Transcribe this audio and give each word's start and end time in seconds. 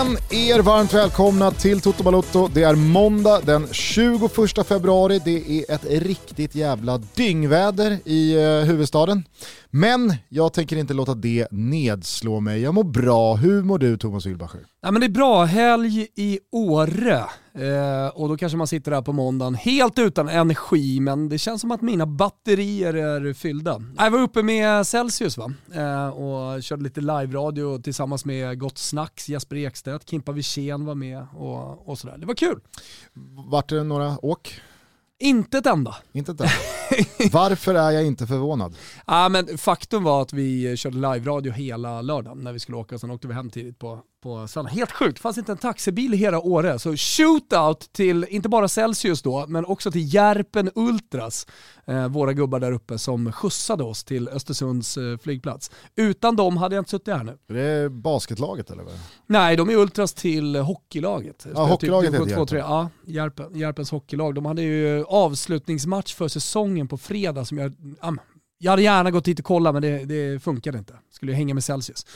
Känn 0.00 0.16
er 0.32 0.62
varmt 0.62 0.94
välkomna 0.94 1.50
till 1.50 1.80
Toto 1.80 2.02
Balotto. 2.02 2.48
Det 2.48 2.62
är 2.62 2.74
måndag 2.74 3.40
den 3.40 3.68
21 3.72 4.66
februari. 4.66 5.20
Det 5.24 5.50
är 5.50 5.74
ett 5.74 5.84
riktigt 5.84 6.54
jävla 6.54 6.98
dyngväder 6.98 7.98
i 8.04 8.36
eh, 8.36 8.66
huvudstaden. 8.66 9.24
Men 9.70 10.14
jag 10.28 10.52
tänker 10.52 10.76
inte 10.76 10.94
låta 10.94 11.14
det 11.14 11.46
nedslå 11.50 12.40
mig. 12.40 12.60
Jag 12.60 12.74
mår 12.74 12.84
bra. 12.84 13.34
Hur 13.34 13.62
mår 13.62 13.78
du 13.78 13.96
Thomas 13.96 14.26
Wilbacher? 14.26 14.60
Ja, 14.82 14.90
men 14.90 15.00
det 15.00 15.06
är 15.06 15.10
bra, 15.10 15.44
helg 15.44 16.06
i 16.16 16.38
Åre. 16.52 17.24
Eh, 17.54 18.08
och 18.14 18.28
då 18.28 18.36
kanske 18.36 18.58
man 18.58 18.66
sitter 18.66 18.92
här 18.92 19.02
på 19.02 19.12
måndagen 19.12 19.54
helt 19.54 19.98
utan 19.98 20.28
energi, 20.28 21.00
men 21.00 21.28
det 21.28 21.38
känns 21.38 21.60
som 21.60 21.70
att 21.70 21.82
mina 21.82 22.06
batterier 22.06 22.94
är 22.94 23.32
fyllda. 23.32 23.82
Jag 23.98 24.10
var 24.10 24.20
uppe 24.20 24.42
med 24.42 24.86
Celsius 24.86 25.38
va? 25.38 25.52
Eh, 25.74 26.08
och 26.08 26.62
körde 26.62 26.82
lite 26.82 27.00
live-radio 27.00 27.82
tillsammans 27.82 28.24
med 28.24 28.58
Gott 28.58 28.78
Snacks, 28.78 29.28
Jesper 29.28 29.56
Ekstedt, 29.56 30.04
Kimpa 30.20 30.32
Wirsén 30.32 30.84
var 30.84 30.94
med 30.94 31.26
och, 31.36 31.88
och 31.88 31.98
sådär. 31.98 32.18
Det 32.18 32.26
var 32.26 32.34
kul. 32.34 32.60
Vart 33.46 33.68
det 33.68 33.82
några 33.82 34.24
åk? 34.24 34.60
Inte 35.18 35.58
ett 35.58 35.66
enda. 35.66 35.96
Inte 36.12 36.32
ett 36.32 36.40
enda. 36.40 36.52
Varför 37.32 37.74
är 37.74 37.90
jag 37.90 38.06
inte 38.06 38.26
förvånad? 38.26 38.74
Ja, 39.06 39.28
men 39.28 39.58
faktum 39.58 40.04
var 40.04 40.22
att 40.22 40.32
vi 40.32 40.76
körde 40.76 40.96
live-radio 40.96 41.52
hela 41.52 42.02
lördagen 42.02 42.38
när 42.38 42.52
vi 42.52 42.58
skulle 42.58 42.76
åka 42.76 42.94
och 42.94 43.00
sen 43.00 43.10
åkte 43.10 43.28
vi 43.28 43.34
hem 43.34 43.50
tidigt 43.50 43.78
på, 43.78 44.00
på 44.22 44.48
söndag. 44.48 44.70
Helt 44.70 44.92
sjukt, 44.92 45.16
det 45.16 45.20
fanns 45.20 45.38
inte 45.38 45.52
en 45.52 45.58
taxibil 45.58 46.14
i 46.14 46.16
hela 46.16 46.40
Åre. 46.40 46.78
Så 46.78 46.96
shootout 46.96 47.92
till, 47.92 48.26
inte 48.28 48.48
bara 48.48 48.68
Celsius 48.68 49.22
då, 49.22 49.46
men 49.48 49.64
också 49.64 49.90
till 49.90 50.14
Järpen 50.14 50.70
Ultras, 50.74 51.46
eh, 51.86 52.08
våra 52.08 52.32
gubbar 52.32 52.60
där 52.60 52.72
uppe 52.72 52.98
som 52.98 53.32
skjutsade 53.32 53.84
oss 53.84 54.04
till 54.04 54.28
Östersunds 54.28 54.96
eh, 54.96 55.18
flygplats. 55.18 55.70
Utan 55.96 56.36
dem 56.36 56.56
hade 56.56 56.74
jag 56.74 56.80
inte 56.80 56.90
suttit 56.90 57.14
här 57.14 57.24
nu. 57.24 57.38
Är 57.48 57.82
det 57.82 57.90
basketlaget 57.90 58.70
eller? 58.70 58.82
Vad? 58.82 58.92
Nej, 59.26 59.56
de 59.56 59.70
är 59.70 59.76
Ultras 59.76 60.12
till 60.12 60.56
hockeylaget. 60.56 61.46
Ja, 61.54 61.66
hockeylaget 61.66 62.14
heter 62.14 62.26
Järpen. 62.26 62.58
Ja, 62.58 62.90
Järpen, 63.06 63.54
Järpens 63.58 63.90
hockeylag. 63.90 64.34
De 64.34 64.46
hade 64.46 64.62
ju 64.62 65.04
avslutningsmatch 65.04 66.14
för 66.14 66.28
säsongen 66.28 66.88
på 66.88 66.98
fredag 66.98 67.44
som 67.44 67.58
jag, 67.58 67.72
jag 68.58 68.72
hade 68.72 68.82
gärna 68.82 69.10
gått 69.10 69.24
dit 69.24 69.38
och 69.38 69.44
kollat 69.44 69.74
men 69.74 69.82
det, 69.82 70.04
det 70.04 70.42
funkade 70.42 70.78
inte. 70.78 70.94
Skulle 71.10 71.32
ju 71.32 71.36
hänga 71.36 71.54
med 71.54 71.64
Celsius. 71.64 72.06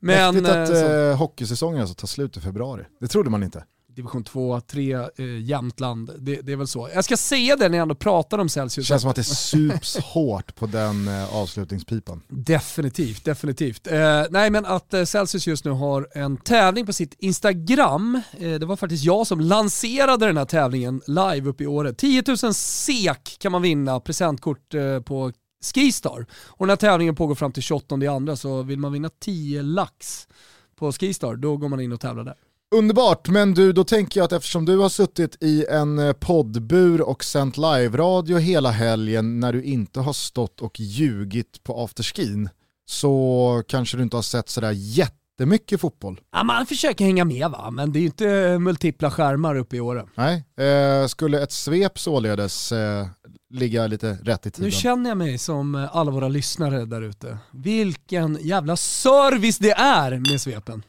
Men, 0.00 0.34
Mäktigt 0.34 0.48
att 0.48 0.70
eh, 0.70 1.18
hockeysäsongen 1.18 1.80
alltså 1.80 1.94
tar 1.94 2.08
slut 2.08 2.36
i 2.36 2.40
februari. 2.40 2.84
Det 3.00 3.08
trodde 3.08 3.30
man 3.30 3.42
inte. 3.42 3.64
Division 3.96 4.24
2, 4.24 4.60
3, 4.60 4.92
eh, 4.92 5.08
Jämtland. 5.40 6.10
Det, 6.18 6.40
det, 6.42 6.52
är 6.52 6.56
väl 6.56 6.66
så. 6.66 6.88
Jag 6.94 7.04
ska 7.04 7.16
säga 7.16 7.56
det 7.56 7.68
när 7.68 7.78
jag 7.78 7.82
ändå 7.82 7.94
pratar 7.94 8.38
om 8.38 8.48
Celsius. 8.48 8.86
Det 8.86 8.88
känns 8.88 9.02
som 9.02 9.10
att 9.10 9.16
det 9.16 9.24
sups 9.24 9.96
hårt 9.96 10.54
på 10.54 10.66
den 10.66 11.08
eh, 11.08 11.36
avslutningspipan. 11.36 12.22
Definitivt, 12.28 13.24
definitivt. 13.24 13.86
Eh, 13.86 14.22
nej 14.30 14.50
men 14.50 14.66
att 14.66 14.94
eh, 14.94 15.04
Celsius 15.04 15.46
just 15.46 15.64
nu 15.64 15.70
har 15.70 16.08
en 16.12 16.36
tävling 16.36 16.86
på 16.86 16.92
sitt 16.92 17.14
Instagram. 17.18 18.20
Eh, 18.38 18.54
det 18.54 18.66
var 18.66 18.76
faktiskt 18.76 19.04
jag 19.04 19.26
som 19.26 19.40
lanserade 19.40 20.26
den 20.26 20.36
här 20.36 20.44
tävlingen 20.44 21.02
live 21.06 21.48
uppe 21.48 21.64
i 21.64 21.66
året. 21.66 21.98
10 21.98 22.22
000 22.42 22.54
SEK 22.54 23.36
kan 23.38 23.52
man 23.52 23.62
vinna, 23.62 24.00
presentkort 24.00 24.74
eh, 24.74 25.00
på 25.00 25.32
Skistar. 25.74 26.26
Och 26.46 26.66
den 26.66 26.70
här 26.70 26.76
tävlingen 26.76 27.14
pågår 27.14 27.34
fram 27.34 27.52
till 27.52 27.62
28 27.62 27.94
andra 28.10 28.36
så 28.36 28.62
vill 28.62 28.78
man 28.78 28.92
vinna 28.92 29.10
10 29.20 29.62
lax 29.62 30.28
på 30.76 30.92
Skistar, 30.92 31.36
då 31.36 31.56
går 31.56 31.68
man 31.68 31.80
in 31.80 31.92
och 31.92 32.00
tävlar 32.00 32.24
där. 32.24 32.34
Underbart, 32.74 33.28
men 33.28 33.54
du, 33.54 33.72
då 33.72 33.84
tänker 33.84 34.20
jag 34.20 34.24
att 34.24 34.32
eftersom 34.32 34.64
du 34.64 34.78
har 34.78 34.88
suttit 34.88 35.42
i 35.42 35.66
en 35.70 35.98
eh, 35.98 36.12
poddbur 36.12 37.00
och 37.00 37.24
sänt 37.24 37.56
live-radio 37.56 38.38
hela 38.38 38.70
helgen 38.70 39.40
när 39.40 39.52
du 39.52 39.62
inte 39.62 40.00
har 40.00 40.12
stått 40.12 40.60
och 40.60 40.80
ljugit 40.80 41.62
på 41.62 41.84
afterskin 41.84 42.48
så 42.86 43.62
kanske 43.68 43.96
du 43.96 44.02
inte 44.02 44.16
har 44.16 44.22
sett 44.22 44.48
sådär 44.48 44.72
jättemycket 44.72 45.80
fotboll. 45.80 46.20
Ja, 46.32 46.44
man 46.44 46.66
försöker 46.66 47.04
hänga 47.04 47.24
med 47.24 47.50
va, 47.50 47.70
men 47.70 47.92
det 47.92 47.98
är 47.98 48.00
ju 48.00 48.06
inte 48.06 48.58
multipla 48.58 49.10
skärmar 49.10 49.56
uppe 49.56 49.76
i 49.76 49.80
åren. 49.80 50.08
Nej, 50.14 50.44
eh, 50.66 51.06
skulle 51.06 51.42
ett 51.42 51.52
svep 51.52 51.98
således 51.98 52.72
eh, 52.72 53.06
ligga 53.50 53.86
lite 53.86 54.18
rätt 54.22 54.46
i 54.46 54.50
tiden? 54.50 54.64
Nu 54.64 54.70
känner 54.70 55.10
jag 55.10 55.18
mig 55.18 55.38
som 55.38 55.74
eh, 55.74 55.96
alla 55.96 56.10
våra 56.10 56.28
lyssnare 56.28 56.84
där 56.84 57.02
ute. 57.02 57.38
Vilken 57.50 58.38
jävla 58.40 58.76
service 58.76 59.58
det 59.58 59.72
är 59.72 60.30
med 60.30 60.40
svepen. 60.40 60.82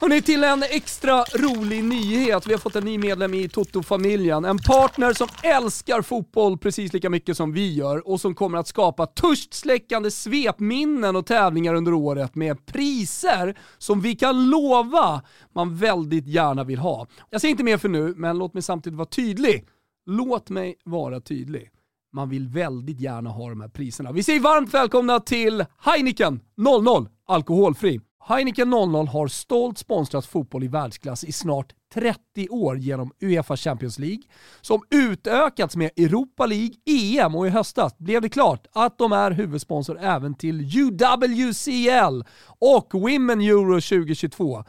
Hörrni, 0.00 0.22
till 0.22 0.44
en 0.44 0.62
extra 0.62 1.24
rolig 1.24 1.84
nyhet. 1.84 2.46
Vi 2.46 2.52
har 2.52 2.58
fått 2.58 2.76
en 2.76 2.84
ny 2.84 2.98
medlem 2.98 3.34
i 3.34 3.48
Toto-familjen. 3.48 4.44
En 4.44 4.58
partner 4.58 5.12
som 5.12 5.28
älskar 5.42 6.02
fotboll 6.02 6.58
precis 6.58 6.92
lika 6.92 7.10
mycket 7.10 7.36
som 7.36 7.52
vi 7.52 7.74
gör 7.74 8.08
och 8.08 8.20
som 8.20 8.34
kommer 8.34 8.58
att 8.58 8.66
skapa 8.66 9.06
törstsläckande 9.06 10.10
svepminnen 10.10 11.16
och 11.16 11.26
tävlingar 11.26 11.74
under 11.74 11.92
året 11.92 12.34
med 12.34 12.66
priser 12.66 13.58
som 13.78 14.00
vi 14.00 14.14
kan 14.14 14.50
lova 14.50 15.22
man 15.54 15.76
väldigt 15.76 16.26
gärna 16.26 16.64
vill 16.64 16.78
ha. 16.78 17.06
Jag 17.30 17.40
säger 17.40 17.50
inte 17.50 17.64
mer 17.64 17.78
för 17.78 17.88
nu, 17.88 18.14
men 18.16 18.38
låt 18.38 18.54
mig 18.54 18.62
samtidigt 18.62 18.96
vara 18.96 19.08
tydlig. 19.08 19.66
Låt 20.12 20.50
mig 20.50 20.76
vara 20.84 21.20
tydlig. 21.20 21.70
Man 22.12 22.28
vill 22.28 22.48
väldigt 22.48 23.00
gärna 23.00 23.30
ha 23.30 23.48
de 23.48 23.60
här 23.60 23.68
priserna. 23.68 24.12
Vi 24.12 24.22
säger 24.22 24.40
varmt 24.40 24.74
välkomna 24.74 25.20
till 25.20 25.64
Heineken 25.78 26.40
00 26.56 27.08
alkoholfri. 27.26 28.00
Heineken 28.28 28.70
00 28.70 29.08
har 29.08 29.28
stolt 29.28 29.78
sponsrat 29.78 30.26
fotboll 30.26 30.64
i 30.64 30.68
världsklass 30.68 31.24
i 31.24 31.32
snart 31.32 31.72
30 31.94 32.48
år 32.50 32.78
genom 32.78 33.12
Uefa 33.20 33.56
Champions 33.56 33.98
League, 33.98 34.22
som 34.60 34.82
utökats 34.90 35.76
med 35.76 35.90
Europa 35.96 36.46
League, 36.46 36.74
EM 36.86 37.34
och 37.34 37.46
i 37.46 37.50
höstas 37.50 37.98
blev 37.98 38.22
det 38.22 38.28
klart 38.28 38.66
att 38.72 38.98
de 38.98 39.12
är 39.12 39.30
huvudsponsor 39.30 39.98
även 40.00 40.34
till 40.34 40.60
UWCL 40.60 42.22
och 42.60 42.94
Women 42.94 43.40
Euro 43.40 43.80
2022 43.80 44.64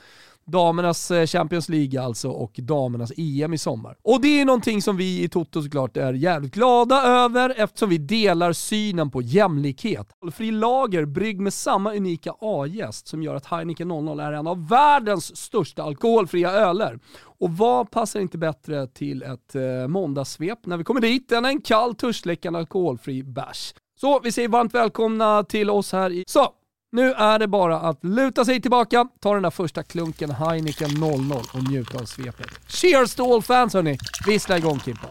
damernas 0.46 1.12
eh, 1.12 1.26
Champions 1.26 1.70
League 1.70 2.02
alltså 2.02 2.30
och 2.30 2.54
damernas 2.58 3.12
EM 3.18 3.54
i 3.54 3.58
sommar. 3.58 3.98
Och 4.04 4.22
det 4.22 4.42
är 4.42 4.46
någonting 4.46 4.82
som 4.82 4.98
vi 4.98 5.24
i 5.24 5.30
Toto 5.30 5.62
såklart 5.64 5.98
är 5.98 6.14
jävligt 6.14 6.54
glada 6.54 7.02
över 7.02 7.54
eftersom 7.58 7.90
vi 7.90 7.98
delar 7.98 8.54
synen 8.54 9.12
på 9.12 9.22
jämlikhet. 9.22 10.08
Fri 10.34 10.52
lager 10.52 11.06
brygg 11.06 11.42
med 11.42 11.54
samma 11.54 11.94
unika 11.94 12.34
A-gäst 12.42 13.08
som 13.08 13.24
gör 13.24 13.36
att 13.36 13.46
Heineken 13.46 13.88
00 13.88 14.20
är 14.20 14.32
en 14.32 14.48
av 14.48 14.68
världens 14.68 15.38
största 15.38 15.84
alkoholfria 15.84 16.52
öler. 16.52 17.00
Och 17.24 17.58
vad 17.58 17.92
passar 17.92 18.20
inte 18.20 18.38
bättre 18.38 18.88
till 18.88 19.24
ett 19.24 19.56
eh, 19.56 19.88
måndagssvep 19.88 20.66
när 20.66 20.78
vi 20.78 20.84
kommer 20.84 21.02
dit 21.02 21.32
än 21.32 21.46
en 21.46 21.62
kall, 21.62 21.96
törstsläckande 21.96 22.60
alkoholfri 22.60 23.24
bärs. 23.24 23.74
Så 24.02 24.20
vi 24.20 24.32
säger 24.32 24.48
varmt 24.48 24.74
välkomna 24.74 25.44
till 25.44 25.70
oss 25.70 25.92
här 25.92 26.10
i... 26.10 26.24
Så, 26.28 26.54
nu 26.92 27.12
är 27.12 27.40
det 27.40 27.48
bara 27.48 27.80
att 27.80 28.04
luta 28.04 28.46
sig 28.46 28.62
tillbaka, 28.62 29.08
ta 29.20 29.34
den 29.34 29.44
där 29.44 29.50
första 29.50 29.84
klunken 29.84 30.32
Heineken 30.32 30.90
00 31.00 31.44
och 31.54 31.70
njuta 31.70 31.98
av 31.98 32.06
svepet. 32.06 32.48
Cheers 32.68 33.16
to 33.16 33.34
all 33.34 33.42
fans 33.42 33.74
hörni! 33.74 33.98
Vissla 34.28 34.58
igång 34.58 34.80
Kimpa. 34.80 35.08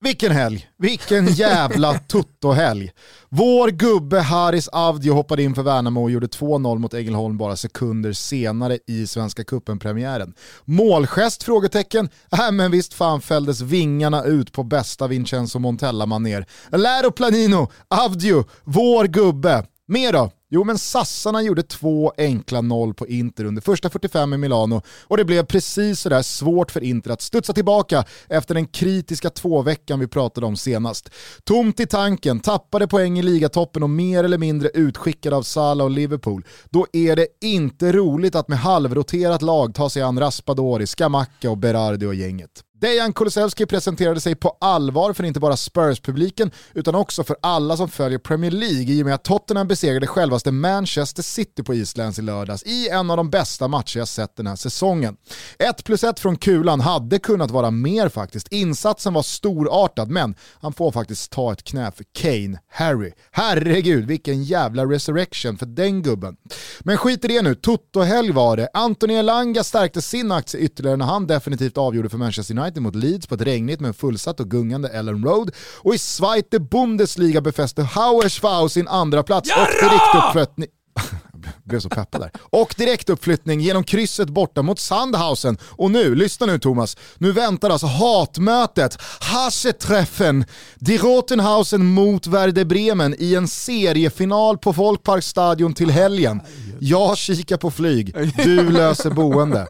Vilken 0.00 0.32
helg! 0.32 0.68
Vilken 0.78 1.26
jävla 1.26 1.98
tutto-helg! 2.08 2.92
Vår 3.28 3.68
gubbe 3.68 4.20
Haris 4.20 4.68
Avdio 4.68 5.12
hoppade 5.12 5.42
in 5.42 5.54
för 5.54 5.62
Värnamo 5.62 6.02
och 6.02 6.10
gjorde 6.10 6.26
2-0 6.26 6.78
mot 6.78 6.94
Ängelholm 6.94 7.38
bara 7.38 7.56
sekunder 7.56 8.12
senare 8.12 8.78
i 8.86 9.06
Svenska 9.06 9.44
Cupen-premiären. 9.44 10.34
Målgest? 10.64 11.42
Frågetecken. 11.42 12.08
Äh, 12.32 12.52
men 12.52 12.70
visst 12.70 12.94
fan 12.94 13.20
fälldes 13.20 13.60
vingarna 13.60 14.24
ut 14.24 14.52
på 14.52 14.62
bästa 14.62 15.06
Vincenzo 15.06 15.58
Montella-manér. 15.58 16.46
Lero 16.70 17.10
Planino, 17.10 17.70
Avdio, 17.88 18.44
vår 18.64 19.04
gubbe. 19.04 19.66
Mer 19.88 20.12
då? 20.12 20.30
Jo 20.48 20.64
men 20.64 20.78
sassarna 20.78 21.42
gjorde 21.42 21.62
två 21.62 22.12
enkla 22.18 22.60
noll 22.60 22.94
på 22.94 23.06
Inter 23.06 23.44
under 23.44 23.62
första 23.62 23.90
45 23.90 24.34
i 24.34 24.36
Milano 24.36 24.82
och 25.04 25.16
det 25.16 25.24
blev 25.24 25.44
precis 25.44 26.00
sådär 26.00 26.22
svårt 26.22 26.70
för 26.70 26.82
Inter 26.82 27.10
att 27.10 27.22
studsa 27.22 27.52
tillbaka 27.52 28.04
efter 28.28 28.54
den 28.54 28.66
kritiska 28.66 29.30
tvåveckan 29.30 30.00
vi 30.00 30.06
pratade 30.06 30.46
om 30.46 30.56
senast. 30.56 31.10
Tomt 31.44 31.80
i 31.80 31.86
tanken, 31.86 32.40
tappade 32.40 32.86
poäng 32.86 33.18
i 33.18 33.22
ligatoppen 33.22 33.82
och 33.82 33.90
mer 33.90 34.24
eller 34.24 34.38
mindre 34.38 34.68
utskickade 34.74 35.36
av 35.36 35.42
Salah 35.42 35.84
och 35.84 35.90
Liverpool. 35.90 36.44
Då 36.70 36.86
är 36.92 37.16
det 37.16 37.26
inte 37.40 37.92
roligt 37.92 38.34
att 38.34 38.48
med 38.48 38.58
halvroterat 38.58 39.42
lag 39.42 39.74
ta 39.74 39.90
sig 39.90 40.02
an 40.02 40.20
Raspadori, 40.20 40.86
Scamacca 40.86 41.50
och 41.50 41.58
Berardi 41.58 42.06
och 42.06 42.14
gänget. 42.14 42.65
Dejan 42.80 43.12
Kulusevski 43.12 43.66
presenterade 43.66 44.20
sig 44.20 44.34
på 44.34 44.56
allvar 44.60 45.12
för 45.12 45.24
inte 45.24 45.40
bara 45.40 45.56
Spurs-publiken 45.56 46.50
utan 46.74 46.94
också 46.94 47.24
för 47.24 47.36
alla 47.42 47.76
som 47.76 47.88
följer 47.88 48.18
Premier 48.18 48.50
League 48.50 48.94
i 48.94 49.02
och 49.02 49.06
med 49.06 49.14
att 49.14 49.24
Tottenham 49.24 49.68
besegrade 49.68 50.06
självaste 50.06 50.52
Manchester 50.52 51.22
City 51.22 51.62
på 51.62 51.74
Islands 51.74 52.18
i 52.18 52.22
lördags 52.22 52.62
i 52.62 52.88
en 52.88 53.10
av 53.10 53.16
de 53.16 53.30
bästa 53.30 53.68
matcher 53.68 53.98
jag 53.98 54.08
sett 54.08 54.36
den 54.36 54.46
här 54.46 54.56
säsongen. 54.56 55.16
1 55.58 55.84
plus 55.84 56.04
1 56.04 56.20
från 56.20 56.36
kulan 56.36 56.80
hade 56.80 57.18
kunnat 57.18 57.50
vara 57.50 57.70
mer 57.70 58.08
faktiskt. 58.08 58.48
Insatsen 58.52 59.14
var 59.14 59.22
storartad 59.22 60.10
men 60.10 60.34
han 60.60 60.72
får 60.72 60.92
faktiskt 60.92 61.32
ta 61.32 61.52
ett 61.52 61.64
knä 61.64 61.92
för 61.92 62.04
Kane, 62.18 62.58
Harry. 62.70 63.12
Herregud 63.30 64.06
vilken 64.06 64.44
jävla 64.44 64.84
resurrection 64.84 65.58
för 65.58 65.66
den 65.66 66.02
gubben. 66.02 66.36
Men 66.80 66.96
skit 66.96 67.24
i 67.24 67.28
det 67.28 67.42
nu, 67.42 67.54
Toto-helg 67.54 68.32
var 68.32 68.56
det. 68.56 68.68
Anthony 68.72 69.14
Elanga 69.14 69.64
stärkte 69.64 70.02
sin 70.02 70.32
aktie 70.32 70.60
ytterligare 70.60 70.96
när 70.96 71.06
han 71.06 71.26
definitivt 71.26 71.78
avgjorde 71.78 72.08
för 72.08 72.18
Manchester 72.18 72.58
United 72.58 72.65
United 72.66 72.82
mot 72.82 72.94
Leeds 72.94 73.26
på 73.26 73.34
ett 73.34 73.40
regnigt 73.40 73.80
men 73.80 73.94
fullsatt 73.94 74.40
och 74.40 74.50
gungande 74.50 74.88
Ellen 74.88 75.24
Road. 75.24 75.50
Och 75.78 75.94
i 75.94 75.98
Zweite 75.98 76.60
Bundesliga 76.60 77.40
befäste 77.40 77.82
Hauersfau 77.82 78.68
sin 78.68 78.88
andra 78.88 79.22
plats 79.22 79.50
och 79.50 79.88
direktuppflyttning 79.88 80.68
blev 81.64 81.80
så 81.80 81.88
peppad 81.88 82.20
där. 82.20 82.30
Och 82.40 82.74
direktuppflyttning 82.76 83.60
genom 83.60 83.84
krysset 83.84 84.28
borta 84.28 84.62
mot 84.62 84.78
Sandhausen. 84.78 85.58
Och 85.62 85.90
nu, 85.90 86.14
lyssna 86.14 86.46
nu 86.46 86.58
Thomas, 86.58 86.96
nu 87.18 87.32
väntar 87.32 87.70
alltså 87.70 87.86
hatmötet, 87.86 88.98
Hasetreffen, 89.20 90.44
Die 90.76 90.98
Rotenhausen 90.98 91.86
mot 91.86 92.26
Werder 92.26 92.64
Bremen 92.64 93.14
i 93.18 93.34
en 93.34 93.48
seriefinal 93.48 94.58
på 94.58 94.72
Folkparkstadion 94.72 95.74
till 95.74 95.90
helgen. 95.90 96.40
Jag 96.80 97.18
kikar 97.18 97.56
på 97.56 97.70
flyg, 97.70 98.14
du 98.44 98.70
löser 98.70 99.10
boende. 99.10 99.66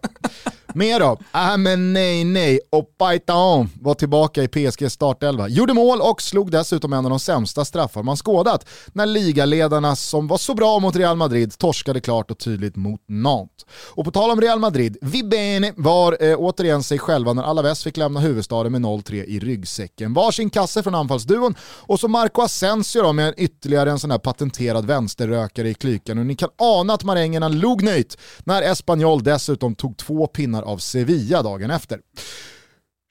Mer 0.77 1.01
då? 1.01 1.19
Äh 1.35 1.57
men 1.59 1.93
nej 1.93 2.25
nej, 2.25 2.61
och 2.71 2.99
Paitaan 2.99 3.69
var 3.81 3.95
tillbaka 3.95 4.43
i 4.43 4.49
PSG 4.49 4.93
startelva. 4.93 5.49
Gjorde 5.49 5.75
mål 5.75 6.01
och 6.01 6.23
slog 6.23 6.51
dessutom 6.51 6.93
en 6.93 7.05
av 7.05 7.11
de 7.11 7.21
sämsta 7.21 7.65
straffar 7.65 8.03
man 8.03 8.17
skådat 8.17 8.69
när 8.93 9.07
ligaledarna 9.07 9.97
som 9.97 10.27
var 10.27 10.39
så 10.39 10.55
bra 10.55 10.79
mot 10.79 10.97
Real 10.97 11.17
Madrid 11.17 11.59
torskade 11.59 12.01
klart 12.01 12.31
och 12.31 12.39
tydligt 12.39 12.77
mot 12.77 13.01
Nantes. 13.09 13.67
Och 13.71 14.05
på 14.05 14.11
tal 14.11 14.31
om 14.31 14.41
Real 14.41 14.59
Madrid, 14.59 14.97
Vibene 15.01 15.73
var 15.77 16.17
eh, 16.21 16.37
återigen 16.39 16.83
sig 16.83 16.99
själva 16.99 17.33
när 17.33 17.43
Alaves 17.43 17.85
fick 17.85 17.97
lämna 17.97 18.21
huvudstaden 18.21 18.73
med 18.73 18.81
0-3 18.81 19.25
i 19.25 19.39
ryggsäcken. 19.39 20.15
Varsin 20.15 20.51
kasse 20.51 20.83
från 20.83 20.95
anfallsduon 20.95 21.55
och 21.61 22.01
så 22.01 22.09
Marco 22.09 22.43
Asensio 22.43 23.03
då 23.03 23.13
med 23.13 23.35
ytterligare 23.37 23.91
en 23.91 23.99
sån 23.99 24.11
här 24.11 24.19
patenterad 24.19 24.87
vänsterrökare 24.87 25.69
i 25.69 25.75
klykan 25.75 26.19
och 26.19 26.27
ni 26.27 26.37
kan 26.37 26.51
ana 26.59 26.95
att 26.95 27.05
marängerna 27.05 27.49
log 27.49 27.83
nöjt 27.83 28.19
när 28.45 28.63
Espanyol 28.63 29.23
dessutom 29.23 29.75
tog 29.75 29.97
två 29.97 30.27
pinnar 30.27 30.66
av 30.67 30.79
Sevilla 30.79 31.43
dagen 31.43 31.71
efter. 31.71 32.01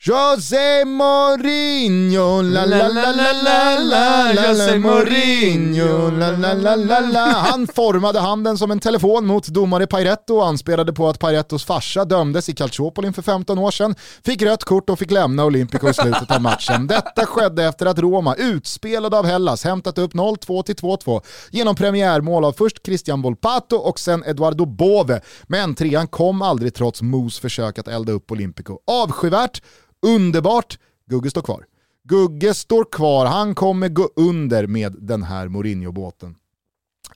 José 0.08 0.86
Mourinho, 0.86 2.42
la 2.42 2.66
la 2.66 2.88
la 2.88 3.12
la 3.12 3.32
la 3.34 3.82
la 3.84 4.48
José 4.48 4.78
Mourinho, 4.80 6.12
la 6.12 6.32
la 6.32 6.54
la 6.54 6.76
la 6.76 7.00
la 7.00 7.20
Han 7.20 7.68
formade 7.68 8.20
handen 8.20 8.58
som 8.58 8.72
en 8.72 8.80
telefon 8.80 9.26
mot 9.26 9.48
domare 9.48 9.88
Pairetto 9.88 10.36
och 10.36 10.48
anspelade 10.48 10.94
på 10.94 11.10
att 11.10 11.20
Pairettos 11.20 11.66
farsa 11.66 12.06
dömdes 12.06 12.50
i 12.50 12.54
Calciopoli 12.54 13.12
för 13.12 13.22
15 13.22 13.60
år 13.60 13.72
sedan, 13.72 13.96
fick 14.26 14.42
rött 14.42 14.64
kort 14.64 14.90
och 14.90 15.00
fick 15.00 15.12
lämna 15.12 15.46
Olympico 15.46 15.90
i 15.90 15.94
slutet 15.94 16.32
av 16.32 16.42
matchen. 16.42 16.88
Detta 16.88 17.26
skedde 17.26 17.64
efter 17.64 17.86
att 17.86 18.00
Roma, 18.00 18.36
utspelade 18.36 19.18
av 19.18 19.26
Hellas, 19.26 19.64
hämtat 19.64 19.98
upp 19.98 20.14
0-2 20.14 20.64
till 20.64 20.76
2-2 20.76 21.22
genom 21.52 21.76
premiärmål 21.76 22.46
av 22.46 22.54
först 22.54 22.86
Christian 22.86 23.22
Volpato 23.22 23.76
och 23.76 24.00
sen 24.00 24.24
Eduardo 24.24 24.66
Bove. 24.66 25.22
Men 25.48 25.76
trean 25.76 26.08
kom 26.08 26.42
aldrig 26.42 26.74
trots 26.74 27.02
Mos 27.02 27.40
försök 27.40 27.80
att 27.80 27.88
elda 27.88 28.12
upp 28.12 28.32
Olympico. 28.32 28.78
Avskyvärt 28.88 29.62
Underbart! 30.02 30.80
Gugge 31.10 31.30
står 31.30 31.42
kvar. 31.42 31.66
Gugge 32.04 32.54
står 32.54 32.84
kvar, 32.92 33.26
han 33.26 33.56
kommer 33.56 33.90
gå 33.90 34.10
under 34.16 34.68
med 34.68 34.96
den 35.00 35.24
här 35.24 35.48
Mourinho-båten. 35.48 36.36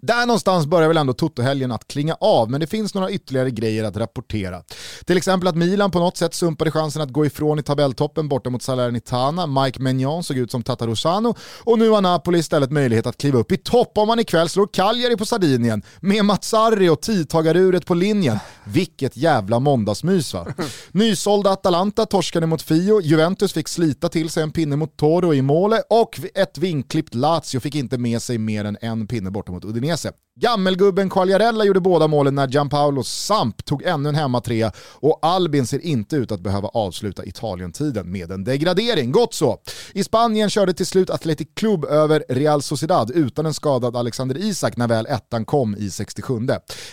Där 0.02 0.26
någonstans 0.26 0.66
börjar 0.66 0.88
väl 0.88 0.98
ändå 0.98 1.14
Toto-helgen 1.14 1.72
att 1.72 1.88
klinga 1.88 2.16
av, 2.20 2.52
men 2.52 2.60
det 2.60 2.68
finns 2.68 2.94
några 2.94 3.12
ytterligare 3.12 3.52
grejer 3.52 3.84
att 3.84 3.98
rapportera. 3.98 4.64
Till 5.06 5.18
exempel 5.18 5.48
att 5.48 5.56
Milan 5.56 5.92
på 5.92 6.00
något 6.00 6.18
sätt 6.18 6.34
sumpade 6.34 6.72
chansen 6.72 7.02
att 7.02 7.10
gå 7.10 7.26
ifrån 7.26 7.60
i 7.60 7.64
tabelltoppen 7.64 8.30
borta 8.30 8.50
mot 8.50 8.64
Salernitana, 8.64 9.48
Mike 9.48 9.82
Maignan 9.82 10.24
såg 10.24 10.38
ut 10.38 10.52
som 10.52 10.64
Tatarusano 10.64 11.36
och 11.64 11.80
nu 11.80 11.90
har 11.90 12.02
Napoli 12.02 12.40
istället 12.40 12.72
möjlighet 12.72 13.08
att 13.08 13.18
kliva 13.18 13.40
upp 13.40 13.52
i 13.52 13.58
topp 13.58 13.98
om 13.98 14.08
man 14.08 14.20
ikväll 14.20 14.50
slår 14.50 14.68
Cagliari 14.74 15.18
på 15.18 15.26
Sardinien 15.26 15.84
med 16.00 16.26
Mazzarri 16.26 16.90
och 16.90 17.02
tidtagaruret 17.02 17.86
på 17.86 17.94
linjen. 17.94 18.40
Vilket 18.64 19.18
jävla 19.18 19.60
måndagsmys 19.60 20.34
va? 20.34 20.48
Nysålda 20.92 21.52
Atalanta 21.52 22.06
torskade 22.06 22.46
mot 22.46 22.62
Fio, 22.62 23.02
Juventus 23.02 23.54
fick 23.54 23.68
slita 23.68 24.10
till 24.10 24.30
sig 24.30 24.44
en 24.44 24.52
pinne 24.52 24.76
mot 24.76 24.98
Toro 24.98 25.34
i 25.34 25.42
målet 25.42 25.82
och 25.90 26.20
ett 26.36 26.58
vinklippt 26.58 27.16
Lazio 27.16 27.60
fick 27.60 27.76
inte 27.76 27.98
med 27.98 28.22
sig 28.22 28.38
mer 28.38 28.66
än 28.66 28.78
en 28.82 29.08
pinne 29.08 29.32
borta 29.32 29.52
mot 29.52 29.66
Udinese 29.66 29.89
Udinese. 29.90 30.12
Gammelgubben 30.42 31.10
Quagliarella 31.10 31.66
gjorde 31.66 31.80
båda 31.80 32.08
målen 32.08 32.36
när 32.36 32.48
Gianpaolo 32.48 33.04
Samp 33.04 33.66
tog 33.66 33.84
ännu 33.84 34.10
en 34.10 34.16
hemmatrea 34.16 34.72
och 34.94 35.20
Albin 35.22 35.68
ser 35.68 35.80
inte 35.80 36.16
ut 36.16 36.32
att 36.32 36.40
behöva 36.40 36.68
avsluta 36.68 37.26
Italien-tiden 37.26 38.12
med 38.12 38.32
en 38.32 38.44
degradering. 38.44 39.12
Gott 39.12 39.34
så! 39.34 39.58
I 39.94 40.04
Spanien 40.04 40.50
körde 40.50 40.74
till 40.74 40.86
slut 40.86 41.10
Athletic 41.10 41.48
Club 41.56 41.86
över 41.86 42.24
Real 42.30 42.62
Sociedad 42.62 43.12
utan 43.12 43.46
en 43.46 43.54
skadad 43.54 43.96
Alexander 43.96 44.38
Isak 44.38 44.78
när 44.78 44.88
väl 44.88 45.06
ettan 45.06 45.46
kom 45.46 45.76
i 45.76 45.90
67. 45.90 46.34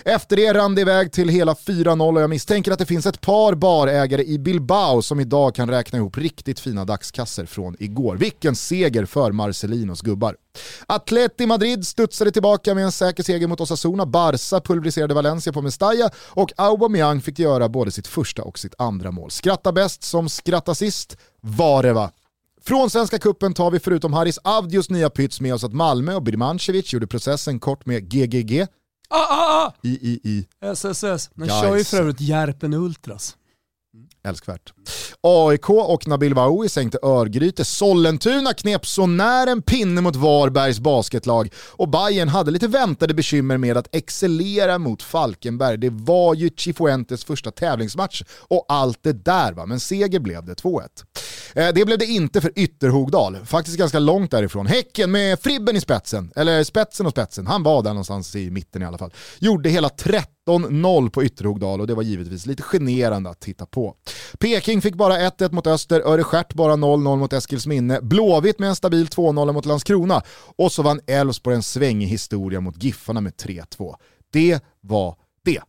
Efter 0.05 0.37
det 0.37 0.53
rann 0.55 0.75
det 0.75 0.81
iväg 0.81 1.13
till 1.13 1.29
hela 1.29 1.55
4-0 1.55 2.17
och 2.17 2.23
jag 2.23 2.31
misstänker 2.31 2.73
att 2.73 2.79
det 2.79 2.87
finns 2.87 3.07
ett 3.07 3.21
par 3.21 3.55
barägare 3.55 4.25
i 4.25 4.39
Bilbao 4.39 5.03
som 5.03 5.21
idag 5.21 5.55
kan 5.55 5.71
räkna 5.71 5.99
ihop 5.99 6.19
riktigt 6.19 6.61
fina 6.61 6.85
dagskasser 6.85 7.47
från 7.47 7.77
igår. 7.79 8.17
Vilken 8.17 8.57
seger 8.57 9.05
för 9.05 9.33
Marcelinos 9.33 10.03
gubbar. 10.03 10.37
Atleti 10.87 11.47
Madrid 11.47 11.87
studsade 11.87 12.31
tillbaka 12.31 12.75
med 12.75 12.85
en 12.85 12.93
säker 12.93 13.23
seger 13.23 13.47
mot 13.47 13.61
Osasuna, 13.61 14.07
Barca 14.07 14.61
pulveriserade 14.61 15.15
Valencia 15.15 15.53
på 15.53 15.63
Mestalla 15.63 16.11
och 16.17 16.53
Aubameyang 16.57 17.21
fick 17.21 17.39
göra 17.39 17.69
både 17.69 17.91
sitt 17.91 18.07
första 18.07 18.43
och 18.43 18.59
sitt 18.59 18.75
andra 18.79 19.11
mål. 19.11 19.31
Skratta 19.31 19.73
bäst 19.73 20.03
som 20.03 20.29
skratta 20.29 20.75
sist 20.75 21.17
var 21.41 21.83
det 21.83 21.93
va? 21.93 22.11
Från 22.65 22.91
Svenska 22.91 23.19
Kuppen 23.19 23.55
tar 23.55 23.71
vi 23.71 23.81
förutom 23.81 24.13
Haris 24.13 24.39
Avdios 24.39 24.91
nya 24.91 25.11
pyts 25.11 25.41
med 25.41 25.55
oss 25.55 25.65
att 25.65 25.73
Malmö 25.73 26.15
och 26.15 26.23
Birmancevic 26.23 26.93
gjorde 26.93 27.07
processen 27.07 27.61
kort 27.61 27.87
med 27.87 28.09
GGG. 28.09 28.67
Ah, 29.09 29.19
ah, 29.19 29.65
ah. 29.67 29.75
I, 29.83 29.89
I, 29.89 30.21
I. 30.25 30.47
SSS. 30.61 31.31
Den 31.35 31.49
kör 31.49 31.77
ju 31.77 31.85
för 31.85 31.97
övrigt 31.97 32.21
Järpen 32.21 32.75
Ultras. 32.75 33.37
Älskvärt. 34.27 34.73
AIK 35.21 35.71
och 35.71 36.09
Nabil 36.09 36.35
Bahoui 36.35 36.69
sänkte 36.69 36.99
Örgryte. 37.03 37.65
Sollentuna 37.65 38.53
knep 38.53 38.87
så 38.87 39.07
när 39.07 39.47
en 39.47 39.63
pinne 39.63 40.01
mot 40.01 40.17
Varbergs 40.17 40.81
basketlag 40.81 41.53
och 41.73 41.89
Bayern 41.89 42.29
hade 42.29 42.51
lite 42.51 42.69
väntade 42.69 43.15
bekymmer 43.15 43.57
med 43.57 43.77
att 43.77 43.95
excellera 43.95 44.79
mot 44.79 45.03
Falkenberg. 45.03 45.79
Det 45.79 45.91
var 45.91 46.35
ju 46.35 46.51
Chifuentes 46.57 47.25
första 47.25 47.51
tävlingsmatch 47.51 48.23
och 48.49 48.65
allt 48.69 49.03
det 49.03 49.25
där 49.25 49.53
va, 49.53 49.67
men 49.67 49.81
seger 49.81 50.21
blev 50.21 50.45
det 50.45 50.55
2-1. 50.55 50.83
Eh, 51.57 51.69
det 51.75 51.85
blev 51.85 51.99
det 51.99 52.07
inte 52.07 52.41
för 52.41 52.53
Ytterhogdal, 52.57 53.37
faktiskt 53.45 53.79
ganska 53.79 53.99
långt 53.99 54.31
därifrån. 54.31 54.67
Häcken 54.67 55.11
med 55.11 55.41
Fribben 55.41 55.77
i 55.77 55.81
spetsen, 55.81 56.33
eller 56.37 56.65
spetsen 56.65 57.07
och 57.07 57.13
spetsen, 57.13 57.47
han 57.47 57.63
var 57.63 57.83
där 57.83 57.91
någonstans 57.91 58.37
i 58.37 58.51
mitten 58.51 58.83
i 58.83 58.85
alla 58.85 58.99
fall. 58.99 59.13
Gjorde 59.39 59.69
hela 59.69 59.89
13-0 59.89 61.11
på 61.11 61.25
Ytterhogdal 61.25 61.81
och 61.81 61.87
det 61.87 61.95
var 61.95 62.03
givetvis 62.03 62.47
lite 62.47 62.63
generande 62.63 63.31
att 63.31 63.41
titta 63.41 63.67
på. 63.67 63.95
Peking 64.39 64.83
fick 64.83 64.95
bara 64.95 65.19
1-1 65.19 65.53
mot 65.53 65.67
Öster, 65.67 66.01
Örestjärt 66.01 66.55
bara 66.55 66.73
0-0 66.73 67.17
mot 67.17 67.33
Eskilsminne, 67.33 68.01
Blåvitt 68.03 68.59
med 68.59 68.69
en 68.69 68.77
stabil 68.77 69.07
2-0 69.07 69.53
mot 69.53 69.67
Landskrona 69.67 70.23
och 70.59 70.73
så 70.73 70.83
vann 70.83 71.01
Elfsborg 71.07 71.57
en 71.57 71.63
svängig 71.63 72.07
historia 72.07 72.61
mot 72.61 72.83
Giffarna 72.83 73.21
med 73.21 73.33
3-2. 73.33 73.95
Det 74.33 74.61
var 74.81 75.17
det. 75.45 75.61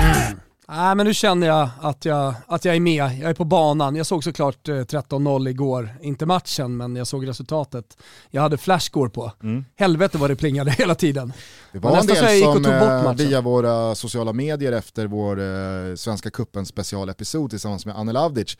Mm. 0.00 0.43
Nej 0.68 0.94
men 0.94 1.06
nu 1.06 1.14
känner 1.14 1.46
jag 1.46 1.68
att, 1.80 2.04
jag 2.04 2.34
att 2.46 2.64
jag 2.64 2.76
är 2.76 2.80
med, 2.80 3.04
jag 3.20 3.30
är 3.30 3.34
på 3.34 3.44
banan. 3.44 3.96
Jag 3.96 4.06
såg 4.06 4.24
såklart 4.24 4.68
13-0 4.68 5.46
eh, 5.46 5.50
igår, 5.50 5.96
inte 6.02 6.26
matchen 6.26 6.76
men 6.76 6.96
jag 6.96 7.06
såg 7.06 7.28
resultatet. 7.28 7.96
Jag 8.30 8.42
hade 8.42 8.58
flashscore 8.58 9.10
på. 9.10 9.32
Mm. 9.42 9.64
Helvete 9.76 10.18
vad 10.18 10.30
det 10.30 10.36
plingade 10.36 10.70
hela 10.78 10.94
tiden. 10.94 11.32
Det 11.72 11.78
var 11.78 11.98
en 12.00 12.06
del 12.06 12.42
som 12.42 12.64
eh, 12.64 13.14
via 13.14 13.40
våra 13.40 13.94
sociala 13.94 14.32
medier 14.32 14.72
efter 14.72 15.06
vår 15.06 15.40
eh, 15.40 15.94
Svenska 15.96 16.30
Cupen 16.30 16.66
specialepisod 16.66 17.50
tillsammans 17.50 17.86
med 17.86 17.96
Anel 17.96 18.16
Avdic 18.16 18.56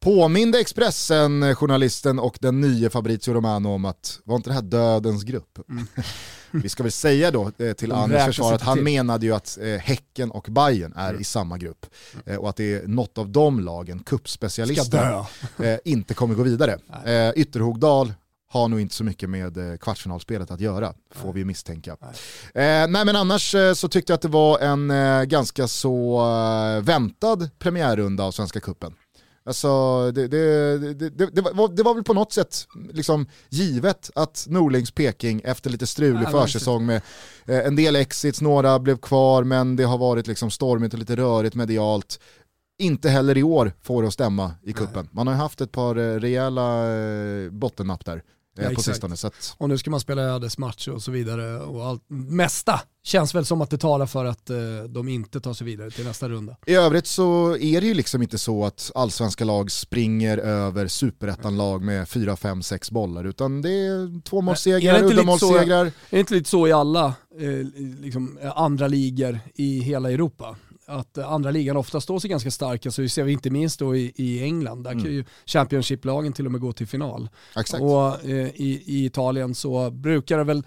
påminde 0.00 0.60
Expressen-journalisten 0.60 2.18
och 2.18 2.38
den 2.40 2.60
nya 2.60 2.90
Fabrizio 2.90 3.34
Romano 3.34 3.68
om 3.68 3.84
att 3.84 4.20
var 4.24 4.36
inte 4.36 4.50
det 4.50 4.54
här 4.54 4.62
dödens 4.62 5.22
grupp? 5.22 5.58
Mm. 5.68 5.86
Vi 6.52 6.68
ska 6.68 6.82
väl 6.82 6.92
säga 6.92 7.30
då 7.30 7.50
eh, 7.58 7.72
till 7.72 7.92
Anders 7.92 8.24
försvar 8.24 8.52
att 8.52 8.62
han 8.62 8.82
menade 8.82 9.26
ju 9.26 9.34
att 9.34 9.58
eh, 9.62 9.66
Häcken 9.66 10.30
och 10.30 10.46
Bayern 10.50 10.92
är 10.96 11.08
mm. 11.08 11.20
i 11.20 11.24
samma 11.24 11.58
grupp 11.58 11.86
eh, 12.26 12.36
och 12.36 12.48
att 12.48 12.56
det 12.56 12.74
är 12.74 12.86
något 12.86 13.18
av 13.18 13.28
de 13.28 13.60
lagen, 13.60 13.98
kuppspecialisterna, 13.98 15.26
eh, 15.58 15.78
inte 15.84 16.14
kommer 16.14 16.34
gå 16.34 16.42
vidare. 16.42 16.78
Eh, 17.04 17.30
Ytterhogdal 17.36 18.14
har 18.48 18.68
nog 18.68 18.80
inte 18.80 18.94
så 18.94 19.04
mycket 19.04 19.30
med 19.30 19.72
eh, 19.72 19.76
kvartsfinalspelet 19.76 20.50
att 20.50 20.60
göra, 20.60 20.94
får 21.10 21.24
nej. 21.24 21.34
vi 21.34 21.44
misstänka. 21.44 21.96
Nej. 22.00 22.88
nej 22.88 23.04
men 23.04 23.16
annars 23.16 23.54
så 23.74 23.88
tyckte 23.88 24.12
jag 24.12 24.14
att 24.14 24.22
det 24.22 24.28
var 24.28 24.58
en 24.58 24.92
ganska 25.28 25.68
så 25.68 26.20
väntad 26.82 27.48
premiärrunda 27.58 28.24
av 28.24 28.32
Svenska 28.32 28.60
Kuppen. 28.60 28.94
Alltså, 29.44 30.10
det, 30.12 30.28
det, 30.28 30.94
det, 30.94 31.26
det, 31.26 31.40
var, 31.40 31.68
det 31.76 31.82
var 31.82 31.94
väl 31.94 32.04
på 32.04 32.14
något 32.14 32.32
sätt 32.32 32.66
liksom 32.92 33.26
givet 33.48 34.10
att 34.14 34.46
Norlings 34.48 34.90
Peking 34.90 35.40
efter 35.44 35.70
lite 35.70 35.86
strulig 35.86 36.28
försäsong 36.30 36.86
med 36.86 37.02
eh, 37.46 37.66
en 37.66 37.76
del 37.76 37.96
exits, 37.96 38.40
några 38.40 38.78
blev 38.78 38.96
kvar 38.96 39.44
men 39.44 39.76
det 39.76 39.84
har 39.84 39.98
varit 39.98 40.26
liksom 40.26 40.50
stormigt 40.50 40.94
och 40.94 41.00
lite 41.00 41.16
rörigt 41.16 41.54
medialt. 41.54 42.20
Inte 42.78 43.08
heller 43.08 43.38
i 43.38 43.42
år 43.42 43.72
får 43.82 44.02
det 44.02 44.08
att 44.08 44.14
stämma 44.14 44.54
i 44.62 44.72
kuppen. 44.72 45.08
Man 45.12 45.26
har 45.26 45.34
haft 45.34 45.60
ett 45.60 45.72
par 45.72 45.96
eh, 45.96 46.20
rejäla 46.20 46.94
eh, 46.94 47.50
bottennapp 47.50 48.04
där. 48.04 48.22
Ja, 48.56 48.70
på 48.74 48.82
sistone. 48.82 49.16
Så 49.16 49.26
att, 49.26 49.54
Och 49.58 49.68
nu 49.68 49.78
ska 49.78 49.90
man 49.90 50.00
spela 50.00 50.22
ödesmatch 50.22 50.88
och 50.88 51.02
så 51.02 51.10
vidare. 51.10 51.60
Och 51.60 51.86
allt, 51.86 52.02
mesta 52.08 52.80
känns 53.04 53.34
väl 53.34 53.44
som 53.44 53.60
att 53.60 53.70
det 53.70 53.78
talar 53.78 54.06
för 54.06 54.24
att 54.24 54.50
eh, 54.50 54.56
de 54.88 55.08
inte 55.08 55.40
tar 55.40 55.54
sig 55.54 55.64
vidare 55.64 55.90
till 55.90 56.04
nästa 56.04 56.28
runda. 56.28 56.56
I 56.66 56.74
övrigt 56.74 57.06
så 57.06 57.56
är 57.56 57.80
det 57.80 57.86
ju 57.86 57.94
liksom 57.94 58.22
inte 58.22 58.38
så 58.38 58.64
att 58.64 58.90
allsvenska 58.94 59.44
lag 59.44 59.70
springer 59.70 60.38
över 60.38 60.86
superettan-lag 60.86 61.82
med 61.82 62.08
4, 62.08 62.36
5, 62.36 62.62
6 62.62 62.90
bollar 62.90 63.24
utan 63.24 63.62
det 63.62 63.70
är 63.70 64.22
tvåmålssegrar, 64.22 65.02
uddamålssegrar. 65.04 65.86
Är 65.86 65.92
det 66.10 66.20
inte 66.20 66.34
lite 66.34 66.50
så 66.50 66.68
i 66.68 66.72
alla 66.72 67.06
eh, 67.38 67.66
liksom, 68.00 68.38
eh, 68.42 68.58
andra 68.58 68.88
ligor 68.88 69.40
i 69.54 69.80
hela 69.80 70.10
Europa? 70.10 70.56
Att 70.86 71.18
andra 71.18 71.50
ligan 71.50 71.76
ofta 71.76 72.00
står 72.00 72.18
sig 72.18 72.30
ganska 72.30 72.50
starka, 72.50 72.90
så 72.90 73.02
det 73.02 73.08
ser 73.08 73.22
vi 73.24 73.32
inte 73.32 73.50
minst 73.50 73.78
då 73.78 73.96
i, 73.96 74.12
i 74.16 74.42
England. 74.42 74.82
Där 74.84 74.90
Mm. 74.92 75.04
kan 75.04 75.12
ju 75.12 75.24
Championship-lagen 75.46 76.32
till 76.32 76.46
och 76.46 76.52
med 76.52 76.60
gå 76.60 76.72
till 76.72 76.86
final. 76.86 77.28
Exakt. 77.56 77.82
Och 77.82 78.24
eh, 78.24 78.48
i, 78.48 78.82
i 78.86 79.04
Italien 79.06 79.54
så 79.54 79.90
brukar 79.90 80.38
det 80.38 80.44
väl 80.44 80.62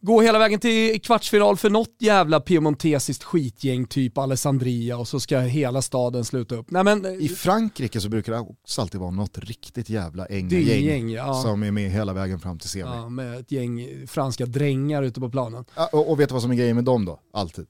gå 0.00 0.20
hela 0.20 0.38
vägen 0.38 0.60
till 0.60 1.00
kvartsfinal 1.02 1.56
för 1.56 1.70
något 1.70 1.96
jävla 1.98 2.40
piemontesiskt 2.40 3.24
skitgäng 3.24 3.86
typ 3.86 4.18
Alessandria 4.18 4.96
och 4.98 5.08
så 5.08 5.20
ska 5.20 5.38
hela 5.38 5.82
staden 5.82 6.24
sluta 6.24 6.54
upp. 6.54 6.70
Nej 6.70 6.84
men, 6.84 7.06
I 7.20 7.28
Frankrike 7.28 8.00
så 8.00 8.08
brukar 8.08 8.32
det 8.32 8.38
också 8.38 8.80
alltid 8.82 9.00
vara 9.00 9.10
något 9.10 9.38
riktigt 9.38 9.88
jävla 9.90 10.26
änga-gäng 10.26 10.84
gäng, 10.84 11.10
ja. 11.10 11.34
som 11.34 11.62
är 11.62 11.70
med 11.70 11.90
hela 11.90 12.12
vägen 12.12 12.40
fram 12.40 12.58
till 12.58 12.68
semi. 12.68 12.84
ja, 12.84 13.08
med 13.08 13.38
ett 13.40 13.52
gäng 13.52 13.88
franska 14.06 14.46
drängar 14.46 15.02
ute 15.02 15.20
på 15.20 15.30
planen. 15.30 15.64
Ja, 15.76 15.88
Och, 15.92 16.10
och 16.10 16.20
vet 16.20 16.28
du 16.28 16.32
vad 16.32 16.42
som 16.42 16.50
är 16.50 16.56
grejen 16.56 16.76
med 16.76 16.84
dem 16.84 17.04
då? 17.04 17.20
Alltid. 17.32 17.66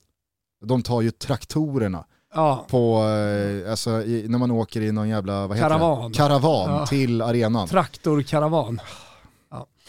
De 0.62 0.82
tar 0.82 1.00
ju 1.00 1.10
traktorerna 1.10 2.04
Ja, 2.34 2.66
på, 2.70 3.02
eh, 3.64 3.70
alltså, 3.70 3.90
i, 4.02 4.24
när 4.28 4.38
man 4.38 4.50
åker 4.50 4.80
i 4.80 4.92
någon 4.92 5.08
jävla, 5.08 5.46
vad 5.46 5.56
heter 5.56 5.68
Karavan. 5.68 6.12
det? 6.12 6.16
Karavan 6.18 6.70
Ja. 6.70 6.86
till 6.86 7.22
arenan. 7.22 7.68
traktorkaravan. 7.68 8.80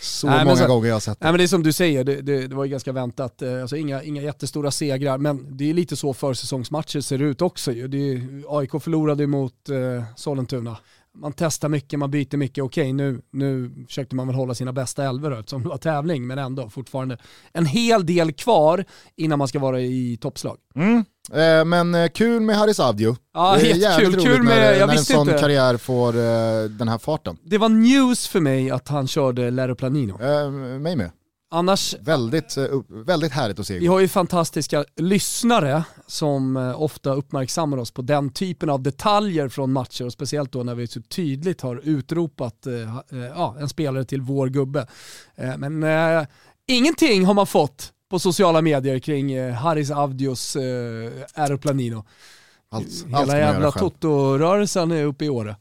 Så 0.02 0.28
Nej, 0.28 0.46
många 0.46 0.56
så- 0.58 0.68
gånger 0.68 0.88
jag 0.88 0.96
har 0.96 1.00
sett 1.00 1.20
det. 1.20 1.26
Nej 1.26 1.32
men 1.34 1.38
det 1.38 1.44
är 1.44 1.48
som 1.48 1.64
du 1.64 1.74
säger, 1.74 2.04
det, 2.04 2.22
det, 2.22 2.48
det 2.48 2.56
var 2.56 2.66
ju 2.66 2.72
ganska 2.72 2.92
väntat. 2.92 3.42
Eh, 3.42 3.62
Alltså 3.62 3.76
inga, 3.78 4.04
inga 4.04 4.22
jättestora 4.22 4.72
segrar, 4.72 5.18
men 5.18 5.58
det 5.58 5.70
är 5.70 5.74
lite 5.74 5.96
så 5.96 6.14
försäsongsmatcher 6.14 7.02
ser 7.02 7.22
ut 7.22 7.42
också 7.42 7.72
ju. 7.72 7.88
Det 7.88 7.98
är, 7.98 8.44
AIK 8.60 8.72
förlorade 8.84 9.28
mot 9.28 9.70
eh, 9.70 10.04
Sollentuna. 10.16 10.78
Man 11.18 11.34
testar 11.34 11.70
mycket, 11.70 12.00
man 12.00 12.12
byter 12.12 12.38
mycket. 12.38 12.64
Okej, 12.64 12.94
nu, 12.94 13.22
nu 13.32 13.72
försökte 13.88 14.16
man 14.16 14.28
väl 14.28 14.36
hålla 14.36 14.54
sina 14.56 14.74
bästa 14.74 15.04
elvor 15.06 15.40
eftersom 15.40 15.64
det 15.64 15.70
var 15.70 15.78
tävling, 15.78 16.28
men 16.28 16.38
ändå 16.40 16.70
fortfarande 16.70 17.18
en 17.54 17.66
hel 17.66 18.06
del 18.06 18.32
kvar 18.32 18.86
innan 19.16 19.40
man 19.40 19.48
ska 19.48 19.60
vara 19.60 19.82
i 19.82 20.18
toppslag. 20.22 20.58
Mm. 20.76 21.06
Eh, 21.34 21.66
men 21.66 21.96
eh, 21.96 22.08
kul 22.10 22.42
med 22.42 22.58
Haris 22.58 22.80
Avdio. 22.80 23.16
Ja, 23.34 23.58
det 23.62 23.72
är 23.72 23.76
jävligt 23.76 24.10
roligt 24.10 24.24
Kul 24.26 24.44
med- 24.44 24.58
när, 24.58 24.74
jag 24.74 24.88
när 24.88 24.94
en 24.96 25.04
sån 25.06 25.28
inte. 25.28 25.40
karriär 25.40 25.78
får 25.78 26.10
eh, 26.18 26.64
den 26.70 26.88
här 26.88 26.98
farten. 26.98 27.38
Det 27.44 27.58
var 27.58 27.70
news 27.70 28.28
för 28.28 28.40
mig 28.40 28.72
att 28.72 28.88
han 28.88 29.08
körde 29.08 29.52
Lero 29.52 29.76
Planino. 29.76 30.22
Eh, 30.22 30.52
mig 30.80 30.96
med. 30.96 31.12
Annars 31.54 31.96
Väldigt, 32.00 32.58
eh, 32.58 32.66
väldigt 32.90 33.32
härligt 33.32 33.60
att 33.60 33.68
se. 33.68 33.80
Vi 33.80 33.88
har 33.88 34.00
ju 34.00 34.08
fantastiska 34.08 34.86
lyssnare 34.96 35.84
som 36.08 36.58
eh, 36.58 36.82
ofta 36.82 37.14
uppmärksammar 37.14 37.78
oss 37.78 37.92
på 37.92 38.02
den 38.02 38.30
typen 38.30 38.70
av 38.70 38.84
detaljer 38.84 39.50
från 39.50 39.72
matcher 39.72 40.06
och 40.06 40.14
speciellt 40.14 40.52
då 40.52 40.64
när 40.64 40.76
vi 40.76 40.88
så 40.88 41.02
tydligt 41.02 41.62
har 41.62 41.82
utropat 41.84 42.68
eh, 42.68 42.74
ja, 43.36 43.56
en 43.60 43.70
spelare 43.70 44.06
till 44.06 44.22
vår 44.22 44.48
gubbe. 44.48 44.88
Men 45.58 45.84
eh, 45.84 46.26
ingenting 46.68 47.26
har 47.26 47.34
man 47.34 47.48
fått 47.48 47.94
på 48.10 48.20
sociala 48.20 48.62
medier 48.62 49.00
kring 49.00 49.52
Haris 49.52 49.92
Avdios 49.92 50.56
eh, 50.56 51.12
Aeroplanino. 51.34 52.06
Allt, 52.74 53.06
Hela 53.20 53.38
jävla. 53.40 53.72
Toto-rörelsen 53.72 54.92
är 54.92 55.06
uppe 55.06 55.26
i 55.26 55.30
Åre. 55.30 55.56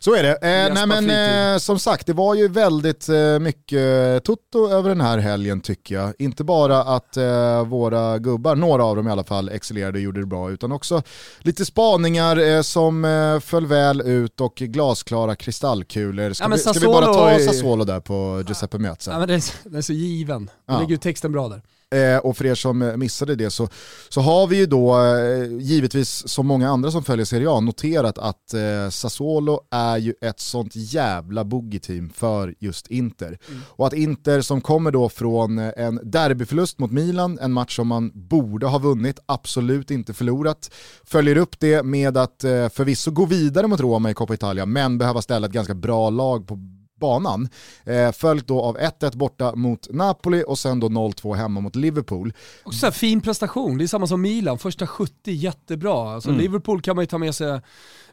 Så 0.00 0.14
är 0.14 0.22
det. 0.22 0.32
Eh, 0.32 0.74
nej 0.74 0.86
men 1.02 1.52
eh, 1.54 1.58
som 1.58 1.78
sagt, 1.78 2.06
det 2.06 2.12
var 2.12 2.34
ju 2.34 2.48
väldigt 2.48 3.08
eh, 3.08 3.38
mycket 3.38 4.24
Toto 4.24 4.68
över 4.68 4.88
den 4.88 5.00
här 5.00 5.18
helgen 5.18 5.60
tycker 5.60 5.94
jag. 5.94 6.12
Inte 6.18 6.44
bara 6.44 6.80
att 6.80 7.16
eh, 7.16 7.64
våra 7.66 8.18
gubbar, 8.18 8.56
några 8.56 8.84
av 8.84 8.96
dem 8.96 9.08
i 9.08 9.10
alla 9.10 9.24
fall, 9.24 9.48
excellerade 9.48 9.98
och 9.98 10.02
gjorde 10.02 10.20
det 10.20 10.26
bra, 10.26 10.50
utan 10.50 10.72
också 10.72 11.02
lite 11.38 11.64
spaningar 11.64 12.36
eh, 12.36 12.62
som 12.62 13.04
eh, 13.04 13.40
föll 13.40 13.66
väl 13.66 14.00
ut 14.00 14.40
och 14.40 14.54
glasklara 14.54 15.36
kristallkulor. 15.36 16.32
Ska, 16.32 16.44
Ja, 16.44 16.48
vi, 16.48 16.58
ska 16.58 16.72
vi 16.72 16.86
bara 16.86 17.06
ta 17.06 17.12
Sassuolo 17.12 17.28
är- 17.28 17.46
Sassuolo 17.46 17.84
där 17.84 18.00
på 18.00 18.42
Giuseppe 18.48 18.78
Meazza? 18.78 19.10
Ja, 19.20 19.26
det, 19.26 19.34
är, 19.34 19.80
så 19.80 19.92
given. 19.92 20.50
Ja. 20.66 20.78
ligger 20.80 20.90
ju 20.90 20.96
texten 20.96 21.32
bra 21.32 21.48
där. 21.48 21.62
Eh, 21.94 22.18
och 22.18 22.36
för 22.36 22.46
er 22.46 22.54
som 22.54 22.82
eh, 22.82 22.96
missade 22.96 23.34
det 23.36 23.50
så, 23.50 23.68
så 24.08 24.20
har 24.20 24.46
vi 24.46 24.56
ju 24.56 24.66
då, 24.66 25.04
eh, 25.04 25.60
givetvis 25.60 26.28
som 26.28 26.46
många 26.46 26.70
andra 26.70 26.90
som 26.90 27.04
följer 27.04 27.24
Serie 27.24 27.50
A, 27.50 27.60
noterat 27.60 28.18
att 28.18 28.54
eh, 28.54 28.90
Sassuolo 28.90 29.60
är 29.70 29.96
ju 29.96 30.14
ett 30.20 30.40
sånt 30.40 30.72
jävla 30.74 31.44
boogie-team 31.44 32.10
för 32.10 32.54
just 32.58 32.86
Inter. 32.86 33.38
Och 33.66 33.86
att 33.86 33.92
Inter 33.92 34.40
som 34.40 34.60
kommer 34.60 34.90
då 34.90 35.08
från 35.08 35.58
en 35.58 36.00
derbyförlust 36.02 36.78
mot 36.78 36.90
Milan, 36.90 37.38
en 37.38 37.52
match 37.52 37.76
som 37.76 37.88
man 37.88 38.10
borde 38.14 38.66
ha 38.66 38.78
vunnit, 38.78 39.18
absolut 39.26 39.90
inte 39.90 40.14
förlorat, 40.14 40.70
följer 41.04 41.36
upp 41.36 41.60
det 41.60 41.82
med 41.82 42.16
att 42.16 42.44
eh, 42.44 42.68
förvisso 42.68 43.10
gå 43.10 43.26
vidare 43.26 43.66
mot 43.66 43.80
Roma 43.80 44.10
i 44.10 44.14
Coppa 44.14 44.34
Italia, 44.34 44.66
men 44.66 44.98
behöva 44.98 45.22
ställa 45.22 45.46
ett 45.46 45.52
ganska 45.52 45.74
bra 45.74 46.10
lag 46.10 46.46
på 46.46 46.58
banan. 47.04 47.48
Eh, 47.84 48.12
följt 48.12 48.46
då 48.46 48.60
av 48.60 48.76
1-1 48.78 49.16
borta 49.16 49.54
mot 49.54 49.88
Napoli 49.90 50.44
och 50.46 50.58
sen 50.58 50.80
då 50.80 50.88
0-2 50.88 51.34
hemma 51.34 51.60
mot 51.60 51.76
Liverpool. 51.76 52.32
Och 52.64 52.74
så 52.74 52.86
här, 52.86 52.90
fin 52.92 53.20
prestation, 53.20 53.78
det 53.78 53.84
är 53.84 53.88
samma 53.88 54.06
som 54.06 54.22
Milan, 54.22 54.58
första 54.58 54.86
70 54.86 55.12
jättebra. 55.32 56.14
Alltså, 56.14 56.28
Mm. 56.30 56.40
Liverpool 56.40 56.80
kan 56.82 56.96
man 56.96 57.02
ju 57.02 57.06
ta 57.06 57.18
med 57.18 57.34
sig 57.34 57.60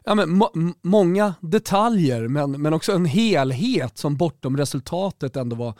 ja, 0.04 0.14
men, 0.14 0.30
må- 0.30 0.52
många 0.82 1.34
detaljer 1.40 2.28
men, 2.28 2.62
men 2.62 2.72
också 2.74 2.92
en 2.92 3.04
helhet 3.04 3.98
som 3.98 4.16
bortom 4.16 4.56
resultatet 4.56 5.36
ändå 5.36 5.56
var 5.56 5.74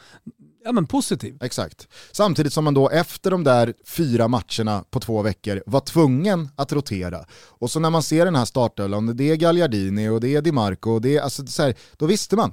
ja, 0.64 0.72
men 0.72 0.86
positiv. 0.86 1.38
Exakt. 1.42 1.88
Samtidigt 2.12 2.52
som 2.52 2.64
man 2.64 2.74
då 2.74 2.90
efter 2.90 3.30
de 3.30 3.44
där 3.44 3.74
fyra 3.86 4.28
matcherna 4.28 4.84
på 4.90 5.00
två 5.00 5.22
veckor 5.22 5.62
var 5.66 5.80
tvungen 5.80 6.48
att 6.56 6.72
rotera. 6.72 7.24
Och 7.60 7.70
så 7.70 7.80
när 7.80 7.90
man 7.90 8.02
ser 8.02 8.24
den 8.24 8.36
här 8.36 8.44
startelvan, 8.44 9.16
det 9.16 9.30
är 9.30 9.36
Gagliardini 9.36 10.08
och 10.08 10.20
det 10.20 10.28
är 10.34 10.42
Di 10.42 10.52
Marco, 10.52 10.90
och 10.90 11.00
det 11.00 11.16
är, 11.16 11.20
alltså, 11.22 11.46
så 11.46 11.62
här, 11.62 11.74
då 11.96 12.06
visste 12.06 12.36
man. 12.36 12.52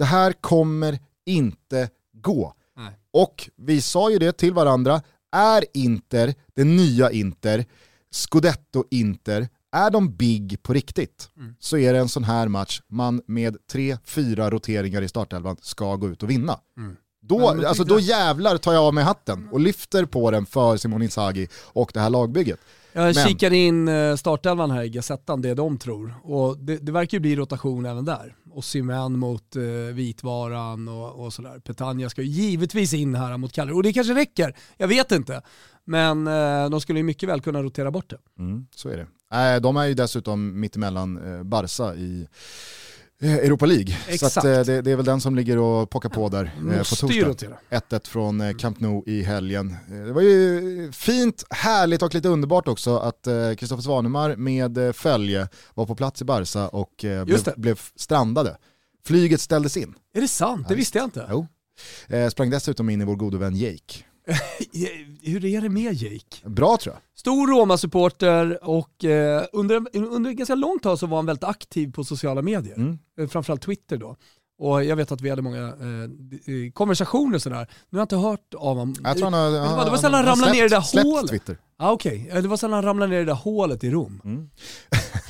Det 0.00 0.06
här 0.06 0.32
kommer 0.32 0.98
inte 1.26 1.88
gå. 2.12 2.54
Nej. 2.76 2.98
Och 3.12 3.50
vi 3.56 3.80
sa 3.82 4.10
ju 4.10 4.18
det 4.18 4.32
till 4.32 4.54
varandra, 4.54 5.02
är 5.32 5.64
Inter, 5.74 6.34
det 6.54 6.64
nya 6.64 7.10
Inter, 7.10 7.64
Scudetto-Inter, 8.44 9.48
är 9.72 9.90
de 9.90 10.16
big 10.16 10.62
på 10.62 10.72
riktigt 10.72 11.30
Mm. 11.36 11.54
så 11.58 11.76
är 11.78 11.92
det 11.92 11.98
en 11.98 12.08
sån 12.08 12.24
här 12.24 12.48
match 12.48 12.80
man 12.88 13.22
med 13.26 13.56
tre, 13.72 13.96
fyra 14.04 14.50
roteringar 14.50 15.02
i 15.02 15.08
startelvan 15.08 15.56
ska 15.62 15.96
gå 15.96 16.08
ut 16.08 16.22
och 16.22 16.30
vinna. 16.30 16.60
Mm. 16.76 16.96
Då, 17.22 17.48
alltså, 17.48 17.84
då 17.84 18.00
jävlar 18.00 18.56
tar 18.56 18.72
jag 18.72 18.84
av 18.84 18.94
mig 18.94 19.04
hatten 19.04 19.48
och 19.52 19.60
lyfter 19.60 20.04
på 20.04 20.30
den 20.30 20.46
för 20.46 20.76
Simon 20.76 21.02
Inzaghi 21.02 21.48
och 21.54 21.90
det 21.94 22.00
här 22.00 22.10
lagbygget. 22.10 22.60
Jag 22.92 23.04
Men- 23.14 23.14
kikade 23.28 23.56
in 23.56 23.88
eh, 23.88 24.16
startelvan 24.16 24.70
här 24.70 24.82
i 24.82 24.88
Gazettan, 24.88 25.42
det 25.42 25.54
de 25.54 25.78
tror. 25.78 26.14
Och 26.22 26.58
det, 26.58 26.76
det 26.76 26.92
verkar 26.92 27.16
ju 27.16 27.20
bli 27.20 27.36
rotation 27.36 27.86
även 27.86 28.04
där. 28.04 28.34
Och 28.52 28.64
Simen 28.64 29.18
mot 29.18 29.56
eh, 29.56 29.62
Vitvaran 29.92 30.88
och, 30.88 31.24
och 31.24 31.32
sådär. 31.32 31.58
Petagna 31.58 32.10
ska 32.10 32.22
ju 32.22 32.28
givetvis 32.28 32.94
in 32.94 33.14
här 33.14 33.36
mot 33.36 33.52
Kalle. 33.52 33.72
Och 33.72 33.82
det 33.82 33.92
kanske 33.92 34.14
räcker, 34.14 34.56
jag 34.76 34.88
vet 34.88 35.12
inte. 35.12 35.42
Men 35.84 36.26
eh, 36.26 36.70
de 36.70 36.80
skulle 36.80 36.98
ju 36.98 37.02
mycket 37.02 37.28
väl 37.28 37.40
kunna 37.40 37.62
rotera 37.62 37.90
bort 37.90 38.10
det. 38.10 38.18
Mm, 38.38 38.66
så 38.74 38.88
är 38.88 38.96
det. 38.96 39.06
Äh, 39.54 39.60
de 39.60 39.76
är 39.76 39.84
ju 39.84 39.94
dessutom 39.94 40.60
mittemellan 40.60 41.34
eh, 41.34 41.42
Barca 41.42 41.94
i 41.94 42.28
Europa 43.28 43.66
League. 43.66 43.86
Så 44.06 44.10
Exakt. 44.10 44.36
att, 44.36 44.44
eh, 44.44 44.60
det, 44.60 44.82
det 44.82 44.90
är 44.90 44.96
väl 44.96 45.04
den 45.04 45.20
som 45.20 45.36
ligger 45.36 45.58
och 45.58 45.90
pockar 45.90 46.08
på 46.08 46.28
där 46.28 46.44
eh, 46.72 46.78
på 46.78 46.84
torsdag. 46.84 47.28
rotera. 47.28 47.56
1-1 47.70 48.08
från 48.08 48.40
eh, 48.40 48.56
Camp 48.56 48.80
Nou 48.80 49.02
i 49.06 49.22
helgen. 49.22 49.76
Eh, 49.90 49.96
Det 49.96 50.12
var 50.12 50.22
ju 50.22 50.92
fint, 50.92 51.44
härligt 51.50 52.02
och 52.02 52.14
lite 52.14 52.28
underbart 52.28 52.68
också 52.68 52.96
att 52.98 53.28
Kristoffer 53.58 53.82
Svanemar 53.82 54.36
med 54.36 54.78
eh, 54.78 54.92
följe 54.92 55.48
var 55.74 55.86
på 55.86 55.94
plats 55.94 56.22
i 56.22 56.24
Barca 56.24 56.68
och 56.68 57.04
eh, 57.04 57.24
blev, 57.24 57.38
blev 57.56 57.80
strandade. 57.96 58.56
Flyget 59.06 59.40
ställdes 59.40 59.76
in. 59.76 59.94
Är 60.14 60.20
det 60.20 60.28
sant? 60.28 60.68
Det 60.68 60.74
Ja, 60.74 60.76
visste 60.76 60.98
jag 60.98 61.06
inte. 61.06 61.26
Jo. 61.30 61.46
Eh, 62.08 62.28
sprang 62.28 62.50
dessutom 62.50 62.90
in 62.90 63.00
i 63.00 63.04
vår 63.04 63.16
gode 63.16 63.38
vän 63.38 63.56
Jake. 63.56 63.94
Hur 65.22 65.44
är 65.44 65.60
det 65.60 65.68
med 65.68 65.94
Jake? 65.94 66.48
Bra 66.48 66.76
tror 66.76 66.94
jag. 66.94 67.18
Stor 67.18 67.46
Roma-supporter 67.46 68.64
och 68.64 69.04
eh, 69.04 69.44
under, 69.52 69.96
under 69.96 70.32
ganska 70.32 70.54
långt 70.54 70.82
tag 70.82 70.98
så 70.98 71.06
var 71.06 71.18
han 71.18 71.26
väldigt 71.26 71.44
aktiv 71.44 71.92
på 71.92 72.04
sociala 72.04 72.42
medier. 72.42 72.76
Mm. 72.76 72.98
Eh, 73.20 73.28
Framförallt 73.28 73.62
Twitter 73.62 73.96
då. 73.96 74.16
Och 74.62 74.84
jag 74.84 74.96
vet 74.96 75.12
att 75.12 75.20
vi 75.20 75.30
hade 75.30 75.42
många 75.42 75.58
eh, 75.58 75.64
eh, 76.54 76.70
konversationer 76.72 77.38
sådär. 77.38 77.66
Nu 77.90 77.98
har 77.98 78.00
jag 78.00 78.04
inte 78.04 78.16
hört 78.16 78.54
av 78.54 78.76
honom. 78.76 78.94
Jag 79.04 79.16
tror 79.16 79.24
han 79.30 79.32
har, 79.34 79.50
det 79.50 79.58
var- 79.76 79.84
det 79.84 79.90
var 79.90 79.98
sällan 79.98 80.14
han 80.14 80.26
ramlade 80.26 80.52
ner 80.52 80.58
i 80.64 80.68
det 80.68 80.76
där 80.76 80.80
släppt 80.82 81.06
hålet. 81.06 81.30
Twitter. 81.30 81.56
Ah, 81.78 81.90
Okej, 81.92 82.28
Eh, 82.32 82.42
det 82.42 82.48
var 82.48 82.56
sällan 82.56 82.74
han 82.74 82.84
ramlade 82.84 83.10
ner 83.10 83.16
i 83.16 83.24
det 83.24 83.30
där 83.30 83.34
hålet 83.34 83.84
i 83.84 83.90
Rom. 83.90 84.20
Mm. 84.24 84.50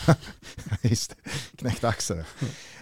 Just 0.83 1.11
det, 1.25 1.31
knäckte 1.57 1.89
axeln. 1.89 2.21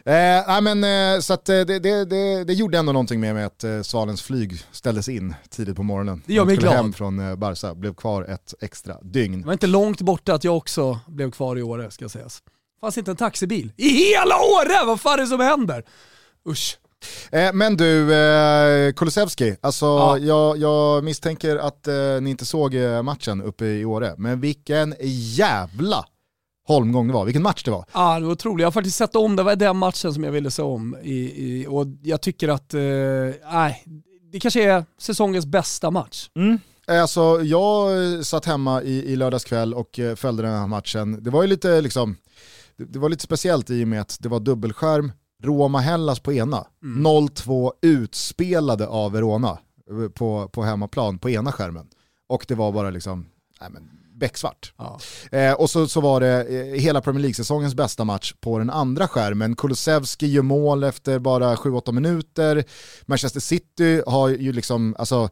Eh, 0.05 0.15
nej 0.47 0.61
men, 0.63 0.85
eh, 1.15 1.21
så 1.21 1.33
att, 1.35 1.49
eh, 1.49 1.55
det, 1.61 1.79
det, 1.79 2.05
det, 2.05 2.45
det 2.45 2.53
gjorde 2.55 2.79
ändå 2.79 2.93
någonting 2.93 3.21
med 3.21 3.35
mig 3.35 3.45
att 3.45 3.65
eh, 3.65 3.83
Svalens 3.83 4.23
flyg 4.23 4.63
ställdes 4.73 5.09
in 5.09 5.35
tidigt 5.49 5.77
på 5.77 5.83
morgonen. 5.83 6.23
Det 6.27 6.35
gör 6.35 6.45
mig 6.45 6.57
glad. 6.57 6.75
hem 6.75 6.93
från 6.93 7.19
eh, 7.31 7.37
Barca, 7.37 7.75
blev 7.75 7.95
kvar 7.95 8.23
ett 8.23 8.55
extra 8.61 8.97
dygn. 9.03 9.41
Det 9.41 9.47
var 9.47 9.53
inte 9.53 9.67
långt 9.67 10.01
borta 10.01 10.35
att 10.35 10.45
jag 10.45 10.57
också 10.57 10.99
blev 11.07 11.31
kvar 11.31 11.57
i 11.59 11.63
Åre 11.63 11.91
ska 11.91 12.09
sägas. 12.09 12.43
fanns 12.81 12.99
inte 12.99 13.11
en 13.11 13.17
taxibil 13.17 13.73
i 13.77 13.89
hela 13.89 14.35
Åre, 14.37 14.87
vad 14.87 15.01
fan 15.01 15.13
är 15.13 15.19
det 15.23 15.27
som 15.27 15.41
händer? 15.41 15.85
Usch. 16.49 16.79
Eh, 17.33 17.53
men 17.53 17.77
du, 17.77 18.15
eh, 18.15 18.93
Kulusevski, 18.93 19.57
alltså 19.61 19.87
Ja. 19.87 20.19
jag, 20.19 20.57
jag 20.59 21.05
misstänker 21.05 21.57
att 21.57 21.89
eh, 21.89 21.95
ni 22.21 22.31
inte 22.31 22.45
såg 22.47 22.75
eh, 22.75 23.03
matchen 23.03 23.43
uppe 23.43 23.65
i 23.67 23.85
Åre, 23.85 24.15
men 24.19 24.41
vilken 24.41 24.95
jävla 25.37 26.05
holmgång 26.67 27.07
det 27.09 27.15
var, 27.15 27.25
vilken 27.25 27.43
match 27.43 27.63
det 27.65 27.71
var. 27.71 27.85
Ja, 27.95 28.19
det 28.21 28.25
var 28.27 28.33
otroligt. 28.33 28.61
Jag 28.63 28.67
har 28.67 28.73
faktiskt 28.73 28.97
sett 28.97 29.17
om, 29.17 29.37
det 29.37 29.43
var 29.43 29.57
den 29.57 29.77
matchen 29.77 30.15
som 30.15 30.25
jag 30.25 30.33
ville 30.33 30.51
se 30.51 30.63
om. 30.63 30.97
I, 31.03 31.15
i, 31.15 31.67
och 31.69 31.87
jag 32.03 32.21
tycker 32.21 32.49
att, 32.49 32.75
eh, 32.75 32.81
nej, 33.53 33.85
det 34.33 34.41
kanske 34.41 34.63
är 34.71 34.85
säsongens 35.01 35.47
bästa 35.47 35.91
match. 35.91 36.29
Eh, 36.37 37.03
Alltså, 37.03 37.41
jag 37.43 37.91
satt 38.27 38.45
hemma 38.45 38.83
i, 38.83 39.13
i 39.13 39.17
lördags 39.17 39.45
kväll 39.45 39.75
och 39.75 40.01
följde 40.17 40.43
den 40.43 40.53
här 40.59 40.67
matchen. 40.67 41.25
Det 41.25 41.31
var 41.31 41.43
ju 41.43 41.49
lite, 41.49 41.81
liksom, 41.81 42.17
det, 42.77 42.85
det 42.85 42.99
var 42.99 43.09
lite 43.09 43.23
speciellt 43.25 43.71
i 43.71 43.85
och 43.85 43.89
med 43.89 44.01
att 44.01 44.17
det 44.21 44.29
var 44.29 44.41
dubbelskärm, 44.41 45.13
Roma-Hellas 45.43 46.21
på 46.21 46.33
ena, 46.33 46.67
0-2 46.83 47.73
utspelade 47.83 48.87
av 48.87 49.13
Verona 49.13 49.59
eh, 49.91 50.09
på, 50.09 50.49
på 50.49 50.63
hemmaplan 50.63 51.19
på 51.19 51.31
ena 51.31 51.53
skärmen. 51.53 51.87
Och 52.29 52.45
det 52.49 52.55
var 52.55 52.73
bara 52.73 52.91
liksom, 52.91 53.27
nej 53.61 53.71
men, 53.71 53.91
becksvart. 54.19 54.73
Ja. 54.77 55.01
Eh, 55.33 55.53
och 55.53 55.71
så, 55.71 55.89
så 55.89 56.01
var 56.01 56.21
det 56.21 56.45
eh, 56.45 56.81
hela 56.81 57.01
Premier 57.01 57.23
League-säsongens 57.23 57.75
bästa 57.75 58.05
match 58.05 58.35
på 58.41 58.59
den 58.59 58.71
andra 58.71 59.09
skärmen. 59.09 59.57
Kulusevski 59.57 60.27
gör 60.27 60.43
mål 60.43 60.85
efter 60.85 61.19
bara 61.19 61.55
7-8 61.55 61.93
minuter. 61.93 62.65
Manchester 63.07 63.41
City 63.41 64.03
har 64.07 64.29
ju 64.29 64.53
liksom, 64.53 64.97
alltså, 64.99 65.29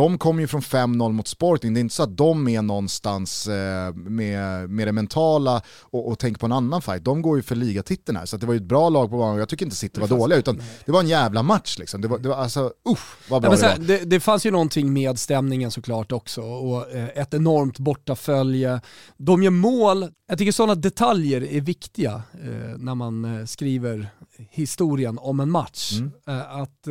de 0.00 0.18
kom 0.18 0.40
ju 0.40 0.46
från 0.46 0.60
5-0 0.60 1.12
mot 1.12 1.28
Sporting. 1.28 1.74
Det 1.74 1.80
är 1.80 1.82
inte 1.82 1.94
så 1.94 2.02
att 2.02 2.16
de 2.16 2.48
är 2.48 2.62
någonstans 2.62 3.46
eh, 3.46 3.94
med, 3.94 4.70
med 4.70 4.88
det 4.88 4.92
mentala 4.92 5.62
och, 5.80 6.08
och 6.08 6.18
tänker 6.18 6.40
på 6.40 6.46
en 6.46 6.52
annan 6.52 6.82
fight. 6.82 7.04
De 7.04 7.22
går 7.22 7.36
ju 7.36 7.42
för 7.42 7.54
ligatiteln 7.54 8.18
här, 8.18 8.26
så 8.26 8.36
det 8.36 8.46
var 8.46 8.54
ju 8.54 8.56
ett 8.56 8.62
bra 8.62 8.88
lag 8.88 9.10
på 9.10 9.18
banan. 9.18 9.38
Jag 9.38 9.48
tycker 9.48 9.66
inte 9.66 9.76
City 9.76 10.00
var 10.00 10.08
dåliga, 10.08 10.38
utan 10.38 10.62
det 10.84 10.92
var 10.92 11.00
en 11.00 11.08
jävla 11.08 11.42
match 11.42 11.78
liksom. 11.78 12.00
Det 12.00 12.08
var, 12.08 12.18
det 12.18 12.28
var 12.28 12.36
alltså, 12.36 12.72
usch 12.88 13.30
vad 13.30 13.42
bra 13.42 13.50
men 13.50 13.60
det 13.60 13.66
var. 13.66 13.86
det, 13.86 14.04
det 14.04 14.20
fanns 14.20 14.46
ju 14.46 14.50
någonting 14.50 14.92
med 14.92 15.18
stämningen 15.18 15.70
såklart 15.70 16.12
också 16.12 16.42
och 16.42 16.92
eh, 16.92 17.08
ett 17.14 17.34
enormt 17.34 17.78
bortafölje. 17.78 18.80
De 19.16 19.42
gör 19.42 19.50
mål, 19.50 20.08
jag 20.28 20.38
tycker 20.38 20.52
sådana 20.52 20.74
detaljer 20.74 21.42
är 21.42 21.60
viktiga 21.60 22.22
eh, 22.32 22.76
när 22.78 22.94
man 22.94 23.46
skriver 23.46 24.10
historien 24.50 25.18
om 25.18 25.40
en 25.40 25.50
match. 25.50 25.92
Mm. 25.92 26.12
Att 26.48 26.88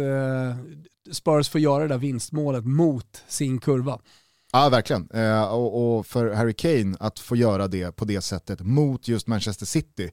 Spurs 1.12 1.50
får 1.50 1.62
göra 1.62 1.84
det 1.84 1.88
där 1.88 1.98
vinstmålet 1.98 2.66
mot 2.66 3.24
sin 3.28 3.60
kurva. 3.60 4.00
Ja, 4.52 4.70
verkligen. 4.70 5.10
Eh, 5.14 5.44
och, 5.44 5.98
och 5.98 6.06
för 6.08 6.34
Harry 6.34 6.54
Kane 6.54 6.98
att 7.00 7.20
få 7.20 7.36
göra 7.36 7.68
det 7.68 7.92
på 7.92 8.06
det 8.06 8.22
sättet 8.22 8.62
mot 8.62 9.08
just 9.08 9.28
Manchester 9.28 9.66
City. 9.66 10.12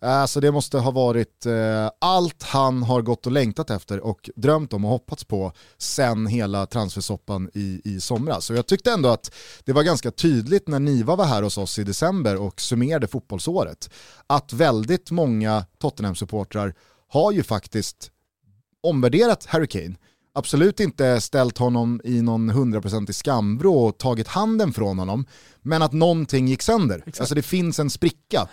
Eh, 0.00 0.26
så 0.26 0.40
det 0.40 0.52
måste 0.52 0.78
ha 0.78 0.90
varit 0.90 1.46
eh, 1.46 1.90
allt 2.00 2.42
han 2.42 2.82
har 2.82 3.02
gått 3.02 3.26
och 3.26 3.32
längtat 3.32 3.70
efter 3.70 4.00
och 4.00 4.30
drömt 4.36 4.72
om 4.72 4.84
och 4.84 4.90
hoppats 4.90 5.24
på 5.24 5.52
sen 5.78 6.26
hela 6.26 6.66
transfersoppan 6.66 7.50
i, 7.54 7.80
i 7.84 8.00
somras. 8.00 8.44
Så 8.44 8.54
jag 8.54 8.66
tyckte 8.66 8.92
ändå 8.92 9.08
att 9.08 9.34
det 9.64 9.72
var 9.72 9.82
ganska 9.82 10.10
tydligt 10.10 10.68
när 10.68 10.80
Niva 10.80 11.16
var 11.16 11.24
här 11.24 11.42
hos 11.42 11.58
oss 11.58 11.78
i 11.78 11.84
december 11.84 12.36
och 12.36 12.60
summerade 12.60 13.06
fotbollsåret 13.06 13.90
att 14.26 14.52
väldigt 14.52 15.10
många 15.10 15.64
Tottenham-supportrar 15.78 16.74
har 17.08 17.32
ju 17.32 17.42
faktiskt 17.42 18.10
omvärderat 18.82 19.46
Harry 19.46 19.66
Kane 19.66 19.94
absolut 20.32 20.80
inte 20.80 21.20
ställt 21.20 21.58
honom 21.58 22.00
i 22.04 22.22
någon 22.22 22.50
hundraprocentig 22.50 23.14
skamvrå 23.14 23.84
och 23.84 23.98
tagit 23.98 24.28
handen 24.28 24.72
från 24.72 24.98
honom, 24.98 25.24
men 25.62 25.82
att 25.82 25.92
någonting 25.92 26.48
gick 26.48 26.62
sönder. 26.62 26.96
Exakt. 26.98 27.20
Alltså 27.20 27.34
det 27.34 27.42
finns 27.42 27.78
en 27.78 27.90
spricka. 27.90 28.48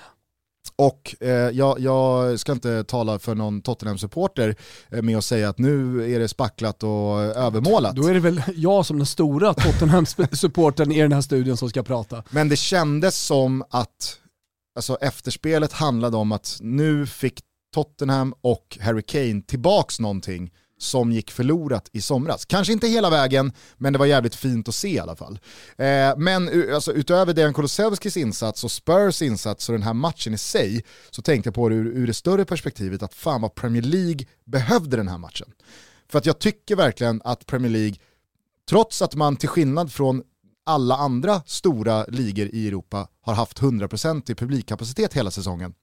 Och 0.75 1.15
eh, 1.19 1.29
jag, 1.29 1.79
jag 1.79 2.39
ska 2.39 2.51
inte 2.51 2.83
tala 2.83 3.19
för 3.19 3.35
någon 3.35 3.61
Tottenham-supporter 3.61 4.55
eh, 4.89 5.01
med 5.01 5.17
att 5.17 5.25
säga 5.25 5.49
att 5.49 5.57
nu 5.57 6.03
är 6.15 6.19
det 6.19 6.27
spacklat 6.27 6.83
och 6.83 7.21
övermålat. 7.21 7.95
Då 7.95 8.07
är 8.07 8.13
det 8.13 8.19
väl 8.19 8.43
jag 8.55 8.85
som 8.85 8.97
den 8.97 9.05
stora 9.05 9.53
Tottenham-supporten 9.53 10.91
i 10.91 11.01
den 11.01 11.11
här 11.11 11.21
studion 11.21 11.57
som 11.57 11.69
ska 11.69 11.83
prata. 11.83 12.23
Men 12.29 12.49
det 12.49 12.55
kändes 12.55 13.17
som 13.17 13.63
att 13.69 14.19
alltså, 14.75 14.97
efterspelet 15.01 15.73
handlade 15.73 16.17
om 16.17 16.31
att 16.31 16.57
nu 16.61 17.07
fick 17.07 17.39
Tottenham 17.73 18.33
och 18.41 18.77
Harry 18.81 19.01
Kane 19.01 19.41
tillbaks 19.41 19.99
någonting 19.99 20.51
som 20.77 21.11
gick 21.11 21.31
förlorat 21.31 21.89
i 21.91 22.01
somras. 22.01 22.45
Kanske 22.45 22.73
inte 22.73 22.87
hela 22.87 23.09
vägen, 23.09 23.51
men 23.77 23.93
det 23.93 23.99
var 23.99 24.05
jävligt 24.05 24.35
fint 24.35 24.67
att 24.67 24.75
se 24.75 24.89
i 24.89 24.99
alla 24.99 25.15
fall. 25.15 25.39
Eh, 25.77 26.17
men 26.17 26.73
alltså, 26.73 26.93
utöver 26.93 27.33
Dejan 27.33 27.53
Kulusevskis 27.53 28.17
insats 28.17 28.63
och 28.63 28.71
Spurs 28.71 29.21
insats 29.21 29.69
och 29.69 29.73
den 29.73 29.83
här 29.83 29.93
matchen 29.93 30.33
i 30.33 30.37
sig, 30.37 30.83
så 31.11 31.21
tänkte 31.21 31.47
jag 31.47 31.55
på 31.55 31.69
det 31.69 31.75
ur, 31.75 31.85
ur 31.85 32.07
det 32.07 32.13
större 32.13 32.45
perspektivet 32.45 33.03
att 33.03 33.13
fan 33.13 33.41
vad 33.41 33.55
Premier 33.55 33.83
League 33.83 34.25
behövde 34.45 34.97
den 34.97 35.07
här 35.07 35.17
matchen. 35.17 35.47
För 36.09 36.17
att 36.17 36.25
jag 36.25 36.39
tycker 36.39 36.75
verkligen 36.75 37.21
att 37.23 37.45
Premier 37.45 37.71
League, 37.71 37.95
trots 38.69 39.01
att 39.01 39.15
man 39.15 39.35
till 39.35 39.49
skillnad 39.49 39.93
från 39.93 40.23
alla 40.65 40.95
andra 40.95 41.41
stora 41.45 42.05
ligor 42.05 42.47
i 42.47 42.67
Europa 42.67 43.07
har 43.21 43.33
haft 43.33 43.59
100% 43.59 44.31
i 44.31 44.35
publikkapacitet 44.35 45.13
hela 45.13 45.31
säsongen, 45.31 45.73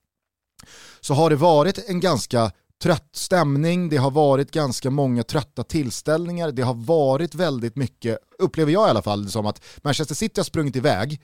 så 1.01 1.13
har 1.13 1.29
det 1.29 1.35
varit 1.35 1.89
en 1.89 1.99
ganska 1.99 2.51
trött 2.81 3.09
stämning, 3.15 3.89
det 3.89 3.97
har 3.97 4.11
varit 4.11 4.51
ganska 4.51 4.89
många 4.89 5.23
trötta 5.23 5.63
tillställningar, 5.63 6.51
det 6.51 6.61
har 6.61 6.73
varit 6.73 7.35
väldigt 7.35 7.75
mycket, 7.75 8.17
upplever 8.39 8.71
jag 8.71 8.87
i 8.87 8.89
alla 8.89 9.01
fall, 9.01 9.29
som 9.29 9.45
att 9.45 9.63
Manchester 9.81 10.15
City 10.15 10.39
har 10.39 10.45
sprungit 10.45 10.75
iväg, 10.75 11.21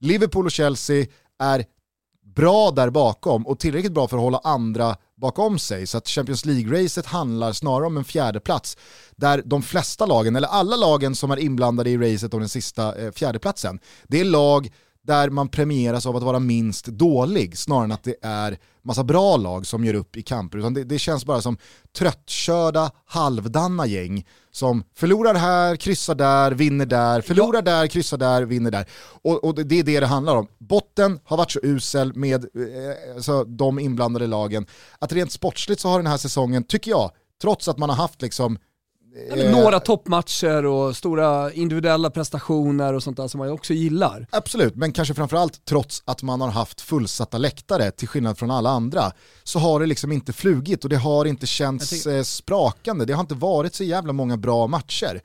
Liverpool 0.00 0.46
och 0.46 0.52
Chelsea 0.52 1.06
är 1.38 1.64
bra 2.34 2.70
där 2.70 2.90
bakom 2.90 3.46
och 3.46 3.58
tillräckligt 3.58 3.92
bra 3.92 4.08
för 4.08 4.16
att 4.16 4.22
hålla 4.22 4.40
andra 4.44 4.96
bakom 5.16 5.58
sig. 5.58 5.86
Så 5.86 5.98
att 5.98 6.08
Champions 6.08 6.44
League-racet 6.44 7.06
handlar 7.06 7.52
snarare 7.52 7.86
om 7.86 7.96
en 7.96 8.04
fjärde 8.04 8.40
plats 8.40 8.76
där 9.16 9.42
de 9.44 9.62
flesta 9.62 10.06
lagen, 10.06 10.36
eller 10.36 10.48
alla 10.48 10.76
lagen 10.76 11.14
som 11.14 11.30
är 11.30 11.38
inblandade 11.38 11.90
i 11.90 11.98
racet 11.98 12.34
om 12.34 12.40
den 12.40 12.48
sista 12.48 12.96
eh, 12.96 13.12
fjärdeplatsen, 13.12 13.78
det 14.08 14.20
är 14.20 14.24
lag 14.24 14.70
där 15.08 15.30
man 15.30 15.48
premieras 15.48 16.06
av 16.06 16.16
att 16.16 16.22
vara 16.22 16.38
minst 16.38 16.86
dålig 16.86 17.58
snarare 17.58 17.84
än 17.84 17.92
att 17.92 18.04
det 18.04 18.14
är 18.22 18.58
massa 18.82 19.04
bra 19.04 19.36
lag 19.36 19.66
som 19.66 19.84
gör 19.84 19.94
upp 19.94 20.16
i 20.16 20.22
kamper. 20.22 20.58
Utan 20.58 20.74
det, 20.74 20.84
det 20.84 20.98
känns 20.98 21.24
bara 21.24 21.42
som 21.42 21.56
tröttkörda, 21.98 22.90
halvdanna 23.04 23.86
gäng 23.86 24.26
som 24.50 24.84
förlorar 24.94 25.34
här, 25.34 25.76
kryssar 25.76 26.14
där, 26.14 26.52
vinner 26.52 26.86
där, 26.86 27.20
förlorar 27.20 27.62
där, 27.62 27.86
kryssar 27.86 28.16
där, 28.16 28.42
vinner 28.42 28.70
där. 28.70 28.86
Och, 29.22 29.44
och 29.44 29.54
det 29.54 29.78
är 29.78 29.82
det 29.82 30.00
det 30.00 30.06
handlar 30.06 30.36
om. 30.36 30.46
Botten 30.58 31.20
har 31.24 31.36
varit 31.36 31.50
så 31.50 31.60
usel 31.62 32.14
med 32.14 32.44
eh, 32.44 33.14
alltså, 33.14 33.44
de 33.44 33.78
inblandade 33.78 34.26
lagen 34.26 34.66
att 34.98 35.12
rent 35.12 35.32
sportsligt 35.32 35.80
så 35.80 35.88
har 35.88 35.98
den 35.98 36.06
här 36.06 36.16
säsongen, 36.16 36.64
tycker 36.64 36.90
jag, 36.90 37.10
trots 37.42 37.68
att 37.68 37.78
man 37.78 37.88
har 37.88 37.96
haft 37.96 38.22
liksom 38.22 38.58
Men 39.36 39.50
Några 39.52 39.80
toppmatcher 39.80 40.66
och 40.66 40.96
stora 40.96 41.52
individuella 41.52 42.10
prestationer 42.10 42.94
och 42.94 43.02
sånt 43.02 43.16
där 43.16 43.28
som 43.28 43.38
man 43.38 43.50
också 43.50 43.72
gillar. 43.74 44.26
Absolut, 44.30 44.76
men 44.76 44.92
kanske 44.92 45.14
framförallt 45.14 45.64
trots 45.64 46.02
att 46.06 46.22
man 46.22 46.40
har 46.40 46.48
haft 46.50 46.80
fullsatta 46.80 47.38
läktare 47.38 47.90
till 47.90 48.08
skillnad 48.08 48.38
från 48.38 48.50
alla 48.50 48.70
andra 48.70 49.12
så 49.44 49.58
har 49.58 49.80
det 49.80 49.86
liksom 49.86 50.12
inte 50.12 50.32
flugit 50.32 50.84
och 50.84 50.90
det 50.90 50.96
har 50.96 51.24
inte 51.24 51.46
känts 51.46 52.06
eh, 52.06 52.22
sprakande. 52.22 53.04
Det 53.04 53.12
har 53.12 53.20
inte 53.20 53.34
varit 53.34 53.74
så 53.74 53.84
jävla 53.84 54.12
många 54.12 54.36
bra 54.36 54.66
matcher. 54.66 55.20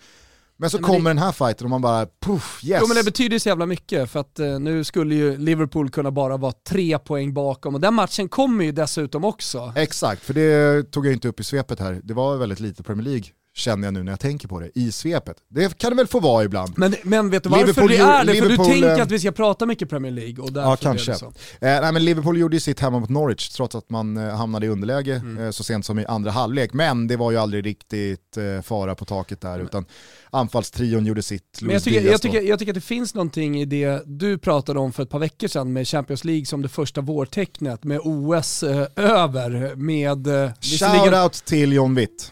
Men 0.58 0.70
så 0.70 0.78
Nej, 0.78 0.82
men 0.82 0.88
kommer 0.96 1.10
det- 1.10 1.14
den 1.14 1.24
här 1.24 1.32
fighten 1.32 1.66
och 1.66 1.70
man 1.70 1.82
bara 1.82 2.08
puff, 2.26 2.60
yes. 2.64 2.78
Jo 2.82 2.88
men 2.88 2.98
det 2.98 3.04
betyder 3.04 3.34
ju 3.34 3.40
så 3.40 3.50
jävla 3.50 3.66
mycket 3.66 4.10
för 4.12 4.20
att 4.20 4.40
eh, 4.40 4.60
nu 4.60 4.84
skulle 4.84 5.16
ju 5.16 5.38
Liverpool 5.38 5.90
kunna 5.90 6.12
bara 6.12 6.38
vara 6.38 6.52
tre 6.70 7.00
poäng 7.00 7.34
bakom 7.34 7.76
och 7.76 7.82
den 7.82 7.94
matchen 7.94 8.30
kommer 8.30 8.66
ju 8.66 8.72
dessutom 8.72 9.26
också. 9.26 9.74
Exakt, 9.76 10.22
för 10.24 10.34
det 10.34 10.84
tog 10.92 11.06
jag 11.06 11.14
inte 11.14 11.28
upp 11.28 11.40
i 11.40 11.44
svepet 11.44 11.80
här. 11.80 12.02
Det 12.04 12.14
var 12.14 12.38
väldigt 12.38 12.60
lite 12.60 12.84
Premier 12.84 13.06
League 13.06 13.26
känner 13.56 13.88
jag 13.88 13.94
nu 13.94 14.04
när 14.04 14.12
jag 14.12 14.20
tänker 14.20 14.48
på 14.48 14.60
det, 14.60 14.70
i 14.76 14.92
svepet. 14.92 15.38
Det 15.50 15.78
kan 15.78 15.90
det 15.90 15.96
väl 15.96 16.08
få 16.08 16.20
vara 16.20 16.44
ibland. 16.44 16.74
Men, 16.78 16.96
men 17.04 17.30
vet 17.30 17.44
du 17.44 17.50
varför 17.50 17.66
Liverpool 17.66 17.90
det 17.90 17.98
är 17.98 18.26
det? 18.26 18.34
För 18.34 18.42
Liverpool, 18.42 18.66
du 18.66 18.72
tänker 18.74 18.98
eh, 18.98 19.04
att 19.04 19.12
vi 19.12 19.20
ska 19.20 19.32
prata 19.32 19.66
mycket 19.66 19.90
Premier 19.90 20.12
League 20.12 20.44
och 20.44 20.54
därför 20.54 20.70
Ja, 20.70 20.76
kanske. 20.76 21.12
det 21.12 21.18
så. 21.18 21.26
Eh, 21.26 21.32
nej, 21.60 21.92
men 21.94 22.06
Liverpool 22.06 22.38
gjorde 22.38 22.56
ju 22.56 22.60
sitt 22.60 22.80
hemma 22.80 23.00
mot 23.00 23.10
Norwich 23.10 23.50
trots 23.50 23.76
att 23.76 23.90
man 23.90 24.18
eh, 24.18 24.36
hamnade 24.36 24.66
i 24.66 24.70
underläge 24.70 25.14
Mm. 25.16 25.44
eh, 25.44 25.52
så 25.52 25.64
sent 25.64 25.86
som 25.86 26.00
i 26.00 26.06
andra 26.06 26.32
halvlek. 26.32 26.74
Men 26.74 27.08
det 27.08 27.16
var 27.18 27.32
ju 27.32 27.38
aldrig 27.38 27.66
riktigt 27.66 28.38
eh, 28.38 28.62
fara 28.62 28.96
på 28.96 29.06
taket 29.06 29.42
där 29.42 29.60
utan 29.60 29.86
anfallstrion 30.30 31.06
gjorde 31.06 31.22
sitt. 31.24 31.60
Men 31.62 31.72
jag 31.74 31.84
tycker, 31.84 32.02
jag, 32.02 32.22
tycker, 32.22 32.42
jag 32.42 32.60
tycker 32.60 32.72
att 32.72 32.76
det 32.76 32.82
finns 32.82 33.14
någonting 33.16 33.62
i 33.62 33.66
det 33.66 34.02
du 34.06 34.38
pratade 34.38 34.80
om 34.80 34.94
för 34.94 35.04
ett 35.04 35.10
par 35.10 35.20
veckor 35.20 35.48
sedan 35.48 35.74
med 35.74 35.88
Champions 35.88 36.24
League 36.26 36.46
som 36.46 36.62
det 36.62 36.70
första 36.70 37.02
vårtecknet 37.02 37.84
med 37.84 38.00
OS 38.04 38.64
eh, 38.64 38.88
över 38.96 39.76
med... 39.76 40.28
Eh, 40.28 40.52
Shoutout 40.62 41.34
till 41.46 41.74
John 41.74 41.96
Witt. 41.96 42.32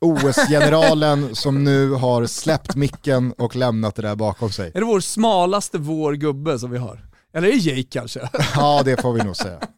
OS-generalen 0.00 1.34
som 1.34 1.64
nu 1.64 1.90
har 1.90 2.26
släppt 2.26 2.76
micken 2.76 3.32
och 3.32 3.56
lämnat 3.56 3.94
det 3.94 4.02
där 4.02 4.16
bakom 4.16 4.50
sig. 4.50 4.72
Är 4.74 4.80
det 4.80 4.86
vår 4.86 5.00
smalaste 5.00 5.78
vår 5.78 6.12
gubbe 6.12 6.58
som 6.58 6.70
vi 6.70 6.78
har? 6.78 7.04
Eller 7.32 7.48
är 7.48 7.52
det 7.52 7.58
Jake 7.58 7.82
kanske? 7.82 8.30
Ja, 8.54 8.82
det 8.84 9.02
får 9.02 9.12
vi 9.12 9.24
nog 9.24 9.36
säga. 9.36 9.60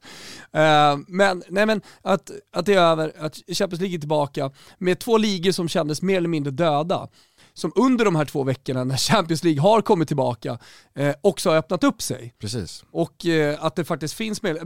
Eh, 0.54 0.98
men 1.08 1.42
nej 1.48 1.66
men 1.66 1.82
att, 2.02 2.30
att 2.52 2.66
det 2.66 2.74
är 2.74 2.80
över, 2.80 3.12
att 3.18 3.34
Champions 3.34 3.80
League 3.80 3.96
är 3.96 3.98
tillbaka 3.98 4.50
med 4.78 4.98
två 4.98 5.18
ligor 5.18 5.52
som 5.52 5.68
kändes 5.68 6.02
mer 6.02 6.16
eller 6.16 6.28
mindre 6.28 6.50
döda. 6.50 7.08
Som 7.54 7.72
under 7.74 8.04
de 8.04 8.16
här 8.16 8.24
två 8.24 8.44
veckorna 8.44 8.84
när 8.84 8.96
Champions 8.96 9.44
League 9.44 9.62
har 9.62 9.80
kommit 9.80 10.08
tillbaka 10.08 10.58
eh, 10.94 11.14
också 11.20 11.50
har 11.50 11.56
öppnat 11.56 11.84
upp 11.84 12.02
sig. 12.02 12.34
Precis. 12.38 12.84
Och 12.90 13.26
eh, 13.26 13.64
att 13.64 13.76
det 13.76 13.84
faktiskt 13.84 14.14
finns 14.14 14.42
mer... 14.42 14.58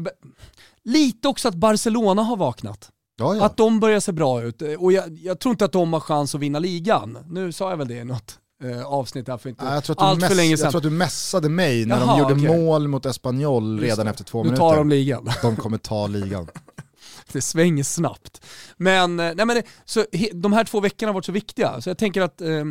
Lite 0.85 1.29
också 1.29 1.49
att 1.49 1.55
Barcelona 1.55 2.23
har 2.23 2.37
vaknat. 2.37 2.91
Ja, 3.19 3.37
ja. 3.37 3.45
Att 3.45 3.57
de 3.57 3.81
börjar 3.81 4.01
se 4.01 4.13
bra 4.13 4.43
ut. 4.43 4.63
Och 4.79 4.93
jag, 4.93 5.19
jag, 5.23 5.39
tror 5.41 5.51
inte 5.53 5.65
att 5.65 5.73
de 5.73 5.93
har 5.93 6.01
chans 6.01 6.35
att 6.35 6.41
vinna 6.41 6.59
ligan. 6.59 7.19
Nu 7.29 7.53
sa 7.53 7.71
jag 7.71 7.77
väl 7.77 7.89
det 7.89 7.95
i 7.95 8.05
något 8.05 8.39
eh, 8.65 8.87
avsnitt 8.87 9.29
här 9.29 9.39
för 9.39 9.49
inte 9.49 9.63
allt 9.63 9.87
för 9.87 10.35
länge 10.35 10.57
sedan. 10.57 10.65
jag 10.65 10.71
tror 10.71 10.79
att 10.79 10.83
du 10.83 10.91
messade 10.91 11.49
mig 11.49 11.87
när 11.87 11.99
Jaha, 12.01 12.07
de 12.07 12.21
gjorde 12.21 12.35
okej. 12.35 12.65
mål 12.65 12.89
mot 12.89 13.07
Espanyol 13.07 13.81
redan 13.81 14.07
efter 14.07 14.25
två 14.25 14.39
nu 14.39 14.45
minuter. 14.45 14.69
tar 14.69 14.77
de 14.77 14.89
ligan. 14.89 15.31
De 15.43 15.57
kommer 15.57 15.79
ta 15.79 16.07
ligan. 16.07 16.49
det 17.33 17.41
svänger 17.41 17.85
snabbt. 17.85 18.47
Men, 18.77 19.21
eh, 19.21 19.33
nej 19.35 19.47
men 19.47 19.57
det, 19.57 19.63
så, 19.85 20.05
he, 20.13 20.29
de 20.35 20.53
här 20.53 20.65
två 20.65 20.81
veckorna 20.81 21.09
har 21.09 21.15
varit 21.15 21.25
så 21.25 21.33
viktiga, 21.33 21.81
så 21.81 21.91
jag 21.91 21.99
tänker 21.99 22.23
att 22.23 22.41
eh, 22.41 22.65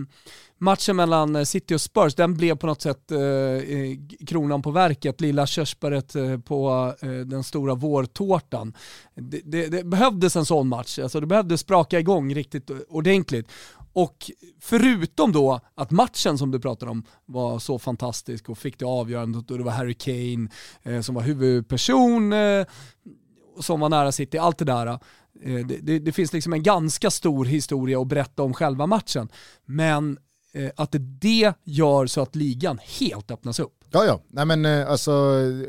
matchen 0.57 0.95
mellan 0.95 1.35
eh, 1.35 1.43
City 1.43 1.75
och 1.75 1.81
Spurs, 1.81 2.15
den 2.15 2.33
blev 2.33 2.55
på 2.55 2.67
något 2.67 2.81
sätt 2.81 3.11
eh, 3.11 3.17
kronan 4.27 4.61
på 4.61 4.71
verket, 4.71 5.21
lilla 5.21 5.47
körsbäret 5.47 6.15
eh, 6.15 6.39
på 6.39 6.93
eh, 7.01 7.09
den 7.09 7.43
stora 7.43 7.75
vårtårtan. 7.75 8.73
Det, 9.15 9.41
det, 9.45 9.67
det 9.67 9.83
behövdes 9.83 10.35
en 10.35 10.45
sån 10.45 10.67
match, 10.67 10.99
alltså 10.99 11.19
det 11.19 11.27
behövdes 11.27 11.61
spraka 11.61 11.99
igång 11.99 12.35
riktigt 12.35 12.71
ordentligt. 12.89 13.51
Och 13.95 14.31
förutom 14.61 15.31
då 15.31 15.59
att 15.75 15.91
matchen 15.91 16.37
som 16.37 16.51
du 16.51 16.59
pratade 16.59 16.91
om 16.91 17.03
var 17.25 17.59
så 17.59 17.79
fantastisk 17.79 18.49
och 18.49 18.57
fick 18.57 18.79
det 18.79 18.85
avgörandet 18.85 19.51
och 19.51 19.57
det 19.57 19.63
var 19.63 19.71
Harry 19.71 19.93
Kane 19.93 20.49
eh, 20.83 21.01
som 21.01 21.15
var 21.15 21.21
huvudperson, 21.21 22.33
eh, 22.33 22.65
som 23.59 23.79
var 23.79 23.89
nära 23.89 24.11
City, 24.11 24.37
allt 24.37 24.57
det 24.57 24.65
där. 24.65 24.87
Eh, 24.87 24.97
Det, 25.43 25.77
det, 25.81 25.99
det 25.99 26.11
finns 26.11 26.33
liksom 26.33 26.53
en 26.53 26.63
ganska 26.63 27.11
stor 27.11 27.45
historia 27.45 28.01
att 28.01 28.07
berätta 28.07 28.43
om 28.43 28.53
själva 28.53 28.87
matchen. 28.87 29.29
Men 29.65 30.17
eh, 30.53 30.69
att 30.75 30.91
det, 30.91 30.99
det 30.99 31.53
gör 31.63 32.05
så 32.07 32.21
att 32.21 32.35
ligan 32.35 32.79
helt 32.99 33.31
öppnas 33.31 33.59
upp. 33.59 33.71
Ja, 33.91 34.05
ja. 34.05 34.19
Nej, 34.27 34.45
men, 34.45 34.65
eh, 34.65 34.91
alltså, 34.91 35.11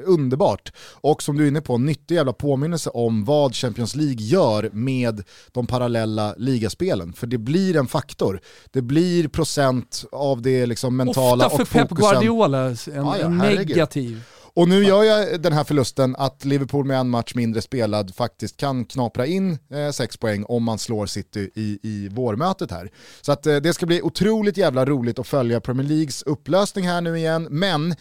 underbart. 0.05 0.72
Och 1.01 1.22
som 1.22 1.37
du 1.37 1.44
är 1.44 1.49
inne 1.49 1.61
på, 1.61 1.79
nyttig 1.79 2.14
jävla 2.14 2.33
påminnelse 2.33 2.90
om 2.90 3.25
vad 3.25 3.55
Champions 3.55 3.94
League 3.94 4.22
gör 4.22 4.70
med 4.72 5.22
de 5.53 5.66
parallella 5.66 6.35
ligaspelen. 6.38 7.12
För 7.12 7.27
det 7.27 7.38
blir 7.38 7.77
en 7.77 7.87
faktor. 7.87 8.40
Det 8.70 8.83
blir 8.83 9.29
procent 9.29 10.05
av 10.12 10.42
det 10.42 10.66
liksom, 10.66 10.96
mentala 10.96 11.46
Ofta 11.46 11.57
för 11.57 11.62
och 11.62 11.68
Pep 11.68 11.88
fokusen. 11.88 12.12
Guardiola, 12.12 12.66
en, 12.66 12.77
Ja, 12.94 13.18
ja, 13.18 13.27
en 13.27 13.38
negativ. 13.38 14.22
Och 14.57 14.69
nu 14.69 14.85
gör 14.85 15.05
jag 15.05 15.40
den 15.40 15.53
här 15.53 15.64
förlusten 15.64 16.16
att 16.16 16.45
Liverpool 16.45 16.85
med 16.85 17.01
en 17.01 17.11
match 17.11 17.35
mindre 17.35 17.62
spelad 17.62 18.14
faktiskt 18.14 18.57
kan 18.57 18.85
knapra 18.85 19.27
in 19.27 19.59
eh, 19.71 19.90
sex 19.90 20.16
poäng 20.16 20.45
om 20.45 20.64
man 20.64 20.79
slår 20.79 21.07
City 21.07 21.51
i, 21.55 21.79
i 21.83 22.09
vårmötet 22.09 22.71
här. 22.71 22.90
Så 23.21 23.33
att 23.33 23.47
eh, 23.47 23.57
det 23.57 23.75
ska 23.75 23.87
bli 23.87 24.03
otroligt 24.03 24.57
jävla 24.57 24.85
roligt 24.85 25.19
att 25.19 25.27
följa 25.27 25.61
Premier 25.61 25.88
Leagues 25.88 26.23
upplösning 26.23 26.88
här 26.88 27.01
nu 27.01 27.19
igen, 27.19 27.49
men 27.51 27.95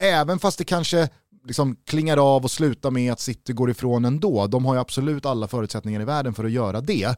även 0.00 0.38
fast 0.38 0.58
det 0.58 0.64
kanske 0.64 1.08
liksom 1.46 1.76
klingar 1.86 2.36
av 2.36 2.44
och 2.44 2.50
slutar 2.50 2.90
med 2.90 3.12
att 3.12 3.20
City 3.20 3.52
går 3.52 3.70
ifrån 3.70 4.04
ändå, 4.04 4.46
de 4.46 4.64
har 4.64 4.74
ju 4.74 4.80
absolut 4.80 5.26
alla 5.26 5.48
förutsättningar 5.48 6.00
i 6.00 6.04
världen 6.04 6.34
för 6.34 6.44
att 6.44 6.52
göra 6.52 6.80
det, 6.80 7.16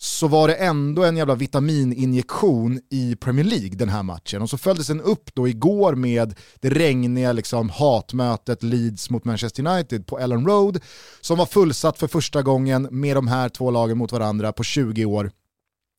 så 0.00 0.28
var 0.28 0.48
det 0.48 0.54
ändå 0.54 1.04
en 1.04 1.16
jävla 1.16 1.34
vitamininjektion 1.34 2.80
i 2.90 3.16
Premier 3.16 3.46
League 3.46 3.76
den 3.76 3.88
här 3.88 4.02
matchen. 4.02 4.42
Och 4.42 4.50
så 4.50 4.58
följdes 4.58 4.86
den 4.86 5.00
upp 5.00 5.34
då 5.34 5.48
igår 5.48 5.94
med 5.94 6.34
det 6.60 6.70
regniga 6.70 7.32
liksom, 7.32 7.70
hatmötet 7.70 8.62
Leeds 8.62 9.10
mot 9.10 9.24
Manchester 9.24 9.66
United 9.66 10.06
på 10.06 10.18
Ellen 10.18 10.46
Road, 10.46 10.80
som 11.20 11.38
var 11.38 11.46
fullsatt 11.46 11.98
för 11.98 12.06
första 12.06 12.42
gången 12.42 12.88
med 12.90 13.16
de 13.16 13.28
här 13.28 13.48
två 13.48 13.70
lagen 13.70 13.98
mot 13.98 14.12
varandra 14.12 14.52
på 14.52 14.62
20 14.62 15.04
år. 15.04 15.30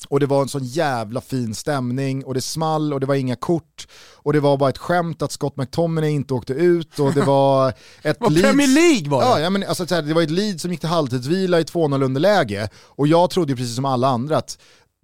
Och 0.07 0.19
det 0.19 0.25
var 0.25 0.41
en 0.41 0.49
sån 0.49 0.63
jävla 0.63 1.21
fin 1.21 1.55
stämning 1.55 2.25
och 2.25 2.33
det 2.33 2.41
small 2.41 2.93
och 2.93 2.99
det 2.99 3.05
var 3.05 3.15
inga 3.15 3.35
kort 3.35 3.87
och 4.15 4.33
det 4.33 4.39
var 4.39 4.57
bara 4.57 4.69
ett 4.69 4.77
skämt 4.77 5.21
att 5.21 5.31
Scott 5.31 5.57
McTominay 5.57 6.09
inte 6.11 6.33
åkte 6.33 6.53
ut 6.53 6.99
och 6.99 7.13
det 7.13 7.21
var 7.21 7.69
ett 8.01 8.17
Vad 8.19 8.31
Leeds- 8.31 8.41
Premier 8.41 8.67
League 8.67 9.09
var 9.09 9.21
det! 9.21 9.27
Ja, 9.27 9.39
ja 9.39 9.49
men 9.49 9.63
alltså, 9.63 9.85
det 9.85 10.13
var 10.13 10.21
ett 10.21 10.29
lead 10.31 10.61
som 10.61 10.71
gick 10.71 10.79
till 10.79 10.89
halvtidsvila 10.89 11.59
i 11.59 11.63
2-0 11.63 12.03
underläge 12.03 12.69
och 12.75 13.07
jag 13.07 13.29
trodde 13.29 13.51
ju 13.51 13.57
precis 13.57 13.75
som 13.75 13.85
alla 13.85 14.07
andra 14.07 14.37
att 14.37 14.57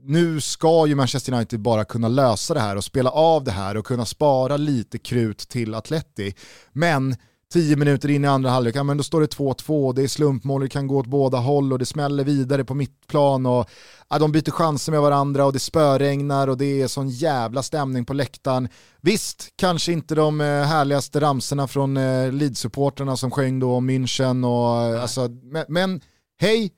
nu 0.08 0.42
ska 0.42 0.88
ju 0.88 0.96
Manchester 0.96 1.34
United 1.34 1.60
bara 1.60 1.86
kunna 1.86 2.08
lösa 2.08 2.54
det 2.54 2.60
här 2.60 2.76
och 2.76 2.84
spela 2.84 3.10
av 3.10 3.44
det 3.44 3.52
här 3.52 3.78
och 3.78 3.86
kunna 3.86 4.06
spara 4.06 4.58
lite 4.58 4.98
krut 4.98 5.38
till 5.38 5.76
Atleti. 5.76 6.34
Men 6.74 7.16
10 7.54 7.76
minuter 7.76 8.10
in 8.10 8.26
i 8.26 8.28
andra 8.28 8.50
halvlek, 8.50 8.76
ja, 8.76 8.84
men 8.84 8.98
då 8.98 9.04
står 9.04 9.22
det 9.22 9.38
2-2, 9.38 9.94
det 9.94 10.04
är 10.04 10.08
slumpmål, 10.08 10.62
det 10.62 10.70
kan 10.70 10.88
gå 10.88 10.98
åt 10.98 11.08
båda 11.08 11.38
håll 11.38 11.74
och 11.74 11.80
det 11.80 11.86
smäller 11.86 12.24
vidare 12.24 12.66
på 12.66 12.74
mittplan 12.74 13.46
och 13.46 13.70
ja, 14.10 14.20
de 14.20 14.32
byter 14.32 14.52
chanser 14.52 14.92
med 14.92 15.02
varandra 15.02 15.46
och 15.46 15.54
det 15.54 15.60
spöregnar 15.60 16.48
och 16.48 16.58
det 16.58 16.82
är 16.82 16.88
sån 16.88 17.10
jävla 17.10 17.64
stämning 17.64 18.06
på 18.06 18.14
läktaren. 18.14 18.70
Visst, 19.02 19.48
kanske 19.56 19.92
inte 19.92 20.16
de 20.16 20.42
eh, 20.42 20.48
härligaste 20.48 21.20
ramserna 21.20 21.68
från 21.68 21.98
eh, 21.98 22.32
Leeds-supporterna 22.32 23.16
som 23.16 23.32
sjöng 23.32 23.60
då 23.60 23.76
om 23.76 23.90
München 23.90 24.46
och 24.46 24.96
eh, 24.96 25.02
alltså, 25.02 25.30
men, 25.30 25.66
men 25.68 26.02
hej, 26.40 26.72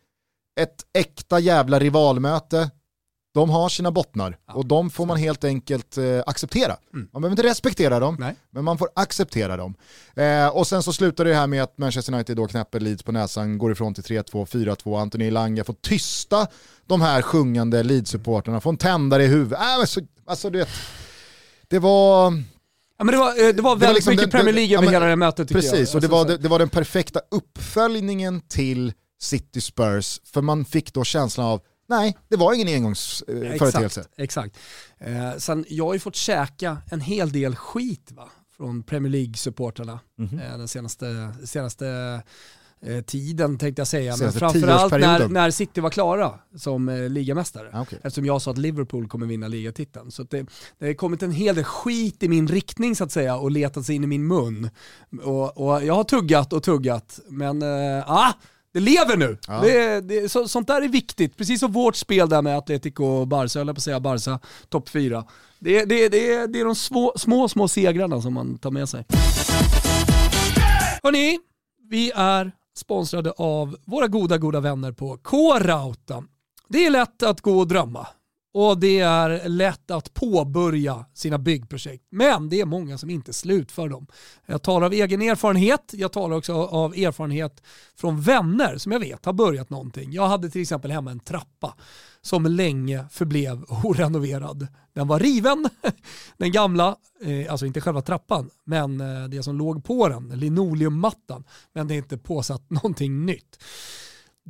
ett 0.60 0.86
äkta 0.94 1.40
jävla 1.40 1.80
rivalmöte. 1.80 2.70
De 3.38 3.50
har 3.50 3.70
sina 3.70 3.92
bottnar 3.92 4.38
Ja, 4.48 4.54
och 4.54 4.66
de 4.66 4.90
får 4.90 5.06
man 5.06 5.18
helt 5.18 5.44
enkelt 5.44 5.98
eh, 5.98 6.04
acceptera. 6.26 6.76
Man 6.92 7.22
behöver 7.22 7.30
inte 7.30 7.44
respektera 7.44 8.00
dem, 8.00 8.18
Nej. 8.20 8.36
men 8.52 8.64
man 8.64 8.78
får 8.78 8.90
acceptera 8.96 9.58
dem. 9.58 9.76
Eh, 10.16 10.48
och 10.48 10.68
sen 10.68 10.84
så 10.84 10.94
slutar 10.94 11.26
det 11.26 11.34
här 11.34 11.48
med 11.48 11.64
att 11.64 11.78
Manchester 11.78 12.14
United 12.14 12.38
då 12.38 12.48
knäpper 12.48 12.80
Leeds 12.80 13.04
på 13.04 13.12
näsan, 13.12 13.58
går 13.58 13.72
ifrån 13.72 13.94
till 13.94 14.04
3-2, 14.04 14.46
4-2, 14.46 15.02
Anthony 15.02 15.28
Elanga 15.28 15.64
får 15.64 15.74
tysta 15.74 16.48
de 16.86 17.02
här 17.02 17.22
sjungande 17.22 17.84
Leeds-supporterna, 17.84 18.60
får 18.60 18.70
en 18.70 18.78
tändare 18.78 19.24
i 19.24 19.28
huvudet. 19.28 19.60
Äh, 19.80 19.86
så, 19.86 20.02
alltså 20.26 20.50
du 20.50 20.60
vet, 20.60 20.70
det 21.68 21.80
var... 21.80 22.32
Ja, 22.98 23.04
men 23.04 23.12
det, 23.12 23.18
var, 23.18 23.30
eh, 23.48 23.54
det 23.54 23.62
var 23.62 23.76
väldigt 23.76 23.96
liksom 23.96 24.12
mycket 24.12 24.32
den- 24.32 24.40
Premier 24.40 24.54
League 24.56 24.72
ja, 24.74 24.78
över 24.78 24.86
men 24.86 24.94
hela 24.94 25.06
det 25.06 25.16
mötet 25.16 25.48
tycker 25.48 25.62
Precis, 25.62 25.90
jag. 25.90 25.96
och 25.96 26.02
det 26.02 26.08
Alltså, 26.08 26.18
var, 26.18 26.26
det, 26.26 26.38
det 26.38 26.48
var 26.50 26.60
den 26.60 26.70
perfekta 26.70 27.20
uppföljningen 27.32 28.42
till 28.42 28.94
City 29.22 29.62
Spurs, 29.62 30.22
för 30.34 30.42
man 30.42 30.66
fick 30.66 30.94
då 30.94 31.04
känslan 31.04 31.46
av, 31.48 31.62
nej, 31.88 32.18
det 32.30 32.36
var 32.36 32.54
ingen 32.54 32.68
engångsföreteelse. 32.68 33.86
Exakt, 33.86 34.10
exakt. 34.18 34.58
Eh, 35.00 35.38
sen, 35.38 35.66
jag 35.70 35.86
har 35.86 35.94
ju 35.94 36.00
fått 36.00 36.16
käka 36.16 36.78
en 36.92 37.02
hel 37.02 37.32
del 37.32 37.56
skit 37.56 38.12
va? 38.12 38.30
från 38.58 38.84
Premier 38.84 39.12
League-supportrarna 39.12 40.00
Mhm. 40.18 40.40
eh, 40.40 40.58
den 40.58 40.68
senaste, 40.68 41.34
senaste 41.46 41.88
eh, 42.82 43.02
tiden 43.02 43.58
tänkte 43.58 43.80
jag 43.80 43.88
säga. 43.88 44.18
Men 44.18 44.32
framförallt 44.32 44.92
när, 44.92 45.28
när 45.28 45.52
City 45.52 45.82
var 45.82 45.90
klara 45.90 46.40
som 46.56 46.90
eh, 46.90 47.10
ligamästare. 47.10 47.70
Ja, 47.74 47.82
okej. 47.82 48.00
Eftersom 48.04 48.26
jag 48.26 48.42
sa 48.42 48.52
att 48.52 48.58
Liverpool 48.58 49.08
kommer 49.08 49.26
vinna 49.26 49.48
ligatiteln. 49.48 50.12
Så 50.12 50.24
det, 50.24 50.46
det 50.80 50.86
har 50.88 50.94
kommit 50.94 51.24
en 51.24 51.32
hel 51.32 51.56
del 51.56 51.64
skit 51.64 52.24
i 52.24 52.28
min 52.30 52.48
riktning 52.48 52.96
så 52.96 53.04
att 53.04 53.12
säga 53.12 53.38
och 53.38 53.52
letat 53.52 53.86
sig 53.86 53.96
in 53.96 54.04
i 54.04 54.08
min 54.08 54.28
mun. 54.28 54.70
Och, 55.24 55.58
och 55.58 55.84
jag 55.86 55.94
har 55.94 56.04
tuggat 56.04 56.54
och 56.54 56.64
tuggat, 56.64 57.20
men 57.30 57.62
eh, 57.62 58.12
ah, 58.12 58.34
det 58.78 58.82
lever 58.82 59.18
nu. 59.18 59.38
Ja. 59.48 59.62
Det, 59.62 60.02
det, 60.02 60.30
så, 60.30 60.48
sånt 60.48 60.68
där 60.68 60.82
är 60.82 60.88
viktigt, 60.88 61.38
precis 61.38 61.60
som 61.60 61.72
vårt 61.72 61.96
spel 61.96 62.30
där 62.30 62.42
med 62.42 62.58
Atletico 62.58 63.04
och 63.04 63.28
Barca, 63.28 63.62
eller 63.62 63.74
på 63.74 63.78
att 63.78 63.84
säga 63.84 64.00
Barca, 64.00 64.40
topp 64.70 64.90
fyra. 64.90 65.26
Det, 65.60 65.86
det, 65.86 66.10
det, 66.10 66.48
det 66.48 66.60
är 66.60 66.66
de 66.66 66.76
små, 66.76 67.14
små, 67.16 67.50
små 67.50 67.68
segrarna 67.68 68.22
som 68.22 68.34
man 68.34 68.58
tar 68.58 68.72
med 68.72 68.90
sig. 68.90 69.06
Hörni, 71.04 71.40
vi 71.90 72.12
är 72.16 72.52
sponsrade 72.78 73.32
av 73.32 73.78
våra 73.86 74.08
goda, 74.08 74.38
goda 74.38 74.60
vänner 74.60 74.92
på 74.92 75.18
K-Rauta. 75.18 76.24
Det 76.70 76.86
är 76.86 76.90
lätt 76.90 77.24
att 77.24 77.42
gå 77.42 77.60
och 77.60 77.68
drömma 77.68 78.08
och 78.58 78.80
det 78.80 79.00
är 79.00 79.50
lätt 79.50 79.92
att 79.92 80.14
påbörja 80.14 81.06
sina 81.14 81.38
byggprojekt. 81.38 82.04
Men 82.10 82.50
det 82.50 82.62
är 82.62 82.66
många 82.66 82.98
som 82.98 83.10
inte 83.10 83.34
slutför 83.34 83.90
dem. 83.90 84.08
Jag 84.46 84.62
talar 84.62 84.86
av 84.86 84.94
egen 84.94 85.22
erfarenhet, 85.22 85.92
jag 85.94 86.12
talar 86.12 86.36
också 86.36 86.54
av 86.54 86.94
erfarenhet 86.94 87.64
från 87.96 88.22
vänner 88.22 88.78
som 88.78 88.92
jag 88.92 89.00
vet 89.00 89.26
har 89.26 89.34
börjat 89.34 89.70
någonting. 89.70 90.12
Jag 90.12 90.28
hade 90.28 90.50
till 90.50 90.62
exempel 90.62 90.92
hemma 90.92 91.12
en 91.12 91.20
trappa 91.20 91.74
som 92.22 92.46
länge 92.46 93.06
förblev 93.12 93.64
orenoverad. 93.84 94.68
Den 94.94 95.08
var 95.08 95.20
riven, 95.20 95.70
den 96.38 96.52
gamla, 96.52 96.96
eh, 97.22 97.52
alltså 97.52 97.66
inte 97.66 97.82
själva 97.82 98.02
trappan, 98.02 98.50
men 98.64 99.02
eh, 99.02 99.30
det 99.30 99.44
som 99.44 99.58
låg 99.58 99.84
på 99.84 100.08
den, 100.08 100.30
linoleummattan. 100.30 101.44
Men 101.74 101.88
det 101.88 101.94
är 101.94 101.98
inte 101.98 102.18
påsatt 102.18 102.64
någonting 102.70 103.26
nytt. 103.26 103.64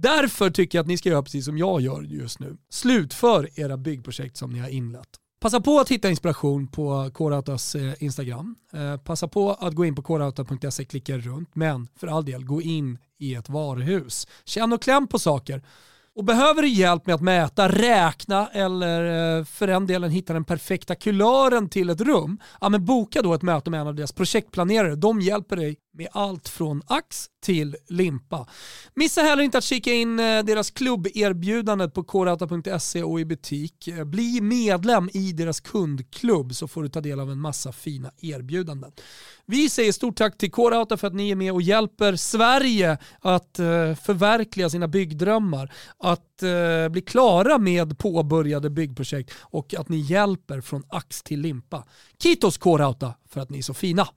Därför 0.01 0.49
tycker 0.49 0.77
jag 0.77 0.83
att 0.83 0.88
ni 0.88 0.97
ska 0.97 1.10
göra 1.10 1.23
precis 1.23 1.45
som 1.45 1.57
jag 1.57 1.81
gör 1.81 2.01
just 2.01 2.39
nu. 2.39 2.57
Slutför 2.69 3.49
era 3.55 3.77
byggprojekt 3.77 4.38
som 4.38 4.53
ni 4.53 4.60
har 4.60 4.69
inlett. 4.69 5.10
Passa 5.39 5.62
på 5.62 5.79
att 5.79 5.89
hitta 5.89 6.10
inspiration 6.10 6.67
på 6.67 7.12
K-Rautas 7.13 7.75
eh, 7.75 7.93
Instagram. 8.03 8.55
Eh, 8.73 8.97
passa 8.97 9.27
på 9.27 9.51
att 9.51 9.73
gå 9.73 9.86
in 9.86 9.95
på 9.95 10.01
krauta.se, 10.01 10.86
klicka 10.86 11.17
runt, 11.17 11.55
men 11.55 11.88
för 11.95 12.07
all 12.07 12.25
del, 12.25 12.45
gå 12.45 12.62
in 12.62 12.97
i 13.19 13.36
ett 13.36 13.49
varuhus. 13.49 14.27
Känn 14.45 14.73
och 14.73 14.81
kläm 14.81 15.07
på 15.07 15.19
saker. 15.19 15.63
Och 16.15 16.23
behöver 16.23 16.62
du 16.62 16.67
hjälp 16.67 17.05
med 17.05 17.15
att 17.15 17.21
mäta, 17.21 17.69
räkna 17.69 18.47
eller 18.47 19.38
eh, 19.38 19.45
för 19.45 19.67
den 19.67 19.88
delen 19.88 20.12
hitta 20.12 20.33
den 20.33 20.43
perfekta 20.43 20.95
kulören 20.95 21.69
till 21.69 21.89
ett 21.89 22.01
rum, 22.01 22.39
ja 22.62 22.69
men 22.69 22.86
boka 22.86 23.21
då 23.21 23.33
ett 23.33 23.41
möte 23.41 23.69
med 23.69 23.81
en 23.81 23.88
av 23.88 23.95
deras 23.95 24.12
projektplanerare. 24.12 24.95
De 24.95 25.21
hjälper 25.21 25.55
dig 25.55 25.77
med 25.97 26.07
allt 26.12 26.49
från 26.49 26.81
ax 26.88 27.29
till 27.41 27.75
limpa. 27.88 28.47
Missa 28.93 29.21
heller 29.21 29.43
inte 29.43 29.57
att 29.57 29.63
kika 29.63 29.93
in 29.93 30.19
eh, 30.19 30.43
deras 30.43 30.71
klubberbjudande 30.71 31.89
på 31.89 32.03
korauta.se 32.03 33.03
och 33.03 33.19
i 33.19 33.25
butik. 33.25 33.88
Eh, 33.88 34.03
bli 34.03 34.41
medlem 34.41 35.10
i 35.13 35.31
deras 35.31 35.60
kundklubb 35.60 36.55
så 36.55 36.67
får 36.67 36.83
du 36.83 36.89
ta 36.89 37.01
del 37.01 37.19
av 37.19 37.31
en 37.31 37.39
massa 37.39 37.71
fina 37.71 38.12
erbjudanden. 38.21 38.91
Vi 39.45 39.69
säger 39.69 39.91
stort 39.91 40.15
tack 40.15 40.38
till 40.38 40.51
Korauta 40.51 40.97
för 40.97 41.07
att 41.07 41.13
ni 41.13 41.29
är 41.29 41.36
med 41.36 41.53
och 41.53 41.62
hjälper 41.62 42.15
Sverige 42.15 42.97
att 43.19 43.60
eh, 43.60 43.65
förverkliga 43.95 44.69
sina 44.69 44.88
byggdrömmar, 44.88 45.73
att 45.99 46.23
bli 46.91 47.01
klara 47.01 47.57
med 47.57 47.97
påbörjade 47.97 48.69
byggprojekt 48.69 49.31
och 49.39 49.73
att 49.73 49.89
ni 49.89 49.97
hjälper 49.97 50.62
från 50.62 50.83
ax 50.89 51.23
till 51.23 51.39
limpa. 51.39 51.83
Kitos 52.23 52.57
Korauta 52.57 53.13
för 53.29 53.41
att 53.41 53.49
ni 53.49 53.57
är 53.57 53.62
så 53.62 53.73
fina. 53.73 54.07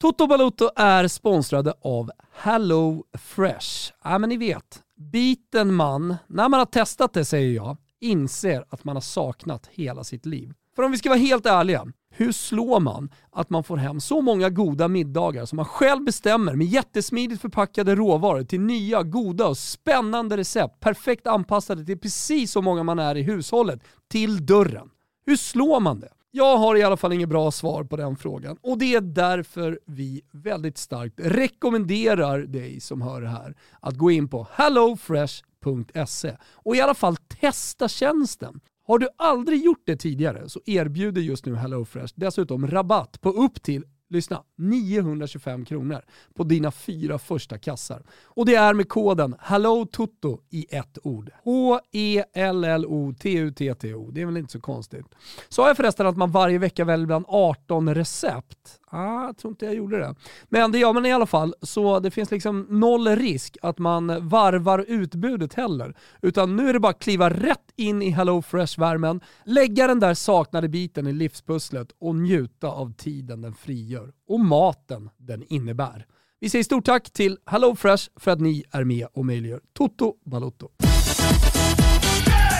Toto 0.00 0.26
Balotto 0.26 0.70
är 0.76 1.08
sponsrade 1.08 1.74
av 1.82 2.10
Hello 2.32 3.04
Fresh. 3.18 3.92
Ja 4.04 4.18
men 4.18 4.28
ni 4.28 4.36
vet, 4.36 4.82
biten 4.96 5.74
man, 5.74 6.16
när 6.26 6.48
man 6.48 6.60
har 6.60 6.66
testat 6.66 7.12
det 7.12 7.24
säger 7.24 7.54
jag, 7.56 7.76
inser 8.00 8.64
att 8.68 8.84
man 8.84 8.96
har 8.96 9.00
saknat 9.00 9.68
hela 9.72 10.04
sitt 10.04 10.26
liv. 10.26 10.52
För 10.76 10.82
om 10.82 10.92
vi 10.92 10.98
ska 10.98 11.08
vara 11.08 11.18
helt 11.18 11.46
ärliga, 11.46 11.86
hur 12.10 12.32
slår 12.32 12.80
man 12.80 13.10
att 13.32 13.50
man 13.50 13.64
får 13.64 13.76
hem 13.76 14.00
så 14.00 14.20
många 14.20 14.50
goda 14.50 14.88
middagar 14.88 15.44
som 15.44 15.56
man 15.56 15.64
själv 15.64 16.04
bestämmer 16.04 16.54
med 16.54 16.66
jättesmidigt 16.66 17.40
förpackade 17.40 17.94
råvaror 17.94 18.42
till 18.42 18.60
nya, 18.60 19.02
goda 19.02 19.46
och 19.46 19.58
spännande 19.58 20.36
recept, 20.36 20.80
perfekt 20.80 21.26
anpassade 21.26 21.84
till 21.84 21.98
precis 21.98 22.52
så 22.52 22.62
många 22.62 22.82
man 22.82 22.98
är 22.98 23.16
i 23.16 23.22
hushållet, 23.22 23.80
till 24.08 24.46
dörren? 24.46 24.90
Hur 25.26 25.36
slår 25.36 25.80
man 25.80 26.00
det? 26.00 26.10
Jag 26.32 26.56
har 26.56 26.76
i 26.76 26.82
alla 26.82 26.96
fall 26.96 27.12
inget 27.12 27.28
bra 27.28 27.50
svar 27.50 27.84
på 27.84 27.96
den 27.96 28.16
frågan 28.16 28.56
och 28.62 28.78
det 28.78 28.94
är 28.94 29.00
därför 29.00 29.80
vi 29.86 30.22
väldigt 30.32 30.78
starkt 30.78 31.20
rekommenderar 31.22 32.38
dig 32.38 32.80
som 32.80 33.02
hör 33.02 33.20
det 33.20 33.28
här 33.28 33.54
att 33.80 33.94
gå 33.94 34.10
in 34.10 34.28
på 34.28 34.46
hellofresh.se 34.52 36.36
och 36.52 36.76
i 36.76 36.80
alla 36.80 36.94
fall 36.94 37.16
testa 37.16 37.88
tjänsten. 37.88 38.60
Har 38.86 38.98
du 38.98 39.08
aldrig 39.16 39.64
gjort 39.64 39.82
det 39.86 39.96
tidigare 39.96 40.48
så 40.48 40.60
erbjuder 40.66 41.22
just 41.22 41.46
nu 41.46 41.54
HelloFresh 41.54 42.12
dessutom 42.16 42.66
rabatt 42.66 43.20
på 43.20 43.30
upp 43.30 43.62
till 43.62 43.84
lyssna, 44.10 44.42
925 44.56 45.64
kronor 45.64 46.04
på 46.34 46.44
dina 46.44 46.70
fyra 46.70 47.18
första 47.18 47.58
kassar. 47.58 48.02
Och 48.24 48.46
det 48.46 48.54
är 48.54 48.74
med 48.74 48.88
koden 48.88 49.34
HELLOTUTTO 49.40 50.40
i 50.50 50.66
ett 50.70 50.98
ord. 51.02 51.30
H-E-L-L-O-T-U-T-T-O. 51.44 54.10
Det 54.12 54.20
är 54.20 54.26
väl 54.26 54.36
inte 54.36 54.52
så 54.52 54.60
konstigt. 54.60 55.06
Sa 55.48 55.66
jag 55.66 55.76
förresten 55.76 56.06
att 56.06 56.16
man 56.16 56.30
varje 56.30 56.58
vecka 56.58 56.84
väljer 56.84 57.06
bland 57.06 57.24
18 57.28 57.94
recept? 57.94 58.79
Ah, 58.92 59.26
jag 59.26 59.36
tror 59.36 59.50
inte 59.50 59.64
jag 59.64 59.74
gjorde 59.74 59.98
det. 59.98 60.14
Men 60.48 60.72
det 60.72 60.78
gör 60.78 60.92
man 60.92 61.06
i 61.06 61.12
alla 61.12 61.26
fall, 61.26 61.54
så 61.62 62.00
det 62.00 62.10
finns 62.10 62.30
liksom 62.30 62.66
noll 62.68 63.08
risk 63.08 63.56
att 63.62 63.78
man 63.78 64.28
varvar 64.28 64.84
utbudet 64.88 65.54
heller. 65.54 65.96
Utan 66.22 66.56
nu 66.56 66.68
är 66.68 66.72
det 66.72 66.80
bara 66.80 66.90
att 66.90 66.98
kliva 66.98 67.30
rätt 67.30 67.72
in 67.76 68.02
i 68.02 68.10
HelloFresh-värmen, 68.10 69.20
lägga 69.44 69.86
den 69.86 70.00
där 70.00 70.14
saknade 70.14 70.68
biten 70.68 71.06
i 71.06 71.12
livspusslet 71.12 71.88
och 72.00 72.14
njuta 72.14 72.68
av 72.68 72.92
tiden 72.92 73.40
den 73.42 73.54
frigör 73.54 74.12
och 74.28 74.40
maten 74.40 75.10
den 75.16 75.42
innebär. 75.48 76.06
Vi 76.40 76.50
säger 76.50 76.64
stort 76.64 76.84
tack 76.84 77.10
till 77.10 77.38
HelloFresh 77.46 78.08
för 78.16 78.30
att 78.30 78.40
ni 78.40 78.64
är 78.70 78.84
med 78.84 79.06
och 79.12 79.26
möjliggör 79.26 79.60
Toto 79.72 80.14
Balotto. 80.24 80.68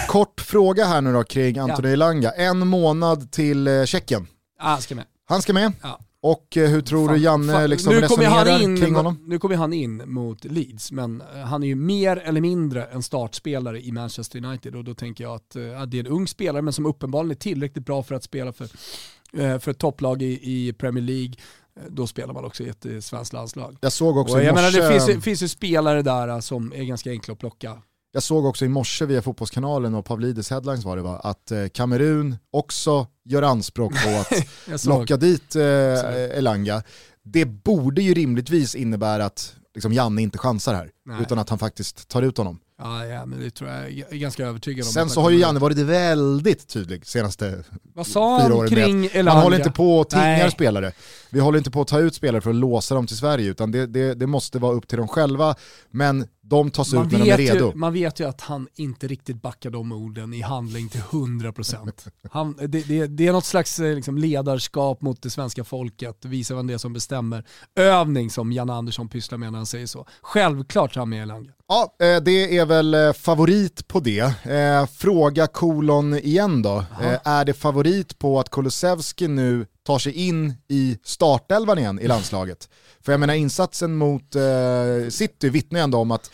Kort 0.07 0.41
fråga 0.41 0.85
här 0.85 1.01
nu 1.01 1.13
då 1.13 1.23
kring 1.23 1.57
Anthony 1.57 1.87
ja. 1.87 1.93
Elanga. 1.93 2.31
En 2.31 2.67
månad 2.67 3.31
till 3.31 3.67
eh, 3.67 3.83
Tjeckien. 3.85 4.27
Ah, 4.59 4.69
han 4.69 4.81
ska 4.81 4.95
med. 4.95 5.05
Han 5.25 5.41
ska 5.41 5.53
med? 5.53 5.73
Ja. 5.81 5.99
Och 6.23 6.57
eh, 6.57 6.69
hur 6.69 6.81
tror 6.81 7.07
fan, 7.07 7.15
du 7.15 7.21
Janne 7.21 7.53
fan, 7.53 7.69
liksom 7.69 7.93
nu 7.93 8.01
resonerar 8.01 8.61
in, 8.61 8.77
kring 8.77 8.95
honom? 8.95 9.23
Nu 9.25 9.39
kommer 9.39 9.55
han 9.55 9.73
in 9.73 10.03
mot 10.05 10.45
Leeds, 10.45 10.91
men 10.91 11.21
eh, 11.21 11.39
han 11.39 11.63
är 11.63 11.67
ju 11.67 11.75
mer 11.75 12.17
eller 12.17 12.41
mindre 12.41 12.83
en 12.85 13.03
startspelare 13.03 13.81
i 13.81 13.91
Manchester 13.91 14.45
United 14.45 14.75
och 14.75 14.83
då 14.83 14.93
tänker 14.93 15.23
jag 15.23 15.33
att, 15.33 15.55
att 15.81 15.91
det 15.91 15.97
är 15.97 15.99
en 15.99 16.07
ung 16.07 16.27
spelare 16.27 16.61
men 16.61 16.73
som 16.73 16.85
uppenbarligen 16.85 17.31
är 17.31 17.35
tillräckligt 17.35 17.85
bra 17.85 18.03
för 18.03 18.15
att 18.15 18.23
spela 18.23 18.53
för, 18.53 18.67
för 19.59 19.71
ett 19.71 19.77
topplag 19.77 20.21
i, 20.21 20.39
i 20.41 20.73
Premier 20.73 21.03
League 21.03 21.33
då 21.87 22.07
spelar 22.07 22.33
man 22.33 22.45
också 22.45 22.63
i 22.63 22.69
ett 22.69 23.03
svenskt 23.03 23.33
landslag. 23.33 23.77
Jag 23.81 23.91
såg 23.91 24.17
också 24.17 24.35
och 24.35 24.43
jag 24.43 24.53
morse... 24.55 24.79
menar, 24.81 24.93
det 24.93 25.05
finns, 25.05 25.23
finns 25.23 25.43
ju 25.43 25.47
spelare 25.47 26.01
där 26.01 26.41
som 26.41 26.73
är 26.73 26.83
ganska 26.83 27.09
enkla 27.09 27.31
att 27.31 27.39
plocka. 27.39 27.81
Jag 28.13 28.23
såg 28.23 28.45
också 28.45 28.65
i 28.65 28.67
morse 28.67 29.05
via 29.05 29.21
Fotbollskanalen 29.21 29.95
och 29.95 30.05
Pavlidis 30.05 30.49
headlines 30.49 30.85
var 30.85 30.97
det 30.97 31.01
va, 31.01 31.19
att 31.23 31.51
eh, 31.51 31.67
Kamerun 31.67 32.37
också 32.51 33.07
gör 33.25 33.41
anspråk 33.41 33.93
på 34.03 34.25
att 34.73 34.85
locka 34.85 35.17
dit 35.17 35.55
eh, 35.55 36.37
Elanga. 36.37 36.83
Det 37.23 37.45
borde 37.45 38.01
ju 38.01 38.13
rimligtvis 38.13 38.75
innebära 38.75 39.25
att 39.25 39.55
liksom, 39.75 39.93
Janne 39.93 40.21
inte 40.21 40.37
chansar 40.37 40.73
här, 40.73 40.89
Nej. 41.05 41.21
utan 41.21 41.39
att 41.39 41.49
han 41.49 41.59
faktiskt 41.59 42.07
tar 42.07 42.21
ut 42.21 42.37
honom. 42.37 42.59
Ja, 42.77 43.05
ja, 43.05 43.25
men 43.25 43.39
det 43.39 43.51
tror 43.51 43.69
jag, 43.69 43.91
jag 43.91 44.13
är 44.13 44.17
ganska 44.17 44.45
övertygad 44.45 44.85
om. 44.85 44.91
Sen 44.91 45.09
så 45.09 45.21
har 45.21 45.29
ju 45.29 45.37
Janne 45.37 45.59
varit 45.59 45.77
väldigt 45.77 46.67
tydlig 46.67 47.05
senaste 47.05 47.63
Vad 47.93 48.07
sa 48.07 48.41
fyra 48.45 48.55
åren 48.55 48.69
kring 48.69 49.05
Elanga? 49.05 49.33
Man 49.33 49.43
håller 49.43 49.57
inte 49.57 49.71
på 49.71 49.97
och 49.99 50.09
tingar 50.09 50.49
spelare. 50.49 50.91
Vi 51.29 51.39
håller 51.39 51.57
inte 51.57 51.71
på 51.71 51.81
att 51.81 51.87
ta 51.87 51.99
ut 51.99 52.15
spelare 52.15 52.41
för 52.41 52.49
att 52.49 52.55
låsa 52.55 52.95
dem 52.95 53.07
till 53.07 53.17
Sverige, 53.17 53.49
utan 53.49 53.71
det, 53.71 53.87
det, 53.87 54.13
det 54.13 54.27
måste 54.27 54.59
vara 54.59 54.73
upp 54.73 54.87
till 54.87 54.97
dem 54.97 55.07
själva. 55.07 55.55
Men 55.91 56.27
de 56.51 56.71
tas 56.71 56.93
man 56.93 57.05
ut 57.05 57.11
när 57.11 57.19
de 57.19 57.31
är 57.31 57.37
redo. 57.37 57.71
Ju, 57.71 57.75
man 57.75 57.93
vet 57.93 58.19
ju 58.19 58.27
att 58.27 58.41
han 58.41 58.67
inte 58.75 59.07
riktigt 59.07 59.41
backar 59.41 59.69
de 59.69 59.91
orden 59.91 60.33
i 60.33 60.41
handling 60.41 60.89
till 60.89 61.01
100%. 61.01 62.09
Han, 62.31 62.55
det, 62.59 62.67
det, 62.67 63.07
det 63.07 63.27
är 63.27 63.31
något 63.31 63.45
slags 63.45 63.79
eh, 63.79 63.95
liksom, 63.95 64.17
ledarskap 64.17 65.01
mot 65.01 65.21
det 65.21 65.29
svenska 65.29 65.63
folket, 65.63 66.25
visa 66.25 66.55
vem 66.55 66.67
det 66.67 66.73
är 66.73 66.77
som 66.77 66.93
bestämmer. 66.93 67.45
Övning 67.75 68.29
som 68.29 68.51
Jan 68.51 68.69
Andersson 68.69 69.09
pysslar 69.09 69.37
med 69.37 69.51
när 69.51 69.59
han 69.59 69.65
säger 69.65 69.85
så. 69.85 70.07
Självklart 70.21 70.95
han 70.95 71.09
med 71.09 71.23
Elanga. 71.23 71.51
Ja, 71.67 71.95
eh, 72.05 72.23
det 72.23 72.57
är 72.57 72.65
väl 72.65 72.93
eh, 72.93 73.13
favorit 73.13 73.87
på 73.87 73.99
det. 73.99 74.33
Fråga 74.97 75.47
kolon 75.47 76.13
igen 76.13 76.61
då. 76.61 76.69
Aha. 76.69 77.19
Är 77.23 77.45
det 77.45 77.53
favorit 77.53 78.19
på 78.19 78.39
att 78.39 78.49
Kulusevski 78.49 79.27
nu 79.27 79.65
tar 79.85 79.99
sig 79.99 80.13
in 80.13 80.53
i 80.67 80.97
startelvan 81.03 81.77
igen 81.77 81.99
i 81.99 82.07
landslaget? 82.07 82.69
För 83.01 83.11
jag 83.13 83.19
menar 83.19 83.33
insatsen 83.33 83.95
mot 83.95 84.35
eh, 84.35 85.09
City 85.09 85.49
vittnar 85.49 85.79
ju 85.79 85.83
ändå 85.83 85.97
om 85.97 86.11
att 86.11 86.31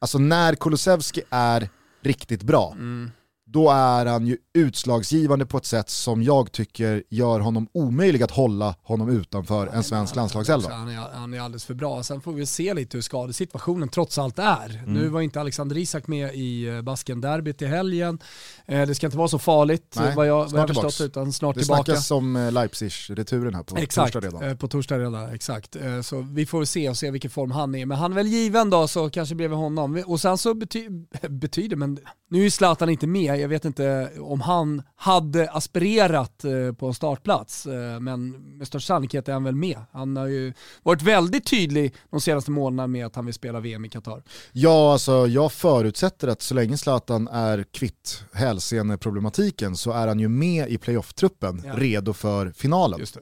alltså 0.00 0.18
när 0.18 0.54
Kulusevski 0.54 1.22
är 1.30 1.68
riktigt 2.02 2.42
bra, 2.42 2.72
mm 2.72 3.10
då 3.50 3.70
är 3.70 4.06
han 4.06 4.26
ju 4.26 4.36
utslagsgivande 4.54 5.46
på 5.46 5.58
ett 5.58 5.64
sätt 5.64 5.90
som 5.90 6.22
jag 6.22 6.52
tycker 6.52 7.02
gör 7.08 7.40
honom 7.40 7.68
omöjlig 7.72 8.22
att 8.22 8.30
hålla 8.30 8.74
honom 8.82 9.08
utanför 9.08 9.66
en 9.66 9.84
svensk 9.84 10.16
landslagselva. 10.16 10.72
Han 10.72 10.88
är, 10.88 10.96
han 10.96 11.34
är 11.34 11.40
alldeles 11.40 11.64
för 11.64 11.74
bra. 11.74 12.02
Sen 12.02 12.20
får 12.20 12.32
vi 12.32 12.46
se 12.46 12.74
lite 12.74 12.96
hur 12.96 13.02
skadesituationen 13.02 13.88
trots 13.88 14.18
allt 14.18 14.38
är. 14.38 14.82
Mm. 14.82 14.94
Nu 14.94 15.08
var 15.08 15.20
inte 15.20 15.40
Alexander 15.40 15.78
Isak 15.78 16.06
med 16.06 16.34
i 16.34 16.66
eh, 16.66 16.82
Basken-derbyt 16.82 17.62
i 17.62 17.66
helgen. 17.66 18.18
Eh, 18.66 18.86
det 18.86 18.94
ska 18.94 19.06
inte 19.06 19.18
vara 19.18 19.28
så 19.28 19.38
farligt 19.38 19.94
Nej, 19.96 20.16
vad 20.16 20.26
jag, 20.26 20.48
vad 20.48 20.60
jag 20.60 20.68
förstått 20.68 21.00
utan 21.00 21.32
snart 21.32 21.54
det 21.54 21.60
tillbaka. 21.60 21.82
Det 21.82 21.86
snackas 21.86 22.10
om 22.10 22.36
eh, 22.36 22.52
Leipzig-returen 22.52 23.54
här 23.54 23.62
på 23.62 23.76
exakt, 23.76 24.12
torsdag 24.12 24.28
redan. 24.28 24.56
På 24.56 24.68
torsdag 24.68 24.98
redan, 24.98 25.34
exakt. 25.34 25.76
Så 26.02 26.20
vi 26.20 26.46
får 26.46 26.64
se 26.64 26.88
och 26.88 26.96
se 26.96 27.10
vilken 27.10 27.30
form 27.30 27.50
han 27.50 27.74
är. 27.74 27.86
Men 27.86 27.98
han 27.98 28.12
är 28.12 28.16
väl 28.16 28.26
given 28.26 28.70
då 28.70 28.88
så 28.88 29.10
kanske 29.10 29.34
bredvid 29.34 29.58
honom. 29.58 30.02
Och 30.06 30.20
sen 30.20 30.38
så 30.38 30.54
bety 30.54 30.88
betyder, 31.28 31.76
men 31.76 31.98
nu 32.30 32.46
är 32.46 32.50
Zlatan 32.50 32.88
inte 32.88 33.06
med 33.06 33.40
jag 33.40 33.48
vet 33.48 33.64
inte 33.64 34.10
om 34.20 34.40
han 34.40 34.82
hade 34.96 35.50
aspirerat 35.50 36.44
eh, 36.44 36.72
på 36.72 36.86
en 36.86 36.94
startplats, 36.94 37.66
eh, 37.66 38.00
men 38.00 38.30
med 38.30 38.66
största 38.66 38.86
sannolikhet 38.86 39.28
är 39.28 39.32
han 39.32 39.44
väl 39.44 39.54
med. 39.54 39.78
Han 39.92 40.16
har 40.16 40.26
ju 40.26 40.52
varit 40.82 41.02
väldigt 41.02 41.46
tydlig 41.46 41.94
de 42.10 42.20
senaste 42.20 42.50
månaderna 42.50 42.86
med 42.86 43.06
att 43.06 43.16
han 43.16 43.24
vill 43.24 43.34
spela 43.34 43.60
VM 43.60 43.84
i 43.84 43.88
Qatar. 43.88 44.22
Ja, 44.52 44.92
alltså 44.92 45.26
jag 45.26 45.52
förutsätter 45.52 46.28
att 46.28 46.42
så 46.42 46.54
länge 46.54 46.78
Zlatan 46.78 47.28
är 47.28 47.62
kvitt 47.62 48.24
hälseneproblematiken 48.32 49.76
så 49.76 49.90
är 49.90 50.06
han 50.06 50.20
ju 50.20 50.28
med 50.28 50.68
i 50.70 50.78
playoff-truppen, 50.78 51.62
ja. 51.64 51.72
redo 51.76 52.12
för 52.12 52.50
finalen. 52.50 53.00
Det. 53.00 53.20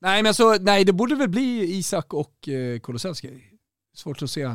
Nej, 0.00 0.22
men 0.22 0.34
så, 0.34 0.58
nej, 0.58 0.84
det 0.84 0.92
borde 0.92 1.14
väl 1.14 1.28
bli 1.28 1.76
Isak 1.76 2.14
och 2.14 2.48
eh, 2.48 2.78
Kulusevski. 2.78 3.30
Svårt 3.94 4.22
att 4.22 4.30
se 4.30 4.50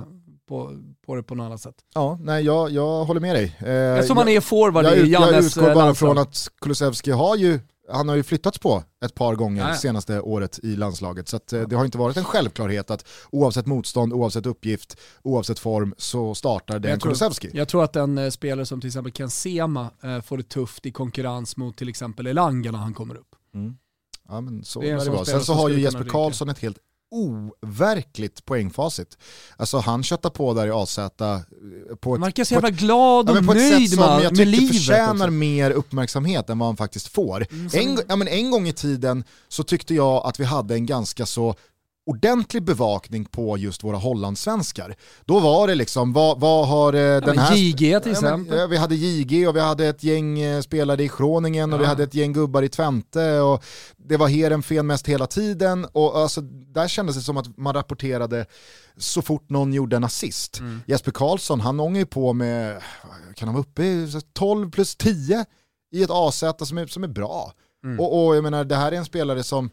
på, 0.49 0.82
på 1.06 1.15
det 1.15 1.23
på 1.23 1.36
något 1.36 1.45
annat 1.45 1.62
sätt. 1.62 1.75
Ja, 1.93 2.17
nej 2.21 2.43
jag, 2.43 2.71
jag 2.71 3.06
håller 3.06 3.21
med 3.21 3.36
dig. 3.36 3.58
Eh, 3.60 3.97
Eftersom 3.97 4.17
han 4.17 4.27
är 4.27 4.41
forward 4.41 4.86
jag, 4.86 4.97
i 4.97 5.12
Jannes 5.12 5.32
Jag 5.32 5.45
utgår 5.45 5.62
bara 5.62 5.86
landslag. 5.86 5.97
från 5.97 6.17
att 6.17 6.47
Kulusevski 6.62 7.12
har 7.12 7.36
ju 7.36 7.60
han 7.91 8.10
har 8.10 8.15
ju 8.15 8.23
flyttats 8.23 8.60
på 8.60 8.84
ett 9.06 9.15
par 9.15 9.36
gånger 9.36 9.63
Nej. 9.63 9.77
senaste 9.77 10.21
året 10.21 10.60
i 10.63 10.75
landslaget. 10.75 11.27
Så 11.27 11.36
eh, 11.36 11.67
det 11.67 11.75
har 11.75 11.86
inte 11.86 11.97
varit 11.97 12.17
en 12.17 12.23
självklarhet 12.23 12.91
att 12.91 13.08
oavsett 13.32 13.65
motstånd, 13.65 14.13
oavsett 14.13 14.45
uppgift, 14.45 14.99
oavsett 15.23 15.60
form 15.60 15.93
så 15.97 16.36
startar 16.36 16.80
den 16.80 16.99
Kulusevski. 16.99 17.49
Jag 17.54 17.67
tror 17.67 17.84
att 17.84 17.95
en 17.95 18.17
eh, 18.17 18.30
spelare 18.30 18.65
som 18.65 18.82
till 18.82 18.88
exempel 18.88 19.12
Ken 19.12 19.30
Sema 19.30 19.89
eh, 20.04 20.21
får 20.21 20.38
det 20.38 20.49
tufft 20.49 20.86
i 20.86 20.91
konkurrens 20.91 21.58
mot 21.58 21.77
till 21.77 21.89
exempel 21.89 22.27
Elanga 22.27 22.71
när 22.71 22.80
han 22.80 22.93
kommer 22.93 23.15
upp. 23.15 23.36
Mm. 23.54 23.77
Ja 24.27 24.41
men 24.41 24.63
så 24.63 24.82
det 24.82 24.89
är 24.89 25.19
det 25.19 25.25
Sen 25.25 25.43
så 25.43 25.54
har 25.54 25.69
ju 25.69 25.82
Jesper 25.82 26.04
Karlsson 26.04 26.49
ett 26.49 26.60
helt 26.60 26.77
overkligt 27.12 28.45
poängfacit. 28.45 29.17
Alltså 29.58 29.78
han 29.78 30.04
köttar 30.04 30.30
på 30.30 30.54
där 30.54 30.67
i 30.67 30.71
AZ 30.71 30.97
eh, 30.97 31.10
på 32.00 32.13
ett... 32.15 32.19
Man 32.19 32.32
kan 32.32 32.45
så 32.45 32.54
jävla 32.54 32.69
glad 32.69 33.30
och 33.30 33.38
ja, 33.38 33.41
på 33.41 33.54
nöjd 33.54 33.84
ett 33.84 33.89
sätt 33.89 34.00
som 34.00 34.24
jag 34.24 34.36
tycker 34.36 34.67
förtjänar 34.67 35.26
också. 35.26 35.32
mer 35.32 35.71
uppmärksamhet 35.71 36.50
än 36.50 36.60
vad 36.60 36.67
han 36.67 36.78
faktiskt 36.78 37.08
får. 37.08 37.45
Mm, 37.52 37.69
en, 37.74 38.00
ja, 38.08 38.15
men 38.15 38.28
en 38.28 38.52
gång 38.52 38.67
i 38.67 38.74
tiden 38.74 39.24
så 39.47 39.63
tyckte 39.63 39.93
jag 39.95 40.26
att 40.26 40.39
vi 40.39 40.43
hade 40.43 40.74
en 40.74 40.86
ganska 40.86 41.26
så 41.26 41.56
ordentlig 42.12 42.63
bevakning 42.63 43.26
på 43.26 43.58
just 43.58 43.84
våra 43.84 43.97
hollandsvenskar. 43.97 44.95
Då 45.26 45.39
var 45.39 45.67
det 45.67 45.76
liksom, 45.76 46.13
vad, 46.13 46.39
vad 46.39 46.67
har 46.67 46.93
eh, 46.93 47.21
den 47.21 47.38
här... 47.38 47.56
JG 47.56 47.78
till 47.78 47.89
Ja, 47.91 48.00
men, 48.04 48.12
exempel. 48.12 48.58
ja, 48.58 48.67
vi 48.67 48.78
hade 48.78 48.95
JG 48.95 49.47
och 49.47 49.56
vi 49.56 49.60
hade 49.60 49.88
ett 49.88 50.04
gäng 50.04 50.39
eh, 50.39 50.62
spelare 50.62 51.04
i 51.04 51.12
Groningen 51.17 51.74
och 51.74 51.78
Ja. 51.80 51.82
vi 51.82 51.88
hade 51.88 52.04
ett 52.04 52.13
gäng 52.13 52.34
gubbar 52.34 52.63
i 52.63 52.69
Twente 52.69 53.39
och 53.39 53.63
det 53.97 54.17
var 54.17 54.28
Heerenveen 54.28 54.88
mest 54.88 55.08
hela 55.08 55.28
tiden 55.28 55.86
och 55.91 56.17
alltså, 56.17 56.41
där 56.74 56.88
kändes 56.88 57.15
det 57.15 57.21
som 57.21 57.38
att 57.38 57.58
man 57.58 57.74
rapporterade 57.74 58.45
så 58.97 59.21
fort 59.21 59.50
någon 59.50 59.74
gjorde 59.74 59.95
en 59.95 60.04
assist. 60.04 60.60
Mm. 60.60 60.82
Jesper 60.88 61.12
Karlsson, 61.12 61.60
han 61.62 61.80
ångar 61.80 62.00
ju 62.00 62.06
på 62.06 62.34
med, 62.34 62.82
kan 63.36 63.47
han 63.47 63.56
vara 63.56 63.62
uppe 63.62 63.84
i 63.84 64.12
så 64.12 64.21
12 64.34 64.71
plus 64.71 64.95
10 64.95 65.45
i 65.93 66.04
ett 66.04 66.10
AZ 66.12 66.43
som 66.63 66.78
är, 66.78 66.88
som 66.88 67.04
är 67.04 67.08
bra. 67.08 67.54
Mm. 67.84 68.00
Och, 68.00 68.26
och 68.28 68.36
jag 68.36 68.43
menar, 68.43 68.63
det 68.63 68.76
här 68.76 68.91
är 68.91 68.95
en 68.95 69.06
spelare 69.06 69.43
som 69.43 69.69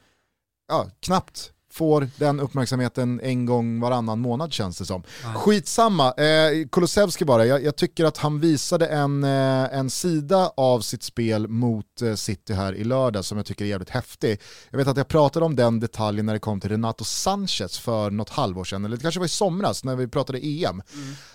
ja, 0.69 0.87
knappt 1.01 1.53
får 1.71 2.09
den 2.17 2.41
uppmärksamheten 2.41 3.21
en 3.21 3.47
gång 3.47 3.81
varannan 3.81 4.21
månad 4.21 4.53
känns 4.53 4.79
det 4.79 4.85
som. 4.85 5.03
Nej. 5.25 5.35
Skitsamma, 5.35 6.13
eh, 6.13 6.69
Kulusevski 6.73 7.25
bara, 7.25 7.47
jag, 7.47 7.65
jag 7.65 7.77
tycker 7.77 8.05
att 8.05 8.17
han 8.17 8.41
visade 8.41 8.87
en, 8.87 9.25
eh, 9.25 9.79
en 9.79 9.91
sida 9.91 10.53
av 10.57 10.81
sitt 10.81 11.03
spel 11.03 11.49
mot 11.49 12.03
eh, 12.03 12.15
City 12.15 12.53
här 12.53 12.75
i 12.75 12.85
lördag 12.85 13.25
som 13.25 13.39
jag 13.39 13.47
tycker 13.47 13.65
är 13.65 13.69
jävligt 13.69 13.91
häftig. 13.91 14.41
Jag 14.71 14.79
vet 14.79 14.89
att 14.89 14.97
jag 14.97 15.09
pratade 15.09 15.47
om 15.47 15.57
den 15.57 15.81
detaljen 15.81 16.27
när 16.27 16.33
det 16.33 16.39
kom 16.39 16.61
till 16.61 16.71
Renato 16.71 17.05
Sanchez 17.05 17.79
för 17.79 18.11
något 18.11 18.31
halvår 18.31 18.65
sedan, 18.65 18.85
eller 18.85 18.97
det 18.97 19.03
kanske 19.03 19.21
var 19.21 19.27
i 19.27 19.29
somras 19.29 19.85
när 19.85 19.97
vi 19.97 20.09
pratade 20.09 20.47
EM. 20.47 20.83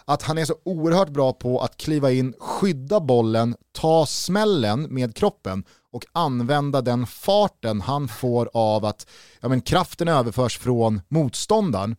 Att 0.06 0.24
han 0.24 0.38
är 0.38 0.46
så 0.46 0.56
oerhört 0.64 1.10
bra 1.10 1.34
på 1.34 1.60
att 1.60 1.78
kliva 1.78 2.12
in, 2.12 2.34
skydda 2.40 3.00
bollen, 3.00 3.56
ta 3.72 4.06
smällen 4.06 4.82
med 4.90 5.16
kroppen 5.16 5.64
och 5.94 6.06
använda 6.12 6.82
den 6.82 7.08
farten 7.08 7.82
han 7.82 8.08
får 8.08 8.50
av 8.54 8.86
att 8.86 9.08
ja, 9.42 9.50
men 9.50 9.62
kraften 9.62 10.08
överförs 10.08 10.58
från 10.58 11.02
motståndaren 11.08 11.96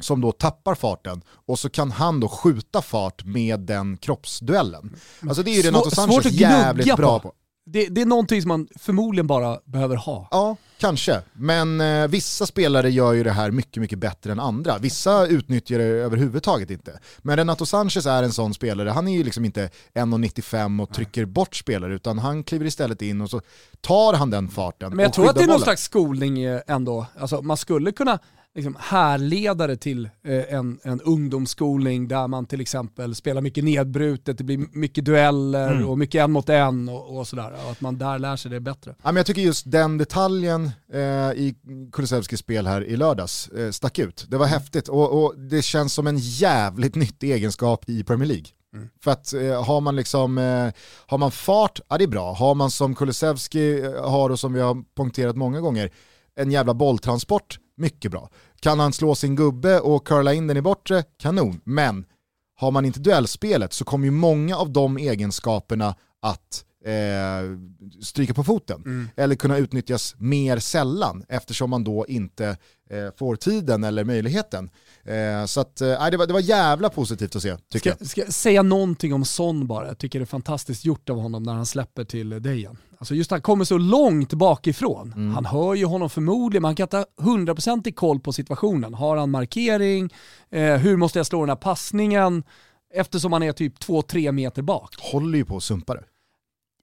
som 0.00 0.20
då 0.20 0.32
tappar 0.32 0.74
farten 0.74 1.22
och 1.46 1.58
så 1.58 1.70
kan 1.70 1.90
han 1.90 2.20
då 2.20 2.28
skjuta 2.28 2.82
fart 2.82 3.24
med 3.24 3.60
den 3.60 3.96
kroppsduellen. 3.96 4.96
Alltså 5.28 5.42
det 5.42 5.50
är 5.50 5.54
ju 5.54 5.62
Renato 5.62 5.90
Sanchez 5.90 6.32
jävligt 6.32 6.96
bra 6.96 7.18
på. 7.18 7.28
på. 7.28 7.34
Det, 7.72 7.86
det 7.88 8.00
är 8.00 8.06
någonting 8.06 8.42
som 8.42 8.48
man 8.48 8.68
förmodligen 8.76 9.26
bara 9.26 9.58
behöver 9.64 9.96
ha. 9.96 10.28
Ja, 10.30 10.56
kanske. 10.78 11.20
Men 11.32 11.80
eh, 11.80 12.08
vissa 12.08 12.46
spelare 12.46 12.90
gör 12.90 13.12
ju 13.12 13.22
det 13.22 13.30
här 13.30 13.50
mycket, 13.50 13.80
mycket 13.80 13.98
bättre 13.98 14.32
än 14.32 14.40
andra. 14.40 14.78
Vissa 14.78 15.26
utnyttjar 15.26 15.78
det 15.78 15.84
överhuvudtaget 15.84 16.70
inte. 16.70 16.98
Men 17.18 17.36
Renato 17.36 17.66
Sanchez 17.66 18.06
är 18.06 18.22
en 18.22 18.32
sån 18.32 18.54
spelare, 18.54 18.88
han 18.90 19.08
är 19.08 19.16
ju 19.16 19.24
liksom 19.24 19.44
inte 19.44 19.70
1,95 19.94 20.82
och 20.82 20.94
trycker 20.94 21.24
bort 21.24 21.54
spelare, 21.56 21.94
utan 21.94 22.18
han 22.18 22.44
kliver 22.44 22.66
istället 22.66 23.02
in 23.02 23.20
och 23.20 23.30
så 23.30 23.40
tar 23.80 24.14
han 24.14 24.30
den 24.30 24.48
farten 24.48 24.96
Men 24.96 25.02
jag 25.02 25.12
tror 25.12 25.28
att 25.28 25.34
det 25.36 25.40
är 25.42 25.46
någon 25.46 25.54
bollen. 25.54 25.60
slags 25.64 25.82
skolning 25.82 26.42
eh, 26.42 26.60
ändå. 26.66 27.06
Alltså, 27.18 27.42
man 27.42 27.56
skulle 27.56 27.92
kunna 27.92 28.18
liksom 28.58 28.76
härleda 28.80 29.66
det 29.66 29.76
till 29.76 30.04
eh, 30.24 30.54
en, 30.54 30.80
en 30.82 31.00
ungdomsskolning 31.00 32.08
där 32.08 32.26
man 32.28 32.46
till 32.46 32.60
exempel 32.60 33.14
spelar 33.14 33.40
mycket 33.40 33.64
nedbrutet, 33.64 34.38
det 34.38 34.44
blir 34.44 34.66
mycket 34.72 35.04
dueller 35.04 35.72
Mm. 35.72 35.88
och 35.88 35.98
mycket 35.98 36.20
en 36.24 36.30
mot 36.32 36.48
en 36.48 36.88
och, 36.88 37.18
och 37.18 37.28
sådär. 37.28 37.52
Och 37.64 37.70
att 37.70 37.80
man 37.80 37.98
där 37.98 38.18
lär 38.18 38.36
sig 38.36 38.50
det 38.50 38.60
bättre. 38.60 38.90
Ja, 38.90 39.12
men 39.12 39.16
jag 39.16 39.26
tycker 39.26 39.42
just 39.42 39.70
den 39.70 39.98
detaljen 39.98 40.70
eh, 40.92 41.00
i 41.32 41.54
Kulusevskis 41.92 42.40
spel 42.40 42.66
här 42.66 42.84
i 42.84 42.96
lördags 42.96 43.48
eh, 43.48 43.70
stack 43.70 43.98
ut. 43.98 44.26
Det 44.28 44.36
var 44.36 44.46
häftigt 44.46 44.88
och, 44.88 45.24
och 45.24 45.38
det 45.38 45.62
känns 45.62 45.94
som 45.94 46.06
en 46.06 46.18
jävligt 46.18 46.94
nyttig 46.94 47.30
egenskap 47.32 47.88
i 47.88 48.04
Premier 48.04 48.28
League. 48.28 48.46
Mm. 48.74 48.88
För 49.04 49.10
att 49.10 49.32
eh, 49.34 49.64
har 49.64 49.80
man 49.80 49.96
liksom, 49.96 50.38
eh, 50.38 50.70
har 51.06 51.18
man 51.18 51.30
fart, 51.30 51.80
ja 51.88 51.98
det 51.98 52.04
är 52.04 52.08
bra. 52.08 52.32
Har 52.32 52.54
man 52.54 52.70
som 52.70 52.94
Kulusevski 52.94 53.80
eh, 53.84 54.10
har 54.10 54.30
och 54.30 54.38
som 54.38 54.52
vi 54.52 54.60
har 54.60 54.94
poängterat 54.94 55.36
många 55.36 55.60
gånger, 55.60 55.90
en 56.36 56.50
jävla 56.50 56.74
bolltransport, 56.74 57.58
mycket 57.76 58.10
bra. 58.10 58.30
Kan 58.60 58.80
han 58.80 58.92
slå 58.92 59.14
sin 59.14 59.36
gubbe 59.36 59.80
och 59.80 60.06
curla 60.06 60.34
in 60.34 60.46
den 60.46 60.56
i 60.56 60.62
bortre, 60.62 61.02
kanon. 61.02 61.60
Men 61.64 62.04
har 62.56 62.70
man 62.70 62.84
inte 62.84 63.00
duellspelet 63.00 63.72
så 63.72 63.84
kommer 63.84 64.04
ju 64.04 64.10
många 64.10 64.56
av 64.56 64.70
de 64.70 64.96
egenskaperna 64.96 65.94
att 66.22 66.64
eh, 66.84 67.58
stryka 68.02 68.34
på 68.34 68.44
foten. 68.44 69.10
Eller 69.16 69.34
kunna 69.34 69.58
utnyttjas 69.58 70.14
mer 70.18 70.58
sällan 70.58 71.24
eftersom 71.28 71.70
man 71.70 71.84
då 71.84 72.06
inte 72.08 72.56
eh, 72.90 73.08
får 73.16 73.36
tiden 73.36 73.84
eller 73.84 74.04
möjligheten. 74.04 74.70
Eh, 75.04 75.44
så 75.46 75.60
att, 75.60 75.80
eh, 75.80 76.10
det, 76.10 76.16
var, 76.16 76.26
det 76.26 76.32
var 76.32 76.40
jävla 76.40 76.88
positivt 76.88 77.36
att 77.36 77.42
se, 77.42 77.56
tycker 77.72 77.94
Ska, 77.94 78.04
ska 78.04 78.20
jag 78.20 78.32
säga 78.32 78.62
någonting 78.62 79.14
om 79.14 79.24
Son 79.24 79.66
bara? 79.66 79.86
Jag 79.86 79.98
tycker 79.98 80.18
det 80.18 80.24
är 80.24 80.26
fantastiskt 80.26 80.84
gjort 80.84 81.10
av 81.10 81.20
honom 81.20 81.42
när 81.42 81.54
han 81.54 81.66
släpper 81.66 82.04
till 82.04 82.42
Dejan. 82.42 82.76
Alltså 82.98 83.14
just 83.14 83.30
han 83.30 83.40
kommer 83.40 83.64
så 83.64 83.78
långt 83.78 84.32
bakifrån. 84.32 85.12
Mm. 85.12 85.34
Han 85.34 85.44
hör 85.44 85.74
ju 85.74 85.84
honom 85.84 86.10
förmodligen, 86.10 86.62
men 86.62 86.68
han 86.68 86.76
kan 86.76 86.84
inte 86.84 86.96
ha 86.96 87.04
100% 87.36 87.88
i 87.88 87.92
koll 87.92 88.20
på 88.20 88.32
situationen. 88.32 88.94
Har 88.94 89.16
han 89.16 89.30
markering? 89.30 90.10
Eh, 90.50 90.76
hur 90.76 90.96
måste 90.96 91.18
jag 91.18 91.26
slå 91.26 91.40
den 91.40 91.48
här 91.48 91.56
passningen? 91.56 92.42
Eftersom 92.94 93.32
han 93.32 93.42
är 93.42 93.52
typ 93.52 93.78
2-3 93.78 94.32
meter 94.32 94.62
bak. 94.62 94.94
Håller 94.98 95.38
ju 95.38 95.44
på 95.44 95.56
att 95.56 95.62
sumpa 95.62 95.94
det. 95.94 96.04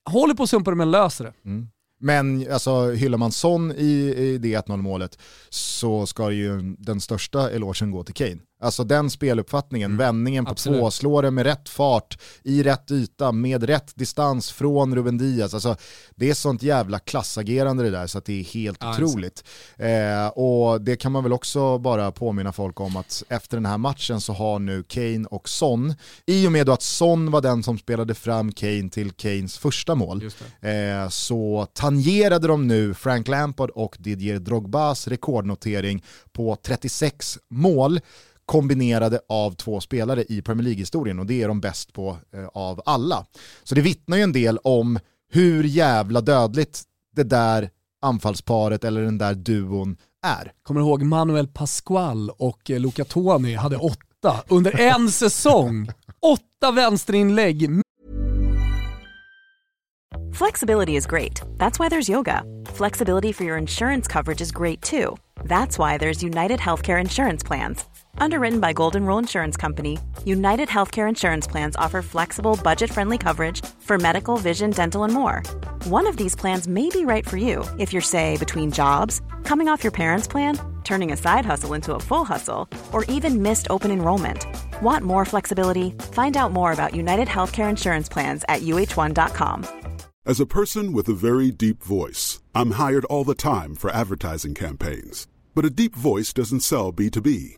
Håller 0.10 0.34
på 0.34 0.43
att 0.43 0.49
sumpa 0.49 0.71
det 0.71 0.78
men 0.78 0.91
löser 0.91 1.23
det. 1.23 1.34
Mm. 1.45 1.67
Men 1.99 2.51
alltså, 2.51 2.91
hyllar 2.91 3.17
man 3.17 3.32
Son 3.32 3.71
i, 3.71 4.13
i 4.17 4.38
det 4.38 4.58
1-0 4.58 4.78
målet 4.78 5.19
så 5.49 6.06
ska 6.06 6.32
ju 6.32 6.75
den 6.80 7.01
största 7.01 7.49
elogen 7.49 7.91
gå 7.91 8.04
till 8.04 8.13
Kane. 8.13 8.38
Alltså 8.65 8.84
den 8.84 9.10
speluppfattningen, 9.10 9.97
vändningen 9.97 10.45
på 10.45 10.51
Absolut. 10.51 10.80
två, 10.80 10.91
slå 10.91 11.21
det 11.21 11.32
med 11.32 11.45
rätt 11.45 11.69
fart, 11.69 12.17
i 12.43 12.63
rätt 12.63 12.91
yta, 12.91 13.32
med 13.32 13.63
rätt 13.63 13.95
distans 13.95 14.51
från 14.51 14.95
Ruben 14.95 15.17
Diaz. 15.17 15.54
Alltså, 15.54 15.75
det 16.15 16.30
är 16.30 16.34
sånt 16.34 16.63
jävla 16.63 16.99
klassagerande 16.99 17.84
det 17.84 17.89
där 17.89 18.08
så 18.08 18.17
att 18.17 18.25
det 18.25 18.39
är 18.39 18.43
helt 18.43 18.84
är 18.84 18.91
otroligt. 18.91 19.43
Eh, 19.78 20.28
och 20.28 20.82
det 20.82 20.95
kan 20.95 21.12
man 21.12 21.23
väl 21.23 21.34
också 21.34 21.78
bara 21.78 22.12
påminna 22.12 22.51
folk 22.51 22.80
om 22.80 22.97
att 22.97 23.23
efter 23.30 23.58
den 23.58 23.65
här 23.65 23.78
matchen 23.78 24.21
så 24.21 24.34
har 24.34 24.60
nu 24.60 24.84
Kane 24.84 25.25
och 25.30 25.49
Son, 25.49 25.93
i 26.25 26.47
och 26.47 26.51
med 26.51 26.65
då 26.65 26.71
att 26.71 26.82
Son 26.82 27.32
var 27.32 27.41
den 27.41 27.63
som 27.63 27.78
spelade 27.78 28.13
fram 28.13 28.51
Kane 28.51 28.89
till 28.89 29.12
Kanes 29.12 29.58
första 29.58 29.95
mål, 29.95 30.23
eh, 30.62 31.10
så 31.10 31.67
tangerade 31.73 32.47
de 32.47 32.67
nu 32.67 32.93
Frank 32.93 33.28
Lampard 33.28 33.69
och 33.69 33.95
Didier 33.99 34.39
Drogbas 34.39 35.08
rekordnotering 35.08 36.04
på 36.32 36.58
36 36.63 37.38
mål 37.49 37.99
kombinerade 38.45 39.19
av 39.29 39.51
två 39.51 39.81
spelare 39.81 40.23
i 40.29 40.41
Premier 40.41 40.63
League-historien 40.63 41.19
och 41.19 41.25
det 41.25 41.43
är 41.43 41.47
de 41.47 41.62
bäst 41.62 41.93
på 41.93 42.17
eh, 42.34 42.47
av 42.53 42.81
alla. 42.86 43.25
Så 43.63 43.75
det 43.75 43.81
vittnar 43.81 44.17
ju 44.17 44.23
en 44.23 44.34
del 44.34 44.58
om 44.63 44.99
hur 45.31 45.63
jävla 45.63 46.21
dödligt 46.21 46.84
det 47.15 47.23
där 47.23 47.69
anfallsparet 48.01 48.84
eller 48.84 49.01
den 49.01 49.17
där 49.17 49.34
duon 49.34 49.97
är. 50.25 50.51
Kommer 50.63 50.81
du 50.81 50.88
ihåg 50.88 51.03
Manuel 51.03 51.47
Pascual 51.47 52.29
och 52.29 52.71
eh, 52.71 52.79
Luca 52.79 53.05
Toni 53.05 53.55
hade 53.55 53.77
åtta 53.77 54.43
under 54.47 54.79
en 54.79 55.12
säsong. 55.12 55.89
Åtta 56.19 56.71
vänsterinlägg, 56.71 57.81
Flexibility 60.36 60.97
is 60.97 61.05
great. 61.05 61.41
That's 61.58 61.79
why 61.79 61.88
there's 61.88 62.10
yoga. 62.10 62.43
Flexibility 62.65 63.31
for 63.31 63.45
your 63.45 63.58
insurance 63.58 64.05
coverage 64.05 64.41
is 64.41 64.51
great 64.51 64.81
too. 64.81 65.15
That's 65.45 65.79
why 65.79 65.97
there's 65.97 66.23
United 66.23 66.60
Healthcare 66.60 66.99
Insurance 66.99 67.41
Plans. 67.47 67.86
Underwritten 68.17 68.60
by 68.60 68.73
Golden 68.73 69.06
Rule 69.06 69.17
Insurance 69.19 69.58
Company, 69.58 69.97
United 70.25 70.69
Healthcare 70.69 71.08
Insurance 71.08 71.47
Plans 71.47 71.75
offer 71.75 72.01
flexible, 72.01 72.60
budget 72.63 72.91
friendly 72.91 73.17
coverage 73.17 73.65
for 73.80 73.97
medical, 73.97 74.38
vision, 74.38 74.71
dental, 74.71 75.04
and 75.04 75.13
more. 75.13 75.43
One 75.86 76.08
of 76.08 76.17
these 76.17 76.36
plans 76.36 76.67
may 76.67 76.89
be 76.89 77.06
right 77.06 77.28
for 77.28 77.38
you 77.38 77.63
if 77.78 77.93
you're, 77.93 78.01
say, 78.01 78.38
between 78.38 78.71
jobs, 78.71 79.21
coming 79.43 79.67
off 79.67 79.84
your 79.84 79.91
parents' 79.91 80.28
plan, 80.28 80.60
turning 80.84 81.12
a 81.12 81.17
side 81.17 81.45
hustle 81.45 81.73
into 81.73 81.95
a 81.95 81.99
full 81.99 82.25
hustle, 82.25 82.67
or 82.91 83.04
even 83.06 83.41
missed 83.41 83.67
open 83.69 83.91
enrollment. 83.91 84.45
Want 84.82 85.04
more 85.04 85.25
flexibility? 85.25 85.91
Find 86.12 86.38
out 86.38 86.51
more 86.51 86.71
about 86.71 86.95
United 86.95 87.28
Healthcare 87.28 87.69
Insurance 87.69 88.10
Plans 88.10 88.43
at 88.49 88.62
uh1.com. 88.62 89.65
As 90.25 90.39
a 90.39 90.45
person 90.47 90.91
with 90.91 91.08
a 91.08 91.13
very 91.13 91.51
deep 91.51 91.84
voice, 91.84 92.41
I'm 92.56 92.71
hired 92.71 93.06
all 93.06 93.23
the 93.23 93.36
time 93.36 93.75
for 93.75 93.91
advertising 93.91 94.56
campaigns. 94.56 95.28
But 95.54 95.65
a 95.65 95.69
deep 95.69 95.95
voice 95.95 96.34
doesn't 96.34 96.62
sell 96.62 96.91
B2B, 96.91 97.58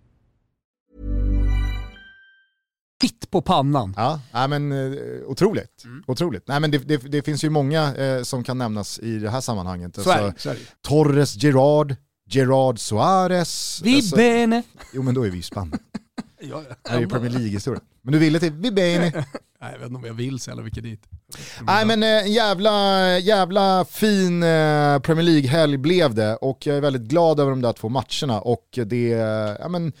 Hit 3.01 3.31
på 3.31 3.41
pannan. 3.41 3.93
Ja, 3.97 4.19
nej, 4.33 4.47
men 4.47 4.71
eh, 4.71 4.99
otroligt. 5.27 5.83
otroligt. 6.07 6.47
Nej, 6.47 6.59
men 6.59 6.71
det, 6.71 6.77
det, 6.77 6.97
det 6.97 7.21
finns 7.21 7.43
ju 7.43 7.49
många 7.49 7.95
eh, 7.95 8.23
som 8.23 8.43
kan 8.43 8.57
nämnas 8.57 8.99
i 8.99 9.17
det 9.19 9.29
här 9.29 9.41
sammanhanget. 9.41 9.93
Det, 9.93 10.13
Alltså, 10.13 10.49
det. 10.49 10.55
Torres 10.81 11.43
Gerard, 11.43 11.95
Gerard 12.29 12.79
Suarez. 12.79 13.81
Vi 13.83 13.95
Alltså, 13.95 14.15
bene. 14.15 14.63
jo 14.93 15.01
men 15.03 15.13
då 15.13 15.23
är 15.25 15.29
vi 15.29 15.37
i 15.37 15.41
Spanien. 15.41 15.79
Ja, 16.43 16.63
Det 16.83 16.89
här 16.89 16.97
är 16.97 17.01
ju 17.01 17.07
Premier 17.07 17.29
League-historia. 17.31 17.81
Men 18.01 18.11
du 18.13 18.19
ville 18.19 18.39
till 18.39 18.51
vi 18.51 18.71
bene. 18.71 19.11
Nej, 19.61 19.71
jag 19.71 19.79
vet 19.79 19.87
inte 19.87 19.95
om 19.97 20.05
jag 20.05 20.13
vill 20.13 20.39
så 20.39 20.49
jävla 20.49 20.63
mycket 20.63 20.83
dit. 20.83 21.03
Nej 21.61 21.85
men 21.85 22.03
eh, 22.03 22.09
en 22.09 22.31
jävla, 22.33 23.19
jävla 23.19 23.85
fin 23.85 24.43
eh, 24.43 24.99
Premier 24.99 25.23
League-helg 25.23 25.77
blev 25.77 26.15
det 26.15 26.35
och 26.35 26.65
jag 26.67 26.77
är 26.77 26.81
väldigt 26.81 27.01
glad 27.01 27.39
över 27.39 27.49
de 27.51 27.61
där 27.61 27.73
två 27.73 27.89
matcherna 27.89 28.41
och 28.41 28.79
det, 28.85 29.07
ja 29.59 29.67
men, 29.69 29.93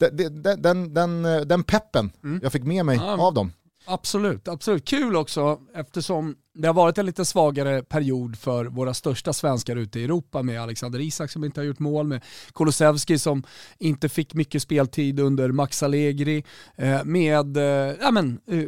den, 0.00 0.62
den, 0.62 0.94
den, 0.94 1.22
den 1.48 1.62
peppen 1.64 2.10
jag 2.42 2.52
fick 2.52 2.64
med 2.64 2.86
mig 2.86 2.96
Mm. 2.96 3.08
Ja. 3.08 3.26
av 3.26 3.34
dem. 3.34 3.52
Absolut, 3.86 4.48
absolut. 4.48 4.84
Kul 4.84 5.16
också 5.16 5.58
eftersom 5.74 6.34
det 6.54 6.66
har 6.66 6.74
varit 6.74 6.98
en 6.98 7.06
lite 7.06 7.24
svagare 7.24 7.82
period 7.82 8.38
för 8.38 8.64
våra 8.64 8.94
största 8.94 9.32
svenskar 9.32 9.76
ute 9.76 10.00
i 10.00 10.04
Europa 10.04 10.42
med 10.42 10.62
Alexander 10.62 11.00
Isak 11.00 11.30
som 11.30 11.44
inte 11.44 11.60
har 11.60 11.64
gjort 11.64 11.78
mål, 11.78 12.06
med 12.06 12.24
Kulusevski 12.54 13.18
som 13.18 13.42
inte 13.78 14.08
fick 14.08 14.34
mycket 14.34 14.62
speltid 14.62 15.20
under 15.20 15.52
Max 15.52 15.82
Allegri, 15.82 16.44
eh, 16.76 17.04
med 17.04 17.56
eh, 17.56 17.62
ja, 18.00 18.10
men, 18.10 18.40
eh, 18.50 18.58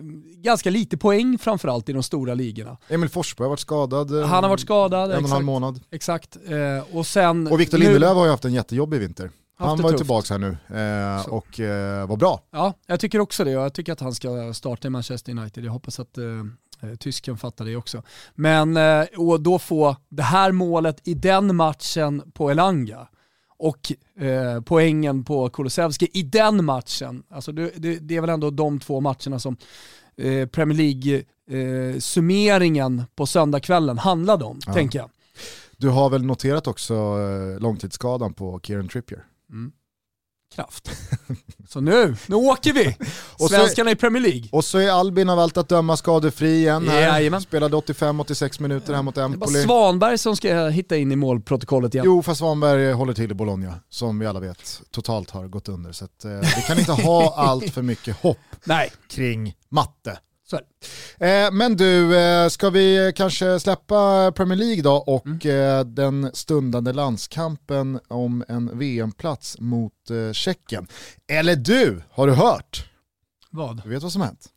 ganska 0.43 0.71
lite 0.71 0.97
poäng 0.97 1.39
framförallt 1.39 1.89
i 1.89 1.93
de 1.93 2.03
stora 2.03 2.35
ligorna. 2.35 2.77
Emil 2.89 3.09
Forsberg 3.09 3.45
har 3.45 3.51
varit 3.51 3.61
skadad 3.61 4.21
eh, 4.21 4.27
Han 4.27 4.43
har 4.45 4.51
varit 4.51 4.61
skadad, 4.61 5.11
en 5.11 5.17
och 5.19 5.25
en 5.25 5.31
halv 5.31 5.45
månad. 5.45 5.81
exakt. 5.91 6.37
Eh, 6.47 6.97
och, 6.97 7.07
sen, 7.07 7.47
Och 7.47 7.61
Victor 7.61 7.79
Lindelöf 7.79 8.15
har 8.15 8.25
ju 8.25 8.31
haft 8.31 8.45
en 8.45 8.55
jättejobbig 8.55 9.01
vinter. 9.01 9.31
Han 9.69 9.83
var 9.83 9.91
tufft. 9.91 9.99
tillbaka 9.99 10.35
här 10.35 10.39
nu 10.39 10.57
eh, 10.79 11.29
och 11.29 11.61
eh, 11.61 12.07
var 12.09 12.17
bra. 12.17 12.41
Ja, 12.51 12.75
jag 12.87 13.01
tycker 13.01 13.21
också 13.21 13.45
det 13.45 13.51
jag 13.51 13.75
tycker 13.75 13.93
att 13.93 14.01
han 14.01 14.15
ska 14.15 14.55
starta 14.55 14.87
i 14.89 14.91
Manchester 14.91 15.33
United. 15.33 15.65
Jag 15.65 15.73
hoppas 15.73 16.01
att 16.01 16.19
eh, 16.19 16.25
eh, 16.91 16.95
tysken 16.97 17.37
fattar 17.39 17.65
det 17.65 17.77
också. 17.77 18.03
Men 18.35 18.77
eh, 18.77 19.05
och 19.17 19.41
då 19.41 19.59
få 19.59 19.97
det 20.09 20.23
här 20.23 20.53
målet 20.53 21.09
i 21.09 21.15
den 21.15 21.57
matchen 21.57 22.23
på 22.35 22.51
Elanga 22.51 23.09
och 23.59 23.93
eh, 24.21 24.61
poängen 24.61 25.25
på 25.25 25.49
Kulusevski 25.49 26.09
i 26.13 26.23
den 26.23 26.65
matchen. 26.65 27.23
Alltså 27.31 27.53
det, 27.53 27.71
det, 27.77 27.99
det 27.99 28.17
är 28.17 28.21
väl 28.21 28.31
ändå 28.31 28.51
de 28.51 28.81
två 28.81 29.01
matcherna 29.01 29.39
som 29.39 29.57
eh, 30.17 30.47
Premier 30.49 30.79
League-summeringen 30.79 33.03
på 33.17 33.27
söndagskvällen 33.27 33.99
handlade 33.99 34.45
om, 34.45 34.61
Ja. 34.67 34.73
tänker 34.73 34.99
jag. 34.99 35.11
Du 35.77 35.89
har 35.89 36.11
väl 36.11 36.25
noterat 36.25 36.67
också 36.67 36.95
eh, 36.95 37.61
långtidsskadan 37.61 38.35
på 38.35 38.61
Kieran 38.63 38.89
Trippier? 38.89 39.25
Kraft. 40.55 40.91
Så 41.69 41.81
nu, 41.81 42.17
nu 42.27 42.37
åker 42.37 42.73
vi! 42.73 42.97
Svenskarna 43.49 43.91
i 43.91 43.97
Premier 43.97 44.23
League. 44.23 44.49
Och 44.53 44.65
så 44.65 44.79
är 44.79 44.91
Albin 44.91 45.29
av 45.29 45.39
allt 45.39 45.57
att 45.57 45.69
döma 45.69 45.97
skadefri 45.97 46.57
igen 46.57 46.89
här. 46.89 47.01
Jajamän. 47.01 47.41
Spelade 47.41 47.77
85-86 47.77 48.63
minuter 48.63 48.95
här 48.95 49.03
mot 49.03 49.15
Det 49.15 49.21
är 49.21 49.29
bara 49.29 49.35
Empoli. 49.35 49.63
Svanberg 49.63 50.19
som 50.19 50.37
ska 50.37 50.69
hitta 50.69 50.97
in 50.97 51.13
i 51.13 51.17
målprotokollet 51.17 51.95
igen. 51.95 52.05
Jo, 52.07 52.23
fast 52.23 52.39
Svanberg 52.39 52.93
håller 52.93 53.13
till 53.13 53.31
i 53.31 53.35
Bologna, 53.35 53.75
som 53.89 54.19
vi 54.19 54.27
alla 54.27 54.41
vet 54.41 54.83
totalt 54.91 55.31
har 55.31 55.49
gått 55.49 55.69
under. 55.69 55.93
Så 55.93 56.05
att, 56.05 56.25
eh, 56.25 56.31
vi 56.31 56.63
kan 56.67 56.79
inte 56.79 56.93
ha 56.93 57.35
allt 57.37 57.71
för 57.71 57.83
mycket 57.83 58.17
hopp 58.17 58.39
Nej, 58.65 58.93
kring 59.09 59.55
matte. 59.69 60.19
Så. 60.57 61.25
Eh, 61.25 61.53
men 61.53 61.77
du, 61.77 62.19
eh, 62.19 62.49
ska 62.49 62.71
vi 62.71 63.13
kanske 63.17 63.61
släppa 63.61 64.33
Premier 64.33 64.59
League 64.59 64.83
då 64.83 64.93
och 64.97 65.47
eh, 65.47 65.85
den 65.85 66.31
stundande 66.35 66.93
landskampen 66.93 68.01
om 68.09 68.45
en 68.49 68.79
VM-plats 68.79 69.57
mot 69.61 70.11
eh, 70.11 70.33
Tjeckien? 70.33 70.87
Eller 71.29 71.57
du, 71.57 72.03
har 72.11 72.27
du 72.27 72.33
hört? 72.33 72.91
Vad? 73.51 73.83
Du 73.83 73.89
vet 73.89 74.03
vad 74.03 74.13
som 74.13 74.21
har 74.21 74.27
hänt? 74.29 74.49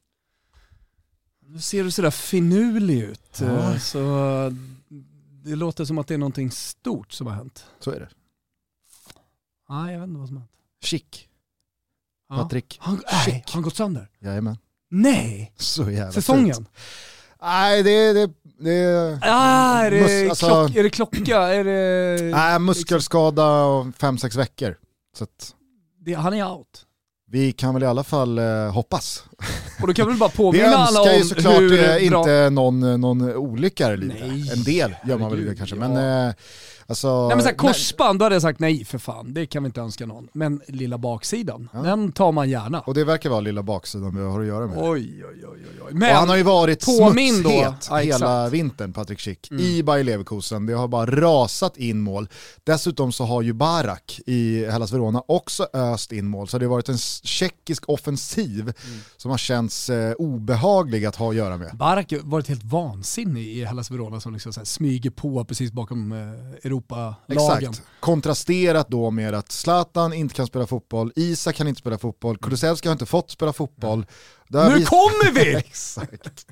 Nu 1.47 1.59
ser 1.59 1.83
du 1.83 1.91
sådär 1.91 2.11
finurlig 2.11 2.99
ut. 3.01 3.39
Ja. 3.41 3.79
Så 3.79 3.99
det 5.43 5.55
låter 5.55 5.85
som 5.85 5.97
att 5.97 6.07
det 6.07 6.13
är 6.13 6.17
någonting 6.17 6.51
stort 6.51 7.11
som 7.11 7.27
har 7.27 7.33
hänt. 7.33 7.65
Så 7.79 7.91
är 7.91 7.99
det. 7.99 8.09
Nej, 9.69 9.93
jag 9.93 9.99
vet 9.99 10.07
inte 10.07 10.19
vad 10.19 10.27
som 10.27 10.37
har 10.37 10.41
hänt. 10.41 10.51
Chic, 10.83 11.03
Ja. 12.29 12.35
Patrik. 12.37 12.77
Han, 12.81 13.01
har 13.05 13.53
han 13.53 13.61
gått 13.61 13.75
sönder? 13.75 14.09
Jajamän. 14.19 14.57
Nej! 14.91 15.53
Så 15.57 15.91
jävla. 15.91 16.11
Säsongen? 16.11 16.65
Nej, 17.41 17.83
det, 17.83 18.13
det, 18.13 18.29
det 18.59 19.19
Ah, 19.21 19.79
är, 19.83 19.91
det 19.91 19.99
Mus- 20.01 20.29
alltså- 20.29 20.45
klock, 20.47 20.75
är 20.75 20.83
det 20.83 20.89
klocka? 20.89 21.37
Är 21.41 21.63
det... 21.63 22.23
Nej, 22.31 22.59
muskelskada 22.59 23.63
och 23.63 23.85
fem 23.99 24.17
sex 24.17 24.35
veckor. 24.35 24.77
Så 25.17 25.23
att 25.23 25.55
det, 26.05 26.13
han 26.13 26.33
är 26.33 26.51
out. 26.51 26.85
vi 27.31 27.51
kan 27.51 27.73
väl 27.73 27.83
i 27.83 27.85
alla 27.85 28.03
fall 28.03 28.37
eh, 28.39 28.71
hoppas. 28.73 29.23
Och 29.81 29.87
då 29.87 29.93
kan 29.93 30.05
vi 30.05 30.11
väl 30.11 30.19
bara 30.19 30.29
Vi 30.33 30.37
påminna 30.37 30.65
alla 30.77 30.99
önskar 30.99 31.11
om 31.13 31.17
ju 31.17 31.23
såklart 31.23 31.61
hur 31.61 31.73
eh, 31.79 32.09
bra... 32.09 32.19
inte 32.19 32.49
någon, 32.49 33.01
någon 33.01 33.21
olycka 33.35 33.89
lite. 33.89 34.27
Nej, 34.27 34.51
En 34.53 34.63
del 34.63 34.95
gör 35.07 35.17
man 35.17 35.31
väl 35.31 35.45
det 35.45 35.55
kanske, 35.55 35.75
ja. 35.75 35.87
men 35.87 36.27
eh, 36.27 36.33
alltså... 36.87 37.27
Nej 37.27 37.35
men 37.35 37.43
såhär, 37.43 37.55
korsband, 37.55 38.19
då 38.19 38.25
hade 38.25 38.35
jag 38.35 38.41
sagt 38.41 38.59
nej 38.59 38.85
för 38.85 38.97
fan. 38.97 39.33
Det 39.33 39.45
kan 39.45 39.63
vi 39.63 39.67
inte 39.67 39.81
önska 39.81 40.05
någon. 40.05 40.27
Men 40.33 40.61
lilla 40.67 40.97
baksidan, 40.97 41.69
den 41.73 42.11
tar 42.11 42.31
man 42.31 42.49
gärna. 42.49 42.79
Och 42.79 42.93
det 42.93 43.03
verkar 43.03 43.29
vara 43.29 43.39
lilla 43.39 43.63
baksidan 43.63 44.15
vi 44.17 44.23
har 44.23 44.41
att 44.41 44.47
göra 44.47 44.67
med. 44.67 44.77
Oj, 44.77 44.85
oj, 44.89 45.25
oj, 45.25 45.45
oj, 45.53 45.59
oj. 45.75 45.81
och 45.81 45.93
Men, 45.93 46.15
han 46.15 46.29
har 46.29 46.35
ju 46.35 46.43
varit 46.43 46.85
påminn 46.85 47.43
då. 47.43 47.49
smutshet 47.49 47.87
Ja, 47.89 47.95
hela. 47.97 48.39
Mm. 48.39 48.51
vintern, 48.51 48.93
Patrik 48.93 49.19
Schick, 49.19 49.51
i 49.51 49.83
Bayer 49.83 50.03
Leverkusen. 50.03 50.65
Det 50.65 50.73
har 50.73 50.87
bara 50.87 51.05
rasat 51.21 51.77
in 51.77 51.99
mål. 52.01 52.29
Dessutom 52.63 53.11
så 53.11 53.23
har 53.23 53.41
ju 53.41 53.53
Barak 53.53 54.19
i 54.25 54.65
Hellas 54.65 54.93
Verona 54.93 55.23
också 55.27 55.67
öst 55.73 56.11
in 56.11 56.27
mål. 56.27 56.47
Så 56.47 56.57
det 56.57 56.65
har 56.65 56.69
varit 56.71 56.89
en 56.89 56.97
tjeckisk 57.23 57.89
offensiv 57.89 58.61
Mm. 58.65 58.99
som 59.17 59.31
har 59.31 59.37
känts 59.37 59.89
eh, 59.89 60.13
obehaglig 60.13 61.05
att 61.05 61.15
ha 61.15 61.29
att 61.29 61.35
göra 61.35 61.57
med. 61.57 61.71
Barak 61.73 62.11
har 62.11 62.19
varit 62.19 62.47
helt 62.47 62.63
vansinnig 62.63 63.47
i 63.47 63.65
Hellas 63.65 63.91
Verona 63.91 64.19
som 64.19 64.33
liksom 64.33 64.53
så 64.53 64.59
här 64.59 64.65
smyger 64.65 65.09
på 65.09 65.45
precis 65.45 65.71
bakom 65.71 66.11
eh, 66.11 66.17
Europa-lagen. 66.75 67.69
Exakt. 67.69 67.81
Kontrasterat 67.99 68.87
då 68.89 69.11
med 69.11 69.33
att 69.33 69.51
Zlatan 69.51 70.13
inte 70.13 70.35
kan 70.35 70.47
spela 70.47 70.67
fotboll, 70.67 71.11
Isak 71.15 71.55
kan 71.55 71.67
inte 71.67 71.79
spela 71.79 71.97
fotboll, 71.97 72.37
Kulusevski 72.37 72.87
har 72.87 72.93
inte 72.93 73.05
fått 73.05 73.31
spela 73.31 73.53
fotboll. 73.53 74.05
Där 74.47 74.69
Nu 74.69 74.75
vi- 74.79 74.85
kommer 74.85 75.31
vi! 75.31 75.55
Exakt. 75.55 76.45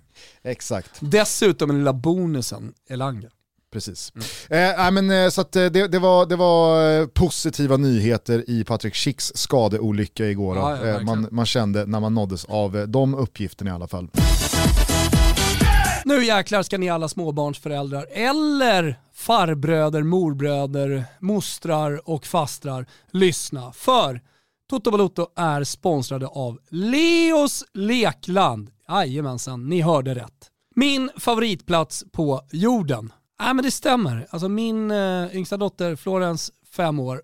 Exakt, 0.43 0.89
Dessutom 0.99 1.67
den 1.69 1.77
lilla 1.77 1.93
bonusen, 1.93 2.73
Elanga. 2.89 3.27
precis. 3.73 4.11
Mm. 4.49 4.75
Eh, 4.85 4.91
men, 4.91 5.11
eh, 5.25 5.29
så 5.29 5.41
att, 5.41 5.55
eh, 5.55 5.65
det, 5.65 5.87
det, 5.87 5.99
var, 5.99 6.25
det 6.25 6.35
var 6.35 6.91
eh, 6.99 7.05
positiva 7.07 7.77
nyheter 7.77 8.43
i 8.49 8.63
Patrik 8.63 8.95
Schicks 8.95 9.31
skadeolycka 9.35 10.25
igår. 10.25 10.57
Ja, 10.57 10.87
ja, 10.87 10.99
man, 11.01 11.27
man 11.31 11.45
kände 11.45 11.85
när 11.85 11.99
man 11.99 12.13
nåddes 12.13 12.45
av 12.45 12.85
de 12.87 13.15
uppgifterna 13.15 13.71
i 13.71 13.73
alla 13.73 13.87
fall. 13.87 14.09
Nu 16.05 16.25
jäklar 16.25 16.63
ska 16.63 16.77
ni 16.77 16.89
alla 16.89 17.09
småbarnsföräldrar 17.09 18.07
eller 18.11 18.99
farbröder, 19.13 20.03
morbröder, 20.03 21.05
mostrar 21.19 22.09
och 22.09 22.25
fastrar 22.25 22.85
lyssna. 23.11 23.71
För 23.71 24.21
Toto 24.69 24.91
Balotto 24.91 25.27
är 25.35 25.63
sponsrade 25.63 26.27
av 26.27 26.59
Leos 26.69 27.63
Lekland. 27.73 28.69
Jajamensan, 28.89 29.69
ni 29.69 29.81
hörde 29.81 30.15
rätt. 30.15 30.49
Min 30.75 31.09
favoritplats 31.17 32.03
på 32.11 32.41
jorden. 32.51 33.13
Nej 33.39 33.53
men 33.53 33.65
det 33.65 33.71
stämmer. 33.71 34.27
Alltså 34.29 34.49
min 34.49 34.91
eh, 34.91 35.35
yngsta 35.35 35.57
dotter 35.57 35.95
Florence, 35.95 36.53
fem 36.75 36.99
år, 36.99 37.21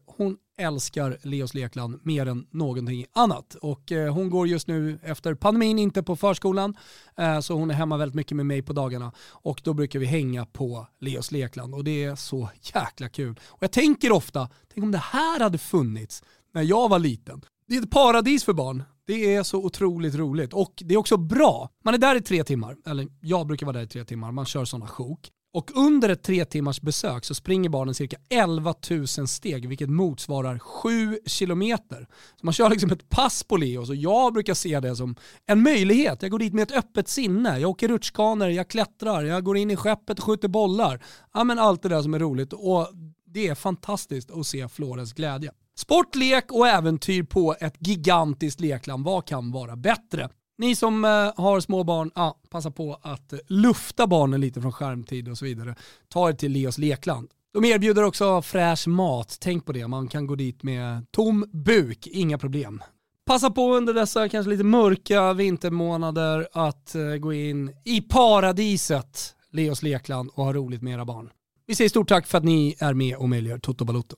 älskar 0.59 1.17
Leos 1.23 1.53
Lekland 1.53 1.99
mer 2.03 2.25
än 2.25 2.47
någonting 2.51 3.05
annat. 3.13 3.55
Och 3.55 3.91
eh, 3.91 4.13
hon 4.13 4.29
går 4.29 4.47
just 4.47 4.67
nu 4.67 4.99
efter 5.03 5.33
pandemin 5.33 5.79
inte 5.79 6.03
på 6.03 6.15
förskolan, 6.15 6.77
eh, 7.17 7.39
så 7.39 7.53
hon 7.53 7.71
är 7.71 7.75
hemma 7.75 7.97
väldigt 7.97 8.15
mycket 8.15 8.37
med 8.37 8.45
mig 8.45 8.61
på 8.61 8.73
dagarna. 8.73 9.11
Och 9.31 9.61
då 9.63 9.73
brukar 9.73 9.99
vi 9.99 10.05
hänga 10.05 10.45
på 10.45 10.87
Leos 10.99 11.31
Lekland 11.31 11.75
och 11.75 11.83
det 11.83 12.03
är 12.03 12.15
så 12.15 12.49
jäkla 12.61 13.09
kul. 13.09 13.39
Och 13.45 13.63
jag 13.63 13.71
tänker 13.71 14.11
ofta, 14.11 14.49
tänk 14.73 14.83
om 14.83 14.91
det 14.91 14.97
här 14.97 15.39
hade 15.39 15.57
funnits 15.57 16.23
när 16.53 16.61
jag 16.61 16.89
var 16.89 16.99
liten. 16.99 17.41
Det 17.67 17.75
är 17.75 17.81
ett 17.81 17.91
paradis 17.91 18.43
för 18.43 18.53
barn. 18.53 18.83
Det 19.07 19.35
är 19.35 19.43
så 19.43 19.57
otroligt 19.57 20.15
roligt 20.15 20.53
och 20.53 20.73
det 20.85 20.93
är 20.93 20.97
också 20.97 21.17
bra. 21.17 21.69
Man 21.83 21.93
är 21.93 21.97
där 21.97 22.15
i 22.15 22.21
tre 22.21 22.43
timmar, 22.43 22.77
eller 22.85 23.07
jag 23.21 23.47
brukar 23.47 23.65
vara 23.65 23.77
där 23.77 23.83
i 23.83 23.87
tre 23.87 24.05
timmar, 24.05 24.31
man 24.31 24.45
kör 24.45 24.65
sådana 24.65 24.87
sjok. 24.87 25.31
Och 25.53 25.71
under 25.75 26.09
ett 26.09 26.23
tre 26.23 26.45
timmars 26.45 26.81
besök 26.81 27.25
så 27.25 27.35
springer 27.35 27.69
barnen 27.69 27.95
cirka 27.95 28.17
11 28.29 28.73
000 28.89 29.07
steg, 29.07 29.69
vilket 29.69 29.89
motsvarar 29.89 30.59
7 30.59 31.19
kilometer. 31.25 32.07
Så 32.35 32.45
man 32.45 32.53
kör 32.53 32.69
liksom 32.69 32.91
ett 32.91 33.09
pass 33.09 33.43
på 33.43 33.57
Leos 33.57 33.89
och 33.89 33.95
jag 33.95 34.33
brukar 34.33 34.53
se 34.53 34.79
det 34.79 34.95
som 34.95 35.15
en 35.45 35.63
möjlighet. 35.63 36.21
Jag 36.21 36.31
går 36.31 36.39
dit 36.39 36.53
med 36.53 36.63
ett 36.63 36.77
öppet 36.77 37.07
sinne. 37.07 37.59
Jag 37.59 37.69
åker 37.69 37.87
rutschkanor, 37.87 38.49
jag 38.49 38.67
klättrar, 38.67 39.23
jag 39.23 39.43
går 39.43 39.57
in 39.57 39.71
i 39.71 39.75
skeppet 39.75 40.19
och 40.19 40.25
skjuter 40.25 40.47
bollar. 40.47 41.03
Ja 41.33 41.43
men 41.43 41.59
allt 41.59 41.81
det 41.81 41.89
där 41.89 42.01
som 42.01 42.13
är 42.13 42.19
roligt 42.19 42.53
och 42.53 42.87
det 43.25 43.47
är 43.47 43.55
fantastiskt 43.55 44.31
att 44.31 44.47
se 44.47 44.67
Florens 44.67 45.13
glädje. 45.13 45.51
Sport, 45.77 46.15
lek 46.15 46.51
och 46.51 46.67
äventyr 46.67 47.23
på 47.23 47.55
ett 47.59 47.75
gigantiskt 47.79 48.59
lekland. 48.59 49.05
Vad 49.05 49.25
kan 49.25 49.51
vara 49.51 49.75
bättre? 49.75 50.29
Ni 50.59 50.75
som 50.75 51.05
eh, 51.05 51.09
har 51.35 51.59
små 51.59 51.83
barn, 51.83 52.11
ja, 52.15 52.39
passa 52.49 52.71
på 52.71 52.99
att 53.01 53.33
eh, 53.33 53.39
lufta 53.47 54.07
barnen 54.07 54.41
lite 54.41 54.61
från 54.61 54.71
skärmtid 54.71 55.29
och 55.29 55.37
så 55.37 55.45
vidare. 55.45 55.75
Ta 56.07 56.29
er 56.29 56.33
till 56.33 56.51
Leos 56.51 56.77
lekland. 56.77 57.29
De 57.53 57.65
erbjuder 57.65 58.03
också 58.03 58.41
fräsch 58.41 58.87
mat, 58.87 59.37
tänk 59.39 59.65
på 59.65 59.71
det. 59.71 59.87
Man 59.87 60.07
kan 60.07 60.27
gå 60.27 60.35
dit 60.35 60.63
med 60.63 61.05
tom 61.11 61.45
buk, 61.53 62.07
inga 62.07 62.37
problem. 62.37 62.83
Passa 63.25 63.51
på 63.51 63.75
under 63.75 63.93
dessa 63.93 64.29
kanske 64.29 64.49
lite 64.49 64.63
mörka 64.63 65.33
vintermånader 65.33 66.47
att 66.53 66.95
eh, 66.95 67.01
gå 67.03 67.33
in 67.33 67.71
i 67.85 68.01
paradiset, 68.01 69.35
Leos 69.51 69.83
lekland 69.83 70.29
och 70.33 70.45
ha 70.45 70.53
roligt 70.53 70.81
med 70.81 70.93
era 70.93 71.05
barn. 71.05 71.29
Vi 71.67 71.75
säger 71.75 71.89
stort 71.89 72.09
tack 72.09 72.27
för 72.27 72.37
att 72.37 72.43
ni 72.43 72.75
är 72.79 72.93
med 72.93 73.15
och 73.15 73.29
möjliggör 73.29 73.59
Toto 73.59 73.85
Balotto. 73.85 74.15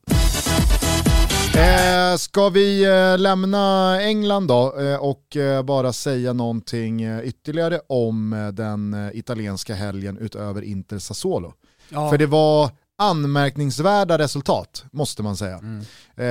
Eh, 1.56 2.18
ska 2.18 2.49
vi 2.49 2.84
eh, 2.84 3.18
lämna 3.18 3.97
England 4.02 4.47
då 4.47 4.80
eh, 4.80 4.95
och 4.95 5.38
eh, 5.38 5.64
bara 5.64 5.93
säga 5.93 6.34
någonting 6.34 7.20
ytterligare 7.24 7.80
om 7.88 8.52
den 8.54 9.10
italienska 9.14 9.76
helgen 9.76 10.18
utöver 10.18 10.62
Inter 10.62 10.99
Sassuolo? 10.99 11.54
Ja. 11.89 12.10
För 12.10 12.18
det 12.18 12.26
var 12.26 12.70
anmärkningsvärda 13.02 14.18
resultat, 14.18 14.86
måste 14.91 15.24
man 15.24 15.38
säga. 15.38 15.58
Mm. 15.58 15.82
Eh, 16.16 16.26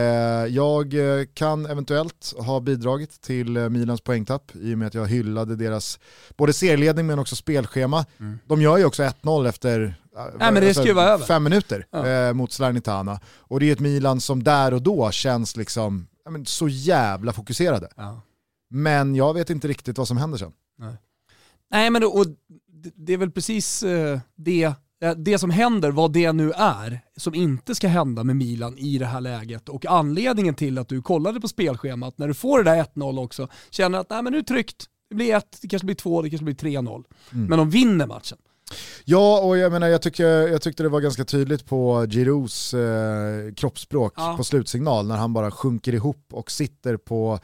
jag 0.55 0.95
eh, 1.21 1.27
kan 1.35 1.67
eventuellt 1.67 2.35
ha 2.39 2.61
bidragit 2.61 3.21
till 3.21 3.57
eh, 3.57 3.69
Milans 3.69 4.01
poängtapp 4.01 4.53
i 4.55 4.75
och 4.75 4.79
med 4.79 4.87
att 4.89 4.95
jag 4.95 5.07
hyllade 5.07 5.57
deras 5.57 5.99
både 6.37 6.53
serieledning 6.53 7.07
men 7.07 7.19
också 7.19 7.37
spelschema. 7.37 8.05
Mm. 8.21 8.39
De 8.47 8.63
gör 8.63 8.77
ju 8.79 8.85
också 8.85 9.03
1-0 9.03 9.49
efter 9.49 9.95
Nej, 10.39 10.53
men 10.53 10.63
det 10.63 10.75
ska 10.75 10.85
ju 10.87 10.93
vara 10.93 11.09
över. 11.09 11.25
fem 11.27 11.43
minuter 11.45 11.87
Ja. 11.91 12.07
eh, 12.09 12.33
mot 12.33 12.53
Salernitana. 12.53 13.21
Och 13.39 13.61
det 13.61 13.67
är 13.69 13.73
ett 13.73 13.81
Milan 13.81 14.21
som 14.21 14.43
där 14.45 14.75
och 14.75 14.83
då 14.83 15.11
känns 15.11 15.57
liksom 15.57 16.07
ja, 16.25 16.31
men 16.31 16.47
så 16.47 16.69
jävla 16.69 17.33
fokuserade. 17.33 17.89
Ja. 17.97 18.21
Men 18.71 19.15
jag 19.15 19.35
vet 19.35 19.51
inte 19.51 19.69
riktigt 19.69 19.99
vad 19.99 20.09
som 20.09 20.17
händer 20.17 20.39
sen. 20.39 20.53
Nej 21.71 21.91
men 21.91 22.05
och 22.05 22.27
det- 22.97 23.13
är 23.13 23.17
väl 23.17 23.31
precis 23.31 23.81
det, 24.37 24.75
det 25.17 25.39
som 25.39 25.51
händer, 25.51 25.91
vad 25.91 26.13
det 26.13 26.33
nu 26.33 26.53
är, 26.53 27.01
som 27.17 27.35
inte 27.35 27.75
ska 27.75 27.89
hända 27.89 28.25
med 28.25 28.37
Milan 28.37 28.79
i 28.79 28.99
det 28.99 29.07
här 29.07 29.21
läget. 29.21 29.69
Och 29.69 29.87
anledningen 29.87 30.55
till 30.55 30.79
att 30.79 30.89
du 30.89 31.03
kollade 31.03 31.41
på 31.41 31.49
spelschemat, 31.49 32.19
när 32.19 32.29
du 32.29 32.35
får 32.35 32.59
det 32.59 32.71
där 32.71 32.85
1-0 32.85 33.25
också, 33.25 33.49
känner 33.71 33.99
att 33.99 34.11
nej, 34.11 34.23
men 34.23 34.33
nu 34.33 34.39
är 34.39 34.43
det 34.43 34.49
tryggt. 34.49 34.85
Det 35.09 35.15
blir 35.15 35.37
1, 35.37 35.59
det 35.63 35.69
kanske 35.69 35.87
blir 35.87 35.97
2, 35.97 36.23
det 36.23 36.31
kanske 36.31 36.45
blir 36.45 36.55
3-0. 36.55 37.05
Mm. 37.33 37.47
Men 37.47 37.59
de 37.59 37.71
vinner 37.71 38.07
matchen. 38.07 38.39
Ja, 39.05 39.41
och 39.41 39.59
jag 39.59 39.73
menar 39.73 39.89
jag, 39.89 40.03
tycker, 40.03 40.27
jag 40.27 40.63
tyckte 40.63 40.83
det 40.83 40.89
var 40.89 41.01
ganska 41.01 41.25
tydligt 41.25 41.67
på 41.67 42.07
Giroux 42.11 42.75
eh, 42.75 43.55
kroppsspråk 43.57 44.13
Ja. 44.17 44.35
på 44.37 44.45
slutsignal 44.45 45.07
när 45.07 45.17
han 45.17 45.33
bara 45.33 45.51
sjunker 45.51 45.95
ihop 45.95 46.27
och 46.33 46.51
sitter 46.51 46.97
på 46.97 47.39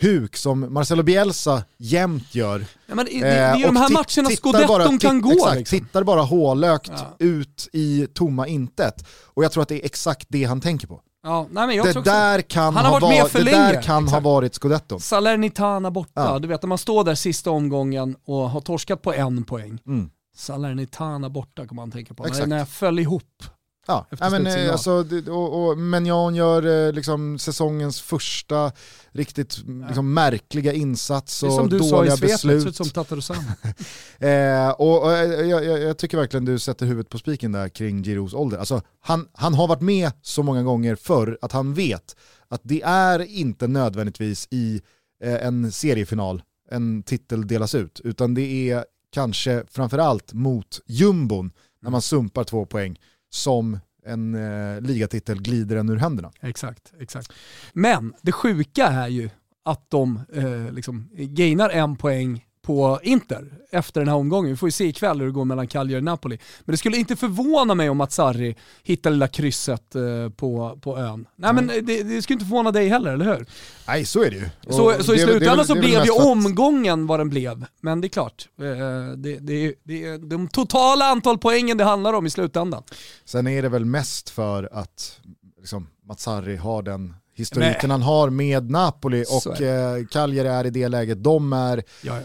huk 0.00 0.36
som 0.36 0.72
Marcelo 0.74 1.02
Bielsa 1.02 1.62
jämt 1.78 2.34
gör. 2.34 2.64
Ja, 2.86 2.94
men 2.94 3.04
det, 3.06 3.12
Eh, 3.14 3.20
det 3.20 3.28
är 3.28 3.56
ju 3.56 3.62
de 3.62 3.68
och 3.76 3.82
här 3.82 3.90
matcherna 3.90 4.36
scudetton 4.36 4.66
bara- 4.68 4.98
kan 4.98 5.20
gå. 5.20 5.32
Exakt, 5.32 5.56
liksom. 5.58 5.78
tittar 5.78 6.04
bara 6.04 6.22
hålökt 6.22 6.90
Ja. 6.96 7.16
ut 7.18 7.68
i 7.72 8.06
tomma 8.14 8.46
intet. 8.46 9.04
Och 9.34 9.44
jag 9.44 9.52
tror 9.52 9.62
att 9.62 9.68
det 9.68 9.82
är 9.82 9.84
exakt 9.86 10.26
det 10.28 10.44
han 10.44 10.60
tänker 10.60 10.86
på. 10.86 11.00
Ja, 11.22 11.46
nej, 11.50 11.66
men 11.66 11.76
jag 11.76 11.92
tror 11.92 12.02
Det 12.02 12.10
där 12.10 12.40
kan, 12.42 12.64
Han 12.76 12.84
har 12.84 12.92
ha, 12.92 13.00
varit 13.00 13.14
med 13.14 13.22
var, 13.22 13.28
för 13.28 13.44
det 13.44 13.50
där 13.50 13.82
kan 13.82 14.08
ha 14.08 14.20
varit 14.20 14.54
scudetton. 14.54 15.00
Salernitana 15.00 15.90
borta, 15.90 16.10
Ja. 16.14 16.38
du 16.38 16.48
vet 16.48 16.62
när 16.62 16.68
man 16.68 16.78
står 16.78 17.04
där 17.04 17.14
sista 17.14 17.50
omgången 17.50 18.16
och 18.24 18.50
har 18.50 18.60
torskat 18.60 19.02
på 19.02 19.14
en 19.14 19.44
poäng. 19.44 19.78
Mm. 19.86 20.10
Salernitana 20.36 21.30
borta 21.30 21.66
kommer 21.66 21.82
man 21.82 21.90
tänka 21.90 22.14
på. 22.14 22.26
Exakt. 22.26 22.48
när 22.48 22.58
jag 22.58 22.68
föll 22.68 22.98
ihop. 22.98 23.42
Ja, 23.86 24.06
ja 24.20 24.30
men, 24.30 24.70
alltså, 24.70 25.02
det- 25.02 25.30
och, 25.30 25.68
och 25.70 25.78
Menjan 25.78 26.34
gör 26.34 26.86
eh, 26.86 26.92
liksom 26.92 27.38
säsongens 27.38 28.00
första 28.00 28.72
riktigt 29.12 29.58
liksom, 29.88 30.14
märkliga 30.14 30.72
insats 30.72 31.40
Det 31.40 31.46
är 31.46 31.48
och 31.48 31.54
som 31.54 31.68
du 31.68 31.78
sa 31.78 31.84
i 31.86 31.90
dåliga 31.90 32.16
svepet, 32.16 32.44
ut 32.44 32.54
beslut. 32.54 32.76
som 32.76 32.88
Tatarusano. 32.90 33.40
Eh, 34.18 34.70
och, 34.70 35.02
och 35.02 35.12
eh, 35.12 35.24
jag, 35.48 35.64
jag, 35.64 35.80
jag 35.80 35.98
tycker 35.98 36.16
verkligen 36.18 36.44
du 36.44 36.58
sätter 36.58 36.86
huvudet 36.86 37.08
på 37.08 37.18
spiken 37.18 37.52
där 37.52 37.68
kring 37.68 38.02
Giroux 38.02 38.34
ålder. 38.34 38.58
Alltså, 38.58 38.82
han, 39.00 39.28
han 39.32 39.54
har 39.54 39.68
varit 39.68 39.80
med 39.82 40.12
så 40.22 40.42
många 40.42 40.62
gånger 40.62 40.94
förr 40.94 41.38
att 41.42 41.52
han 41.52 41.74
vet 41.74 42.16
att 42.48 42.60
det 42.64 42.82
är 42.82 43.20
inte 43.20 43.66
nödvändigtvis 43.68 44.48
i 44.50 44.80
eh, 45.24 45.46
en 45.46 45.72
seriefinal 45.72 46.42
en 46.70 47.02
titel 47.02 47.46
delas 47.46 47.74
ut, 47.74 48.00
utan 48.04 48.34
det 48.34 48.70
är 48.70 48.84
kanske 49.10 49.64
framförallt 49.70 50.32
mot 50.32 50.80
jumbon 50.86 51.52
när 51.82 51.90
man 51.90 52.02
sumpar 52.02 52.44
två 52.44 52.66
poäng 52.66 53.00
som 53.30 53.78
en 54.04 54.34
eh, 54.34 54.80
ligatitel 54.80 55.42
glider 55.42 55.76
en 55.76 55.88
ur 55.88 55.96
händerna. 55.96 56.32
exakt, 56.40 56.92
exakt. 56.98 57.32
Men 57.72 58.14
det 58.22 58.32
sjuka 58.32 58.86
är 58.86 59.08
ju 59.08 59.30
att 59.64 59.90
de 59.90 60.20
eh, 60.32 60.72
liksom 60.72 61.08
gainar 61.12 61.70
en 61.70 61.96
poäng 61.96 62.44
på 62.62 63.00
Inter 63.02 63.44
efter 63.70 64.00
den 64.00 64.08
här 64.08 64.16
omgången. 64.16 64.50
Vi 64.50 64.56
får 64.56 64.66
ju 64.68 64.72
se 64.72 64.84
ikväll 64.84 65.18
hur 65.18 65.26
det 65.26 65.32
går 65.32 65.44
mellan 65.44 65.66
Cagliari 65.66 66.00
och 66.00 66.04
Napoli. 66.04 66.38
Men 66.64 66.72
det 66.72 66.76
skulle 66.76 66.96
inte 66.96 67.16
förvåna 67.16 67.74
mig 67.74 67.90
om 67.90 68.00
att 68.00 68.12
Sarri 68.12 68.56
hittar 68.82 69.10
lilla 69.10 69.28
krysset 69.28 69.94
eh, 69.94 70.02
på, 70.36 70.78
på 70.82 70.98
ön. 70.98 71.26
Nej 71.36 71.54
men 71.54 71.66
det, 71.66 72.02
det 72.02 72.22
skulle 72.22 72.34
inte 72.34 72.46
förvåna 72.46 72.72
dig 72.72 72.88
heller, 72.88 73.12
eller 73.12 73.24
hur? 73.24 73.46
Nej, 73.86 74.04
så 74.04 74.22
är 74.22 74.30
det 74.30 74.36
ju. 74.36 74.48
Så, 74.68 74.96
Och 74.98 75.04
så 75.04 75.14
i 75.14 75.16
det 75.16 75.22
är 75.22 75.26
slutändan 75.26 75.66
så 75.66 75.74
blev 75.74 76.04
ju 76.04 76.10
omgången 76.10 77.06
vad 77.06 77.20
den 77.20 77.28
blev. 77.28 77.64
Men 77.80 78.00
det 78.00 78.06
är 78.06 78.08
klart, 78.08 78.48
eh, 78.58 78.66
det, 79.16 79.38
det, 79.38 79.74
det 79.84 80.04
är 80.04 80.18
de 80.18 80.48
totala 80.48 81.04
antal 81.04 81.38
poängen 81.38 81.76
det 81.78 81.84
handlar 81.84 82.12
om 82.12 82.26
i 82.26 82.30
slutändan. 82.30 82.82
Sen 83.24 83.46
är 83.46 83.62
det 83.62 83.68
väl 83.68 83.84
mest 83.84 84.30
för 84.30 84.68
att 84.72 85.20
liksom, 85.58 85.88
Mazzarri 86.08 86.56
har 86.56 86.82
den 86.82 87.14
historiken 87.34 87.88
Nej. 87.88 87.90
han 87.90 88.02
har 88.02 88.30
med 88.30 88.70
Napoli 88.70 89.24
och 89.28 89.60
eh, 89.60 90.06
Cagliari 90.06 90.48
är 90.48 90.66
i 90.66 90.70
det 90.70 90.88
läget 90.88 91.24
de 91.24 91.52
är. 91.52 91.82
Ja, 92.02 92.16
ja. 92.16 92.22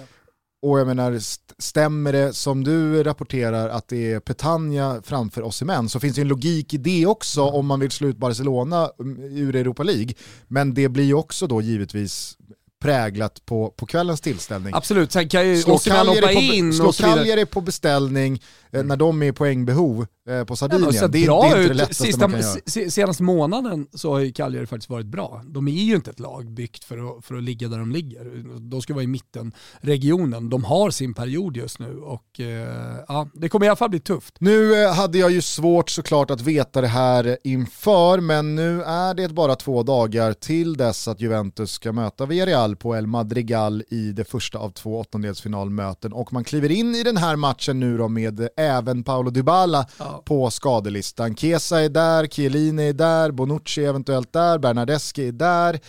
Och 0.61 0.79
jag 0.79 0.87
menar, 0.87 1.19
stämmer 1.61 2.13
det 2.13 2.33
som 2.33 2.63
du 2.63 3.03
rapporterar 3.03 3.69
att 3.69 3.87
det 3.87 4.13
är 4.13 4.19
Petagna 4.19 5.01
framför 5.03 5.43
Osimhen 5.43 5.89
så 5.89 5.99
finns 5.99 6.15
det 6.15 6.21
en 6.21 6.27
logik 6.27 6.73
i 6.73 6.77
det 6.77 7.05
också 7.05 7.41
om 7.41 7.65
man 7.65 7.79
vill 7.79 7.91
slå 7.91 8.07
ut 8.07 8.17
Barcelona 8.17 8.89
mm, 8.99 9.23
ur 9.23 9.55
Europa 9.55 9.83
League. 9.83 10.13
Men 10.47 10.73
det 10.73 10.89
blir 10.89 11.03
ju 11.03 11.13
också 11.13 11.47
då 11.47 11.61
givetvis 11.61 12.37
präglat 12.85 13.45
på, 13.45 13.69
på 13.77 13.85
kvällens 13.85 14.21
tillställning. 14.21 14.73
Absolut, 14.75 15.11
sen 15.11 15.29
kan 15.29 15.47
ju 15.49 15.57
Slå 15.61 15.73
Osimhen 15.73 16.07
hoppa 16.07 16.31
in 16.31 16.73
slå 16.73 16.85
och 16.87 16.95
så 16.95 17.03
vidare. 17.03 17.17
Cagliari 17.19 17.45
på 17.45 17.61
beställning 17.61 18.41
eh, 18.71 18.83
när 18.83 18.97
de 18.97 19.23
är 19.23 19.27
i 19.27 19.31
poängbehov 19.31 20.01
eh, 20.29 20.43
på 20.43 20.51
Ja, 20.51 20.55
Sardinien. 20.55 20.93
sett 20.93 21.11
det, 21.11 21.21
är- 21.23 21.25
bra 21.25 21.45
inte 21.45 21.57
ut. 21.59 21.67
det 21.67 21.73
lättaste 21.73 22.03
Sista, 22.03 22.27
man 22.27 22.31
kan 22.41 22.49
göra. 22.49 22.59
se- 22.65 22.91
senaste 22.91 23.23
månaden 23.23 23.87
så 23.93 24.11
har 24.13 24.19
ju 24.19 24.31
Cagliari 24.31 24.65
faktiskt 24.67 24.89
varit 24.89 25.05
bra. 25.05 25.41
De 25.45 25.67
är 25.67 25.71
ju 25.71 25.95
inte 25.95 26.09
ett 26.11 26.19
lag 26.19 26.51
byggt 26.51 26.83
för 26.83 27.17
att, 27.17 27.25
för 27.25 27.35
att 27.35 27.43
ligga 27.43 27.67
där 27.67 27.77
de 27.77 27.91
ligger. 27.91 28.59
De 28.59 28.81
ska 28.81 28.93
vara 28.93 29.03
i 29.03 29.07
mittenregionen. 29.07 30.49
De 30.49 30.63
har 30.63 30.89
sin 30.89 31.13
period 31.13 31.57
just 31.57 31.79
nu 31.79 31.97
och 31.99 32.39
eh, 32.39 32.97
ja, 33.07 33.27
det 33.33 33.49
kommer 33.49 33.65
i 33.65 33.69
alla 33.69 33.75
fall 33.75 33.89
bli 33.89 33.99
tufft. 33.99 34.35
Nu 34.39 34.83
eh, 34.83 34.93
hade 34.93 35.17
jag 35.17 35.31
ju 35.31 35.41
svårt 35.41 35.89
såklart 35.89 36.31
att 36.31 36.41
veta 36.41 36.81
det 36.81 36.87
här 36.87 37.37
inför, 37.43 38.19
men 38.19 38.55
nu 38.55 38.83
är 38.83 39.13
det 39.13 39.29
bara 39.29 39.55
två 39.55 39.83
dagar 39.83 40.33
till 40.33 40.77
dess 40.77 41.07
att 41.07 41.21
Juventus 41.21 41.71
ska 41.71 41.91
möta 41.91 42.25
Villarreal 42.25 42.74
på 42.75 42.95
El 42.95 43.07
Madrigal 43.07 43.83
i 43.89 44.11
det 44.11 44.25
första 44.25 44.57
av 44.57 44.69
två 44.69 44.99
åttondelsfinalmöten 44.99 46.13
och 46.13 46.33
man 46.33 46.43
kliver 46.43 46.71
in 46.71 46.95
i 46.95 47.03
den 47.03 47.17
här 47.17 47.35
matchen 47.35 47.79
nu 47.79 47.97
då 47.97 48.07
med 48.07 48.47
även 48.57 49.03
Paolo 49.03 49.29
Dybala 49.29 49.87
Ja. 49.99 50.21
på 50.25 50.51
skadelistan. 50.51 51.35
Kesa 51.35 51.81
är 51.81 51.89
där, 51.89 52.27
Chiellini 52.27 52.89
är 52.89 52.93
där, 52.93 53.31
Bonucci 53.31 53.85
eventuellt 53.85 54.33
där, 54.33 54.57
Bernardeschi 54.59 55.27
är 55.27 55.31
där, 55.31 55.79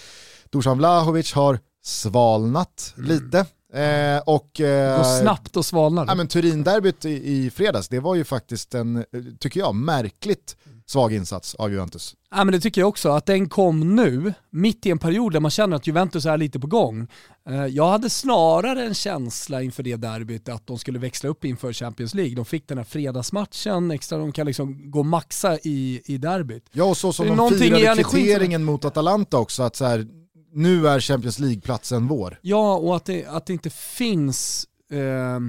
Dusan 0.51 0.79
Vlahovic 0.79 1.33
har 1.33 1.59
svalnat 1.85 2.95
lite. 2.97 3.39
Eh, 3.73 4.19
och, 4.27 4.61
eh, 4.61 4.97
Går 4.97 5.21
snabbt 5.23 5.57
och 5.57 5.67
svalnar. 5.67 6.07
Ja, 6.07 6.15
men 6.15 6.29
Turin-derbyt 6.29 7.05
i, 7.05 7.11
i 7.11 7.51
fredags, 7.51 7.89
det 7.89 8.01
var 8.01 8.15
ju 8.15 8.25
faktiskt 8.25 8.75
en, 8.75 8.97
eh, 8.97 9.03
tycker 9.41 9.61
jag, 9.61 9.75
märkligt 9.75 10.57
svag 10.89 11.13
insats 11.13 11.55
av 11.55 11.71
Juventus. 11.71 12.15
Ja, 12.31 12.45
men 12.45 12.53
det 12.53 12.61
tycker 12.61 12.81
jag 12.81 12.89
också, 12.89 13.11
att 13.11 13.27
den 13.27 13.49
kom 13.49 13.97
nu, 13.97 14.35
mitt 14.51 14.87
i 14.87 14.91
en 14.91 14.99
period 14.99 15.33
där 15.33 15.41
man 15.41 15.51
känner 15.51 15.77
att 15.77 15.87
Juventus 15.87 16.27
är 16.27 16.37
lite 16.37 16.61
på 16.61 16.67
gång. 16.67 17.09
Eh, 17.49 17.67
Jag 17.67 17.89
hade 17.89 18.11
snarare 18.11 18.87
en 18.87 18.95
känsla 18.95 19.63
inför 19.63 19.83
det 19.83 19.97
derbyt 19.97 20.49
att 20.49 20.67
de 20.67 20.79
skulle 20.79 20.99
växla 20.99 21.31
upp 21.31 21.45
inför 21.45 21.73
Champions 21.73 22.15
League. 22.15 22.35
De 22.35 22.45
fick 22.45 22.69
den 22.69 22.79
här 22.79 22.85
fredagsmatchen, 22.85 23.91
extra, 23.91 24.19
de 24.19 24.33
kan 24.33 24.47
liksom 24.47 24.91
gå 24.91 25.03
maxa 25.03 25.59
i, 25.63 26.03
i 26.05 26.19
derbyt. 26.19 26.65
Ja, 26.73 26.85
och 26.85 26.97
så 26.97 27.13
som 27.13 27.37
de 27.37 27.51
firade 27.51 28.03
kvitteringen 28.05 28.65
mot 28.65 28.85
Atalanta 28.85 29.39
också, 29.39 29.63
att 29.63 29.77
så 29.77 29.85
här, 29.85 30.07
nu 30.53 30.89
är 30.89 31.01
Champions 31.01 31.39
League-platsen 31.39 32.07
vår. 32.09 32.39
Ja, 32.43 32.77
och 32.77 32.97
att 32.97 33.05
det, 33.05 33.27
att 33.27 33.47
det 33.47 33.53
inte 33.53 33.71
finns 33.71 34.67
eh, 34.91 35.41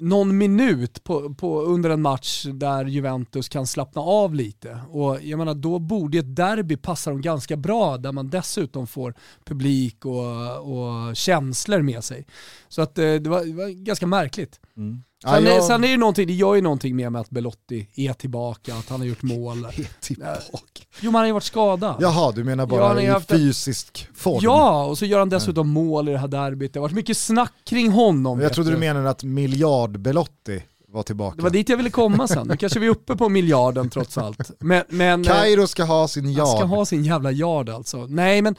någon 0.00 0.38
minut 0.38 1.04
på, 1.04 1.34
på, 1.34 1.60
under 1.62 1.90
en 1.90 2.02
match 2.02 2.46
där 2.52 2.84
Juventus 2.84 3.48
kan 3.48 3.66
slappna 3.66 4.02
av 4.02 4.34
lite. 4.34 4.80
Och 4.90 5.22
jag 5.22 5.38
menar, 5.38 5.54
då 5.54 5.78
borde 5.78 6.18
ett 6.18 6.36
derby 6.36 6.76
passa 6.76 7.10
dem 7.10 7.20
ganska 7.20 7.56
bra, 7.56 7.96
där 7.96 8.12
man 8.12 8.30
dessutom 8.30 8.86
får 8.86 9.14
publik 9.44 10.04
och, 10.04 10.58
och 10.58 11.16
känslor 11.16 11.82
med 11.82 12.04
sig. 12.04 12.26
Så 12.68 12.82
att 12.82 12.98
eh, 12.98 13.14
det, 13.14 13.30
var, 13.30 13.44
det 13.44 13.52
var 13.52 13.68
ganska 13.68 14.06
märkligt. 14.06 14.60
Mm. 14.76 15.02
Sen, 15.24 15.46
är, 15.46 15.50
jag- 15.50 15.64
sen 15.64 15.84
är 15.84 15.88
det 15.88 15.96
någonting, 15.96 16.26
det 16.26 16.32
gör 16.32 16.54
ju 16.54 16.60
någonting 16.60 16.96
med, 16.96 17.16
att 17.16 17.30
Belotti 17.30 17.88
är 17.94 18.12
tillbaka, 18.12 18.74
att 18.74 18.88
han 18.88 19.00
har 19.00 19.06
gjort 19.06 19.22
mål. 19.22 19.64
Är 19.76 20.00
tillbaka. 20.00 20.40
Jo 21.00 21.10
men 21.10 21.14
han 21.14 21.20
har 21.22 21.26
ju 21.26 21.32
varit 21.32 21.42
skadad. 21.44 21.94
Jaha, 22.00 22.32
du 22.32 22.44
menar 22.44 22.62
Ja, 22.64 22.66
bara 22.66 22.88
han 22.88 22.96
ju 22.96 23.02
i 23.02 23.06
en- 23.06 23.20
fysisk 23.22 24.08
form? 24.14 24.38
Ja, 24.42 24.84
och 24.84 24.98
så 24.98 25.04
gör 25.06 25.18
han 25.18 25.28
dessutom 25.28 25.68
mål 25.68 26.08
i 26.08 26.12
det 26.12 26.18
här 26.18 26.28
derbyt. 26.28 26.72
Det 26.72 26.78
har 26.78 26.82
varit 26.82 26.94
mycket 26.94 27.16
snack 27.16 27.52
kring 27.64 27.90
honom. 27.90 28.40
Jag 28.40 28.52
trodde 28.52 28.70
du 28.70 28.76
menade 28.76 29.10
att 29.10 29.24
miljardbelotti 29.24 30.62
var 30.88 31.02
tillbaka. 31.02 31.36
Det 31.36 31.42
var 31.42 31.50
dit 31.50 31.68
jag 31.68 31.76
ville 31.76 31.90
komma 31.90 32.28
sen. 32.28 32.46
Nu 32.46 32.56
kanske 32.56 32.78
vi 32.78 32.86
är 32.86 32.90
uppe 32.90 33.16
på 33.16 33.28
miljarden 33.28 33.90
trots 33.90 34.18
allt. 34.18 34.50
Men, 34.58 34.82
men 34.88 35.24
eh, 35.24 35.32
Kairo 35.32 35.66
ska 35.66 35.84
ha 35.84 36.08
sin 36.08 36.24
han 36.24 36.32
yard. 36.34 36.48
ska 36.58 36.64
ha 36.64 36.84
sin 36.84 37.04
jävla 37.04 37.32
yard 37.32 37.68
alltså. 37.68 38.06
Nej 38.06 38.42
men 38.42 38.54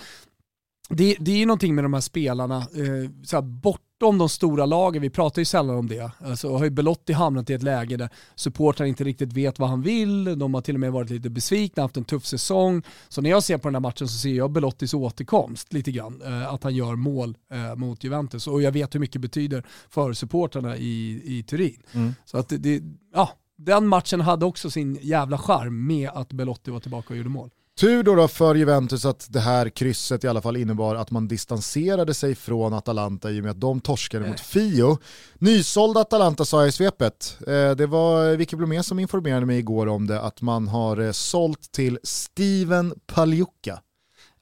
det, 0.92 1.16
det 1.20 1.32
är 1.32 1.38
ju 1.38 1.46
någonting 1.46 1.76
med 1.76 1.84
de 1.84 1.94
här 1.94 2.02
spelarna, 2.02 2.58
eh, 2.58 3.10
så 3.24 3.42
bortom 3.42 4.18
de 4.18 4.30
stora 4.30 4.66
lagen, 4.66 5.02
vi 5.02 5.10
pratar 5.10 5.42
ju 5.42 5.46
sällan 5.46 5.78
om 5.78 5.88
det. 5.88 6.12
Alltså, 6.20 6.58
har 6.58 6.64
ju 6.64 6.70
Belotti 6.70 7.14
hamnat 7.14 7.50
i 7.50 7.54
ett 7.54 7.64
läge 7.64 7.98
där 7.98 8.10
supportrar 8.36 8.86
inte 8.86 9.04
riktigt 9.04 9.34
vet 9.34 9.60
vad 9.60 9.70
han 9.70 9.82
vill, 9.82 10.40
de 10.40 10.54
har 10.54 10.62
till 10.62 10.76
och 10.76 10.80
med 10.80 10.92
varit 10.92 11.10
lite 11.10 11.30
besvikna, 11.30 11.84
haft 11.84 11.98
en 11.98 12.04
tuff 12.04 12.26
säsong. 12.26 12.84
Så 13.10 13.22
när 13.22 13.30
jag 13.30 13.44
ser 13.44 13.58
på 13.58 13.68
den 13.68 13.76
här 13.76 13.82
matchen 13.82 14.08
så 14.08 14.18
ser 14.18 14.34
jag 14.34 14.52
Belottis 14.52 14.94
återkomst 14.94 15.74
lite 15.74 15.92
grann, 15.92 16.22
eh, 16.22 16.54
att 16.54 16.64
han 16.64 16.76
gör 16.76 16.96
mål 16.96 17.38
eh, 17.54 17.76
mot 17.76 18.04
Juventus. 18.04 18.48
Och 18.48 18.62
jag 18.62 18.72
vet 18.72 18.96
hur 18.96 19.00
mycket 19.00 19.14
det 19.14 19.20
betyder 19.20 19.64
för 19.90 20.14
supportrarna 20.14 20.78
i, 20.78 21.22
i 21.26 21.44
Turin. 21.44 21.84
Mm. 21.92 22.16
Så 22.26 22.38
att 22.38 22.50
det, 22.50 22.58
det, 22.58 22.84
ja, 23.14 23.30
den 23.58 23.88
matchen 23.88 24.22
hade 24.22 24.46
också 24.46 24.70
sin 24.70 24.98
jävla 25.02 25.38
charm 25.38 25.88
med 25.88 26.10
att 26.10 26.34
Belotti 26.34 26.72
var 26.72 26.80
tillbaka 26.80 27.14
och 27.14 27.18
gjorde 27.18 27.30
mål. 27.30 27.50
Tur 27.80 28.04
då, 28.04 28.16
då 28.16 28.28
för 28.28 28.56
Juventus 28.56 29.06
att 29.06 29.28
det 29.30 29.40
här 29.40 29.70
krysset 29.70 30.24
i 30.24 30.28
alla 30.28 30.42
fall 30.42 30.58
innebar 30.58 30.96
att 30.96 31.12
man 31.12 31.28
distanserade 31.28 32.14
sig 32.14 32.36
från 32.36 32.74
Atalanta 32.74 33.32
i 33.32 33.40
och 33.40 33.44
med 33.44 33.52
att 33.52 33.60
de 33.62 33.82
torskade 33.82 34.28
mot 34.28 34.40
Fio. 34.40 34.98
Nysåld 35.36 35.98
Atalanta 35.98 36.46
sa 36.46 36.60
jag 36.60 36.68
i 36.70 36.72
svepet. 36.72 37.38
Eh, 37.48 37.72
Det 37.72 37.88
var 37.88 38.36
Vicky 38.36 38.56
Blomé 38.56 38.84
som 38.84 39.00
informerade 39.00 39.46
mig 39.46 39.60
igår 39.60 39.88
om 39.88 40.08
det, 40.08 40.22
att 40.22 40.42
man 40.42 40.68
har 40.68 40.98
eh, 40.98 41.12
sålt 41.12 41.72
till 41.72 42.00
Steven 42.04 42.94
Pagliuca. 43.06 43.82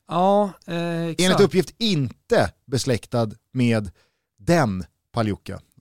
Ja, 0.07 0.49
eh, 0.67 1.03
exakt. 1.05 1.21
Enligt 1.21 1.39
uppgift 1.41 1.73
inte 1.77 2.51
besläktad 2.67 3.30
med 3.53 3.91
den. 4.39 4.84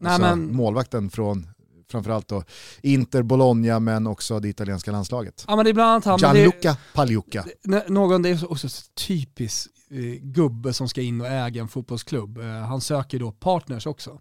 Nej, 0.00 0.12
alltså 0.12 0.36
målvakten 0.36 1.10
från 1.10 1.48
framförallt 1.90 2.28
då 2.28 2.42
Inter 2.82 3.22
Bologna 3.22 3.80
men 3.80 4.06
också 4.06 4.40
det 4.40 4.48
italienska 4.48 4.92
landslaget. 4.92 5.44
Ja 5.48 5.56
men 5.56 5.64
det 5.64 5.70
är 5.70 5.74
bland 5.74 5.90
annat 5.90 6.04
han. 6.22 6.34
det- 6.34 6.38
Gianluca. 6.38 7.44
N- 7.68 7.82
Någon, 7.88 8.22
det 8.22 8.28
är 8.28 8.52
också 8.52 8.68
så 8.68 8.82
typisk 9.06 9.66
eh, 9.90 9.96
gubbe 10.22 10.72
som 10.72 10.88
ska 10.88 11.00
in 11.02 11.20
och 11.20 11.26
äga 11.26 11.60
en 11.62 11.68
fotbollsklubb. 11.68 12.38
Eh, 12.38 12.44
han 12.46 12.80
söker 12.80 13.18
då 13.18 13.32
partners 13.32 13.86
också. 13.86 14.20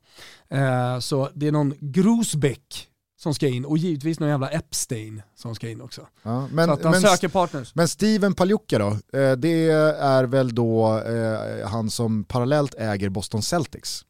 Eh, 0.49 0.99
så 0.99 1.29
det 1.33 1.47
är 1.47 1.51
någon 1.51 1.73
Grosbeck 1.79 2.87
som 3.19 3.33
ska 3.33 3.47
in 3.47 3.65
och 3.65 3.77
givetvis 3.77 4.19
någon 4.19 4.29
jävla 4.29 4.49
Epstein 4.49 5.21
som 5.35 5.55
ska 5.55 5.69
in 5.69 5.81
också. 5.81 6.07
Ja, 6.23 6.47
men, 6.51 6.67
så 6.67 6.73
att 6.73 6.83
han 6.83 6.91
men, 6.91 7.01
söker 7.01 7.27
partners. 7.27 7.75
men 7.75 7.87
Steven 7.87 8.33
Pagliuca 8.33 8.79
då, 8.79 8.97
det 9.37 9.69
är 9.99 10.23
väl 10.23 10.55
då 10.55 11.01
han 11.65 11.89
som 11.89 12.23
parallellt 12.23 12.75
äger 12.77 13.09
Boston 13.09 13.41
Celtics. 13.41 14.05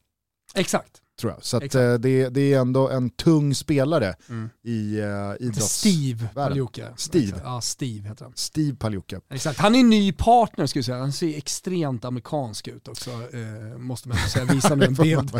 Exakt. 0.55 0.91
Tror 1.21 1.31
jag. 1.33 1.43
Så 1.45 1.57
att, 1.57 1.75
eh, 1.75 1.93
det, 1.93 2.29
det 2.29 2.53
är 2.53 2.59
ändå 2.59 2.89
en 2.89 3.09
tung 3.09 3.55
spelare 3.55 4.15
Mm. 4.29 4.49
i 4.63 5.01
uh, 5.01 5.47
idrotts... 5.47 5.79
Steve 5.79 6.27
Pagliuca. 6.33 6.87
Steve. 6.97 7.41
Ja, 7.43 7.61
Steve 7.61 8.07
heter 8.09 8.23
han. 8.25 8.33
Steve 8.35 8.75
Pagliuca. 8.75 9.21
Exakt. 9.29 9.59
Han 9.59 9.75
är 9.75 9.83
ny 9.83 10.11
partner 10.13 10.65
skulle 10.65 10.79
jag 10.79 10.85
säga. 10.85 10.97
Han 10.97 11.11
ser 11.11 11.37
extremt 11.37 12.05
amerikansk 12.05 12.67
ut 12.67 12.87
också. 12.87 13.09
Eh, 13.11 13.77
måste 13.77 14.09
man 14.09 14.17
säga. 14.17 14.45
Visa 14.45 14.75
nu 14.75 14.85
en 14.85 14.93
bild. 14.93 15.31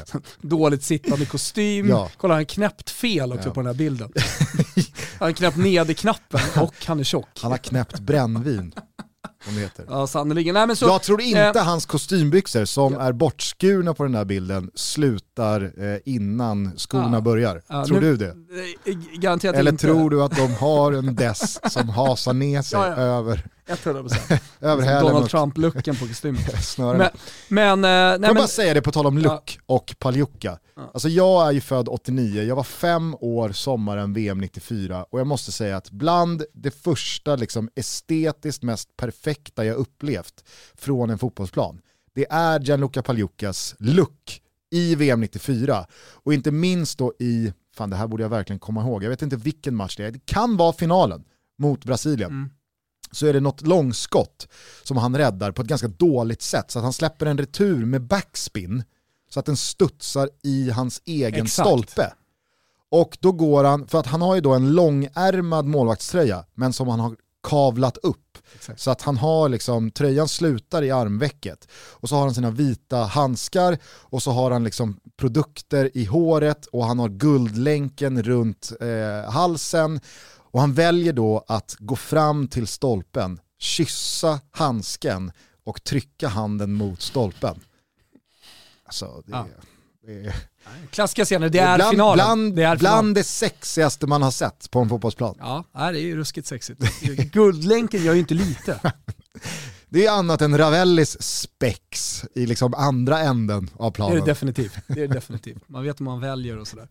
Dåligt 0.40 0.82
sittande 0.82 1.26
kostym. 1.26 1.88
Ja. 1.88 2.10
Kolla 2.16 2.34
han 2.34 2.40
har 2.40 2.44
knäppt 2.44 2.90
fel 2.90 3.32
också 3.32 3.48
Ja. 3.48 3.54
på 3.54 3.60
den 3.60 3.66
här 3.66 3.74
bilden. 3.74 4.12
han 5.18 5.26
har 5.28 5.32
knäppt 5.32 5.56
nederknappen 5.56 6.40
och 6.62 6.74
han 6.86 7.00
är 7.00 7.04
tjock. 7.04 7.28
Han 7.42 7.50
har 7.50 7.58
knäppt 7.58 8.00
brännvin, 8.00 8.72
som 9.44 9.54
det 9.54 9.60
heter. 9.60 9.84
Ja 9.88 10.06
sannerligen. 10.06 10.54
Nej, 10.54 10.66
men 10.66 10.76
så, 10.76 10.86
jag 10.86 11.02
tror 11.02 11.20
inte 11.20 11.40
eh, 11.40 11.64
hans 11.64 11.86
kostymbyxor 11.86 12.64
som 12.64 12.92
Ja. 12.92 13.00
är 13.00 13.12
bortskurna 13.12 13.94
på 13.94 14.02
den 14.04 14.14
här 14.14 14.24
bilden 14.24 14.70
slutar 14.74 15.62
eh, 15.62 15.98
innan 16.04 16.72
skorna 16.76 17.16
Ja. 17.16 17.20
börjar. 17.20 17.62
Ja, 17.68 17.84
tror 17.86 18.00
nu- 18.00 18.10
du 18.10 18.16
det? 18.16 18.26
eh, 18.90 18.96
Garanterat 19.20 19.56
Eller 19.56 19.70
inte. 19.72 19.86
tror 19.86 20.10
du 20.10 20.22
att 20.22 20.36
de 20.36 20.54
har 20.54 20.92
en 20.92 21.14
dess 21.14 21.60
som 21.72 21.88
hasar 21.88 22.32
ner 22.32 22.62
sig 22.62 22.78
över, 22.80 23.46
100%. 23.68 24.38
över 24.60 24.82
hälen 24.82 25.02
Donald 25.04 25.30
Trump-looken 25.30 25.96
på 26.00 26.06
kostymen. 26.06 26.40
Men, 26.98 27.08
men, 27.48 27.84
eh, 27.84 27.90
nej, 27.90 28.12
Får 28.12 28.12
jag 28.12 28.20
men 28.20 28.34
bara 28.34 28.46
säga 28.48 28.74
det 28.74 28.82
på 28.82 28.92
tal 28.92 29.06
om 29.06 29.18
look 29.18 29.58
och 29.66 29.94
Pagliuca. 29.98 30.58
Alltså 30.78 31.08
jag 31.08 31.48
är 31.48 31.52
ju 31.52 31.60
född 31.60 31.88
89, 31.88 32.42
jag 32.42 32.56
var 32.56 32.64
fem 32.64 33.14
år 33.20 33.52
sommaren 33.52 34.12
VM 34.12 34.38
94 34.38 35.04
och 35.10 35.20
jag 35.20 35.26
måste 35.26 35.52
säga 35.52 35.76
att 35.76 35.90
bland 35.90 36.44
det 36.52 36.70
första 36.70 37.36
liksom 37.36 37.70
estetiskt 37.74 38.62
mest 38.62 38.96
perfekta 38.96 39.64
jag 39.64 39.76
upplevt 39.76 40.44
från 40.74 41.10
en 41.10 41.18
fotbollsplan, 41.18 41.80
det 42.14 42.26
är 42.30 42.60
Gianluca 42.60 43.02
Pagliucas 43.02 43.74
look 43.78 44.42
i 44.70 44.94
VM 44.94 45.20
94 45.20 45.86
och 46.12 46.34
inte 46.34 46.50
minst 46.50 46.98
då 46.98 47.12
i, 47.18 47.52
fan 47.74 47.90
det 47.90 47.96
här 47.96 48.06
borde 48.06 48.22
jag 48.22 48.30
verkligen 48.30 48.60
komma 48.60 48.82
ihåg, 48.82 49.04
jag 49.04 49.10
vet 49.10 49.22
inte 49.22 49.36
vilken 49.36 49.74
match 49.74 49.96
det 49.96 50.04
är, 50.04 50.10
det 50.10 50.26
kan 50.26 50.56
vara 50.56 50.72
finalen 50.72 51.24
mot 51.58 51.84
Brasilien. 51.84 52.30
Mm. 52.30 52.50
så 53.12 53.26
är 53.26 53.32
det 53.32 53.40
något 53.40 53.66
långskott 53.66 54.48
som 54.82 54.96
han 54.96 55.16
räddar 55.16 55.52
på 55.52 55.62
ett 55.62 55.68
ganska 55.68 55.88
dåligt 55.88 56.42
sätt. 56.42 56.70
Så 56.70 56.78
att 56.78 56.82
han 56.82 56.92
släpper 56.92 57.26
en 57.26 57.38
retur 57.38 57.84
med 57.84 58.02
backspin 58.02 58.84
så 59.28 59.40
att 59.40 59.46
den 59.46 59.56
studsar 59.56 60.30
i 60.42 60.70
hans 60.70 61.02
egen 61.04 61.44
Exakt. 61.44 61.68
stolpe. 61.68 62.12
Och 62.90 63.18
då 63.20 63.32
går 63.32 63.64
han, 63.64 63.86
för 63.86 63.98
att 63.98 64.06
han 64.06 64.22
har 64.22 64.34
ju 64.34 64.40
då 64.40 64.54
en 64.54 64.72
långärmad 64.72 65.66
målvaktströja 65.66 66.44
men 66.54 66.72
som 66.72 66.88
han 66.88 67.00
har 67.00 67.16
kavlat 67.42 67.96
upp. 67.96 68.38
Exakt. 68.54 68.80
Så 68.80 68.90
att 68.90 69.02
han 69.02 69.16
har 69.16 69.48
liksom, 69.48 69.90
tröjan 69.90 70.28
slutar 70.28 70.82
i 70.82 70.90
armvecket. 70.90 71.68
Och 71.72 72.08
så 72.08 72.14
har 72.14 72.22
han 72.22 72.34
sina 72.34 72.50
vita 72.50 72.96
handskar 72.96 73.78
och 73.86 74.22
så 74.22 74.30
har 74.30 74.50
han 74.50 74.64
liksom 74.64 75.00
produkter 75.16 75.90
i 75.94 76.04
håret 76.04 76.66
och 76.66 76.84
han 76.84 76.98
har 76.98 77.08
guldlänken 77.08 78.22
runt 78.22 78.72
eh, 78.80 79.30
halsen. 79.30 80.00
Och 80.50 80.60
han 80.60 80.74
väljer 80.74 81.12
då 81.12 81.44
att 81.48 81.76
gå 81.78 81.96
fram 81.96 82.48
till 82.48 82.66
stolpen, 82.66 83.40
kyssa 83.58 84.40
handsken 84.50 85.32
och 85.64 85.84
trycka 85.84 86.28
handen 86.28 86.72
mot 86.72 87.02
stolpen. 87.02 87.60
Alltså, 88.88 89.22
det, 89.26 89.32
Ja. 89.32 89.46
det 90.06 90.12
är, 90.26 90.34
klassiska 90.90 91.24
scener, 91.24 91.48
det 91.48 91.58
är 91.58 91.76
bland, 91.76 91.90
finalen. 91.90 92.16
Bland, 92.16 92.56
det 92.56 92.62
är 92.62 92.66
bland 92.66 92.80
finalen. 92.80 93.14
det 93.14 93.24
sexigaste 93.24 94.06
man 94.06 94.22
har 94.22 94.30
sett 94.30 94.70
på 94.70 94.78
en 94.80 94.88
fotbollsplan. 94.88 95.34
Ja, 95.38 95.64
det 95.72 95.82
är 95.82 95.92
ju 96.02 96.16
ruskigt 96.16 96.46
sexigt. 96.46 96.80
Guldlänken 97.32 98.04
gör 98.04 98.12
ju 98.12 98.20
inte 98.20 98.34
lite. 98.34 98.80
Det 99.90 100.06
är 100.06 100.10
annat 100.12 100.42
än 100.42 100.58
Ravellis 100.58 101.22
spex 101.22 102.24
i 102.34 102.46
liksom 102.46 102.74
andra 102.74 103.18
änden 103.20 103.70
av 103.76 103.84
Det 103.84 103.86
är 103.86 103.90
planen. 103.90 104.16
det 104.18 104.24
definitivt. 104.24 104.72
Det 104.86 105.02
är 105.02 105.08
det 105.08 105.14
definitivt. 105.14 105.68
Man 105.68 105.84
vet 105.84 106.00
hur 106.00 106.04
man 106.04 106.20
väljer 106.20 106.58
och 106.58 106.68
sådär. 106.68 106.88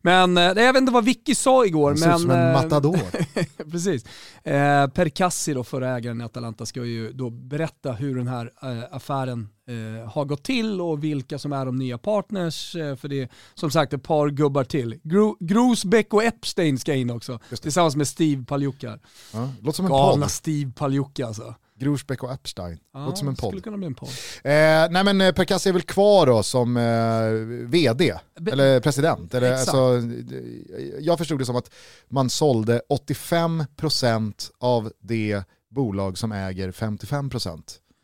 Men 0.00 0.36
eh, 0.36 0.42
jag 0.42 0.72
vet 0.72 0.80
inte 0.80 0.92
vad 0.92 1.04
Vicky 1.04 1.34
sa 1.34 1.66
igår. 1.66 1.88
Han 1.90 1.98
ser 1.98 2.06
men, 2.06 2.14
ut 2.16 2.20
som 2.22 2.30
en 2.30 2.46
eh, 2.48 2.62
matador. 2.62 3.00
Precis. 3.70 4.04
Eh, 4.44 4.86
per 4.88 5.08
Cassi, 5.08 5.54
då, 5.54 5.64
förra 5.64 5.96
ägaren 5.96 6.20
i 6.20 6.24
Atalanta, 6.24 6.66
ska 6.66 6.84
ju 6.84 7.12
då 7.12 7.30
berätta 7.30 7.92
hur 7.92 8.16
den 8.16 8.28
här 8.28 8.50
eh, 8.62 8.96
affären 8.96 9.48
eh, 9.72 10.10
har 10.10 10.24
gått 10.24 10.42
till 10.44 10.80
och 10.80 11.04
vilka 11.04 11.38
som 11.38 11.52
är 11.52 11.66
de 11.66 11.76
nya 11.76 11.98
partners. 11.98 12.76
Eh, 12.76 12.96
för 12.96 13.08
det 13.08 13.22
är 13.22 13.28
som 13.54 13.70
sagt 13.70 13.92
ett 13.92 14.02
par 14.02 14.28
gubbar 14.30 14.64
till. 14.64 15.00
Gro 15.02 15.36
Grosbeck 15.40 16.14
och 16.14 16.24
Epstein 16.24 16.78
ska 16.78 16.94
in 16.94 17.10
också, 17.10 17.38
tillsammans 17.62 17.96
med 17.96 18.08
Steve 18.08 18.44
Pagliuca. 18.44 18.98
Ja, 19.32 19.48
låter 19.60 19.76
som 19.76 19.86
en 19.86 19.92
Galna. 19.92 20.28
Steve 20.28 20.72
Pagliuca 20.72 21.26
alltså. 21.26 21.54
Grosbeck 21.82 22.22
och 22.22 22.32
Epstein. 22.32 22.78
låter 22.94 23.16
som 23.16 23.28
en 23.28 23.36
podd. 23.36 23.58
skulle 23.58 23.86
en 23.86 23.94
podd. 23.94 24.08
Eh, 24.44 24.52
nej 24.90 25.04
men 25.04 25.20
eh, 25.20 25.32
Perkassi 25.32 25.68
är 25.68 25.72
väl 25.72 25.82
kvar 25.82 26.26
då 26.26 26.42
som 26.42 26.76
eh, 26.76 27.30
vd, 27.68 28.14
Be- 28.40 28.52
eller 28.52 28.80
president. 28.80 29.34
Eller, 29.34 29.52
Exakt. 29.52 29.68
alltså, 29.68 30.08
eh, 30.36 30.84
jag 31.00 31.18
förstod 31.18 31.38
det 31.38 31.44
som 31.44 31.56
att 31.56 31.70
man 32.08 32.30
sålde 32.30 32.82
85% 32.90 34.50
av 34.58 34.92
det 35.00 35.42
bolag 35.70 36.18
som 36.18 36.32
äger 36.32 36.72
55%. 36.72 37.62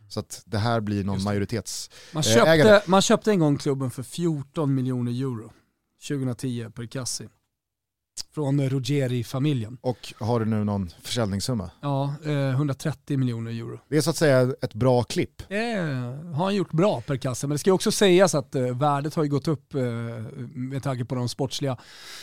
Så 0.08 0.20
att 0.20 0.42
det 0.44 0.58
här 0.58 0.80
blir 0.80 1.04
någon 1.04 1.22
majoritets... 1.22 1.90
Man 2.12 2.22
Eh, 2.22 2.34
köpte, 2.34 2.50
ägare. 2.50 2.80
man 2.86 3.02
köpte 3.02 3.30
en 3.30 3.38
gång 3.38 3.58
klubben 3.58 3.90
för 3.90 4.02
14 4.02 4.74
miljoner 4.74 5.12
euro. 5.12 5.52
2010 6.08 6.70
per 6.74 6.86
Cassi. 6.86 7.28
Från 8.38 8.68
Ruggeri-familjen. 8.68 9.78
Och 9.80 10.14
har 10.20 10.40
du 10.40 10.46
nu 10.46 10.64
någon 10.64 10.90
försäljningssumma? 11.02 11.70
Ja, 11.82 12.14
eh, 12.26 12.32
130 12.50 13.18
miljoner 13.18 13.50
euro. 13.50 13.80
Det 13.88 13.96
är 13.96 14.00
så 14.00 14.10
att 14.10 14.16
säga 14.16 14.52
ett 14.62 14.74
bra 14.74 15.02
klipp. 15.02 15.42
Det 15.48 15.74
har 16.34 16.44
han 16.44 16.54
gjort 16.54 16.72
bra 16.72 17.00
per 17.00 17.16
kasse, 17.16 17.46
men 17.46 17.54
det 17.54 17.58
ska 17.58 17.72
också 17.72 17.92
sägas 17.92 18.34
att 18.34 18.54
eh, 18.54 18.62
värdet 18.62 19.14
har 19.14 19.22
ju 19.24 19.30
gått 19.30 19.48
upp 19.48 19.74
eh, 19.74 19.80
med 20.54 20.82
tanke 20.82 21.04
på 21.04 21.14
de 21.14 21.28
sportsliga 21.28 21.76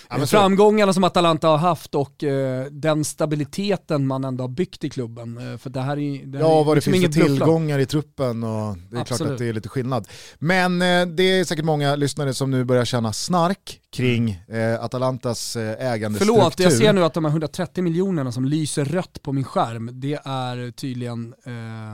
Ja, 0.09 0.20
så- 0.20 0.28
framgångarna 0.28 0.93
som 0.93 1.03
Atalanta 1.03 1.47
har 1.47 1.57
haft 1.57 1.95
och 1.95 2.24
eh, 2.24 2.66
den 2.72 3.05
stabiliteten 3.05 4.07
man 4.07 4.24
ändå 4.24 4.43
har 4.43 4.49
byggt 4.49 4.84
i 4.84 4.89
klubben. 4.89 5.38
Eh, 5.51 5.57
för 5.57 5.70
det 5.70 5.82
här 5.82 5.97
är, 5.99 6.26
det 6.26 6.38
här 6.38 6.45
Ja, 6.45 6.59
är 6.59 6.63
vad 6.63 6.68
det 6.68 6.76
liksom 6.76 6.93
finns 6.93 7.16
för 7.16 7.24
tillgångar 7.24 7.80
i 7.80 7.86
truppen 7.86 8.43
och 8.43 8.78
det 8.78 8.86
är 8.86 8.89
klart 8.91 9.11
Absolut. 9.11 9.34
att 9.34 9.39
det 9.39 9.45
är 9.49 9.53
lite 9.53 9.70
skillnad. 9.70 10.07
Men 10.39 10.82
eh, 10.82 11.05
det 11.05 11.24
är 11.24 11.43
säkert 11.45 11.66
många 11.66 11.95
lyssnare 11.95 12.34
som 12.34 12.51
nu 12.51 12.63
börjar 12.63 12.86
känna 12.86 13.13
snark 13.13 13.82
kring 13.91 14.30
eh, 14.47 14.84
Atalantas 14.84 15.55
eh, 15.55 15.88
ägandestruktur. 16.06 16.36
Förlåt, 16.36 16.60
jag 16.60 16.74
ser 16.74 16.93
nu 16.93 17.03
att 17.03 17.14
de 17.14 17.26
här 17.26 17.32
130 17.32 17.84
miljonerna 17.84 18.32
som 18.32 18.45
lyser 18.45 18.86
rött 18.86 19.22
på 19.22 19.34
min 19.34 19.43
skärm, 19.43 19.89
det 19.93 20.20
är 20.26 20.72
tydligen 20.72 21.34
eh, 21.45 21.93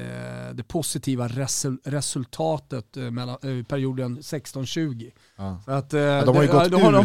eh, 0.00 0.54
det 0.54 0.62
positiva 0.68 1.28
resul 1.28 1.78
resultatet 1.84 2.96
eh, 2.96 3.02
mellan, 3.02 3.36
eh, 3.42 3.64
perioden 3.64 4.18
16-20. 4.20 5.10
Ja. 5.36 5.60
Så 5.64 5.70
att, 5.70 5.92
Ja, 5.92 6.24
de 6.24 6.36
har 6.36 6.42
ju 6.42 6.48
det- 6.48 6.52
gått 6.52 6.70
då 6.70 6.78
har 6.78 6.92
de 6.92 7.04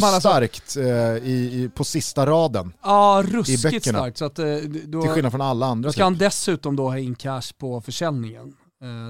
eh, 0.77 1.29
i, 1.29 1.63
i, 1.63 1.69
på 1.75 1.83
sista 1.83 2.25
raden, 2.25 2.73
Ja, 2.83 3.23
ruskigt 3.27 3.85
starkt. 3.85 4.17
Så 4.17 4.25
att, 4.25 4.35
då 4.85 5.01
till 5.01 5.11
skillnad 5.11 5.31
från 5.31 5.41
alla 5.41 5.65
andra. 5.65 5.91
ska 5.91 6.03
han 6.03 6.13
Typ. 6.13 6.19
dessutom 6.19 6.75
då 6.75 6.83
ha 6.89 6.97
in 6.99 7.15
cash 7.15 7.53
på 7.57 7.81
försäljningen. 7.81 8.53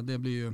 Det 0.03 0.17
blir 0.17 0.31
ju 0.31 0.53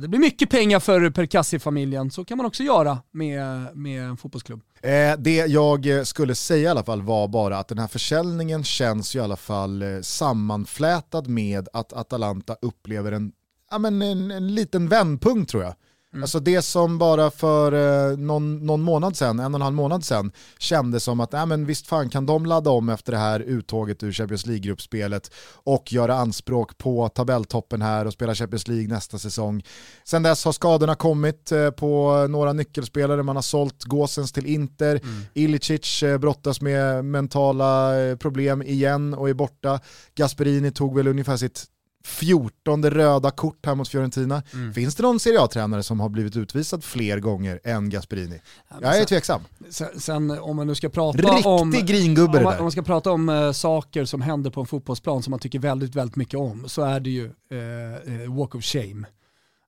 det 0.00 0.08
blir 0.08 0.20
mycket 0.20 0.50
pengar 0.50 0.80
för 0.80 1.10
Percassi-familjen, 1.10 2.10
så 2.10 2.24
kan 2.24 2.36
man 2.36 2.46
också 2.46 2.62
göra 2.62 2.98
med, 3.10 3.76
med 3.76 4.02
en 4.04 4.16
fotbollsklubb. 4.16 4.60
Eh, 4.82 5.18
det 5.18 5.36
jag 5.46 5.86
eh, 5.86 6.02
skulle 6.02 6.34
säga 6.34 6.62
i 6.62 6.66
alla 6.66 6.84
fall 6.84 7.02
var 7.02 7.28
bara 7.28 7.58
att 7.58 7.68
den 7.68 7.78
här 7.78 7.86
försäljningen 7.86 8.64
känns 8.64 9.14
ju 9.16 9.18
i 9.18 9.22
alla 9.22 9.36
fall 9.36 9.82
eh, 9.82 10.00
sammanflätad 10.00 11.28
med 11.28 11.68
att 11.72 11.92
Atalanta 11.92 12.56
upplever 12.62 13.12
en, 13.12 13.32
ja, 13.70 13.78
men 13.78 14.02
en, 14.02 14.30
en 14.30 14.54
liten 14.54 14.88
vändpunkt 14.88 15.50
tror 15.50 15.62
jag. 15.62 15.74
Mm. 16.12 16.22
Alltså 16.22 16.40
det 16.40 16.62
som 16.62 16.98
bara 16.98 17.30
för 17.30 17.72
eh, 17.72 18.16
någon, 18.18 18.66
någon 18.66 18.82
månad 18.82 19.16
sedan, 19.16 19.38
en 19.40 19.54
och 19.54 19.58
en 19.58 19.62
halv 19.62 19.76
månad 19.76 20.04
sedan, 20.04 20.32
kändes 20.58 21.04
som 21.04 21.20
att 21.20 21.32
ja, 21.32 21.46
men 21.46 21.66
visst 21.66 21.86
fan 21.86 22.10
kan 22.10 22.26
de 22.26 22.46
ladda 22.46 22.70
om 22.70 22.88
efter 22.88 23.12
det 23.12 23.18
här 23.18 23.40
uttåget 23.40 24.02
ur 24.02 24.12
Champions 24.12 24.46
League-gruppspelet 24.46 25.30
och 25.54 25.92
göra 25.92 26.14
anspråk 26.14 26.78
på 26.78 27.08
tabelltoppen 27.08 27.82
här 27.82 28.06
och 28.06 28.12
spela 28.12 28.34
Champions 28.34 28.68
League 28.68 28.88
nästa 28.88 29.18
säsong. 29.18 29.62
Sen 30.04 30.22
dess 30.22 30.44
har 30.44 30.52
skadorna 30.52 30.94
kommit 30.94 31.52
eh, 31.52 31.70
på 31.70 32.26
några 32.30 32.52
nyckelspelare, 32.52 33.22
man 33.22 33.36
har 33.36 33.42
sålt 33.42 33.84
Gåsens 33.84 34.32
till 34.32 34.46
Inter, 34.46 35.00
Ilicic 35.34 36.02
eh, 36.02 36.18
brottas 36.18 36.60
med 36.60 37.04
mentala 37.04 37.92
problem 38.16 38.62
igen 38.62 39.14
och 39.14 39.28
är 39.28 39.34
borta. 39.34 39.80
Gasperini 40.14 40.70
tog 40.70 40.96
väl 40.96 41.08
ungefär 41.08 41.36
sitt 41.36 41.66
fjortonde 42.04 42.90
röda 42.90 43.30
kort 43.30 43.66
här 43.66 43.74
mot 43.74 43.88
Fiorentina. 43.88 44.42
Finns 44.74 44.94
det 44.94 45.02
någon 45.02 45.20
Serie 45.20 45.40
A-tränare 45.40 45.82
som 45.82 46.00
har 46.00 46.08
blivit 46.08 46.36
utvisad 46.36 46.84
fler 46.84 47.18
gånger 47.18 47.60
än 47.64 47.90
Gasperini? 47.90 48.40
Jag 48.80 48.98
är 48.98 49.04
tveksam. 49.04 49.40
Sen, 49.70 50.00
sen 50.00 50.30
om 50.30 50.56
man 50.56 50.66
nu 50.66 50.74
ska 50.74 50.88
prata 50.88 51.18
Riktig 51.18 51.46
om... 51.46 51.70
gringubbe 51.70 52.38
om 52.38 52.44
man, 52.44 52.56
om 52.56 52.62
man 52.62 52.72
ska 52.72 52.82
prata 52.82 53.10
om 53.10 53.28
eh, 53.28 53.52
saker 53.52 54.04
som 54.04 54.20
händer 54.20 54.50
på 54.50 54.60
en 54.60 54.66
fotbollsplan 54.66 55.22
som 55.22 55.30
man 55.30 55.40
tycker 55.40 55.58
väldigt, 55.58 55.94
väldigt 55.94 56.16
mycket 56.16 56.40
om 56.40 56.68
så 56.68 56.82
är 56.82 57.00
det 57.00 57.10
ju 57.10 57.24
eh, 57.24 58.22
eh, 58.22 58.36
walk 58.36 58.54
of 58.54 58.64
shame. 58.64 59.06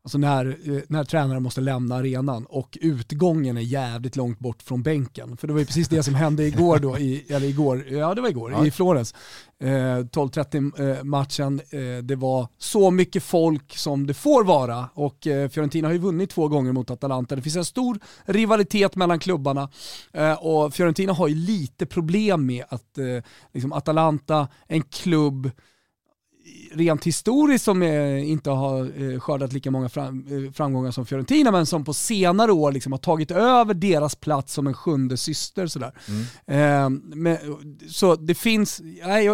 Alltså 0.05 0.19
när, 0.19 0.47
eh, 0.47 0.83
när 0.89 1.05
tränaren 1.05 1.43
måste 1.43 1.61
lämna 1.61 1.95
arenan 1.97 2.47
och 2.47 2.79
utgången 2.81 3.57
är 3.57 3.61
jävligt 3.61 4.17
långt 4.17 4.39
bort 4.39 4.63
från 4.63 4.83
bänken. 4.83 5.37
För 5.37 5.47
det 5.47 5.53
var 5.53 5.61
ju 5.61 5.67
precis 5.67 5.89
det 5.89 6.03
som 6.03 6.15
hände 6.15 6.45
igår 6.47 6.79
då, 6.79 6.99
i, 6.99 7.25
eller 7.29 7.47
igår, 7.47 7.87
ja 7.91 8.15
det 8.15 8.21
var 8.21 8.29
igår, 8.29 8.53
Ja. 8.53 8.67
i 8.67 8.71
Florens. 8.71 9.15
Eh, 9.63 9.69
12-30 9.69 10.99
eh, 10.99 11.05
matchen, 11.05 11.61
eh, 11.71 12.03
det 12.03 12.17
var 12.17 12.49
så 12.59 12.91
mycket 12.91 13.23
folk 13.23 13.77
som 13.77 14.07
det 14.07 14.15
får 14.15 14.45
vara 14.45 14.89
och 14.95 15.27
eh, 15.27 15.49
Fiorentina 15.49 15.89
har 15.89 15.93
ju 15.93 15.99
vunnit 15.99 16.31
två 16.31 16.49
gånger 16.49 16.73
mot 16.73 16.91
Atalanta. 16.91 17.37
Det 17.37 17.43
finns 17.43 17.57
en 17.57 17.65
stor 17.65 17.99
rivalitet 18.25 18.97
mellan 18.97 19.19
klubbarna 19.19 19.69
och 20.39 20.75
Fiorentina 20.75 21.13
har 21.13 21.29
ju 21.29 21.35
lite 21.35 21.87
problem 21.87 22.47
med 22.47 22.65
att 22.69 22.99
liksom 23.53 23.73
Atalanta, 23.73 24.49
en 24.69 24.83
klubb 24.83 25.51
rent 26.73 27.05
historiskt 27.07 27.65
som 27.65 27.83
eh, 27.83 28.31
inte 28.31 28.51
har 28.51 29.03
eh, 29.03 29.21
skördat 29.21 29.53
lika 29.53 29.71
många 29.71 29.87
eh, 29.87 30.53
framgångar 30.53 30.91
som 30.91 31.07
Fiorentina, 31.07 31.51
men 31.51 31.67
som 31.67 31.85
på 31.85 31.95
senare 31.95 32.53
år 32.53 32.73
liksom 32.73 32.93
har 32.93 32.99
tagit 32.99 33.31
över 33.31 33.75
deras 33.75 34.15
plats 34.15 34.55
som 34.55 34.67
en 34.67 34.75
sjunde 34.75 35.17
syster. 35.17 35.67
Sådär. 35.67 35.93
Eh, 36.47 36.89
men, 36.91 37.39
så 37.89 38.17
det 38.17 38.35
finns, 38.35 38.81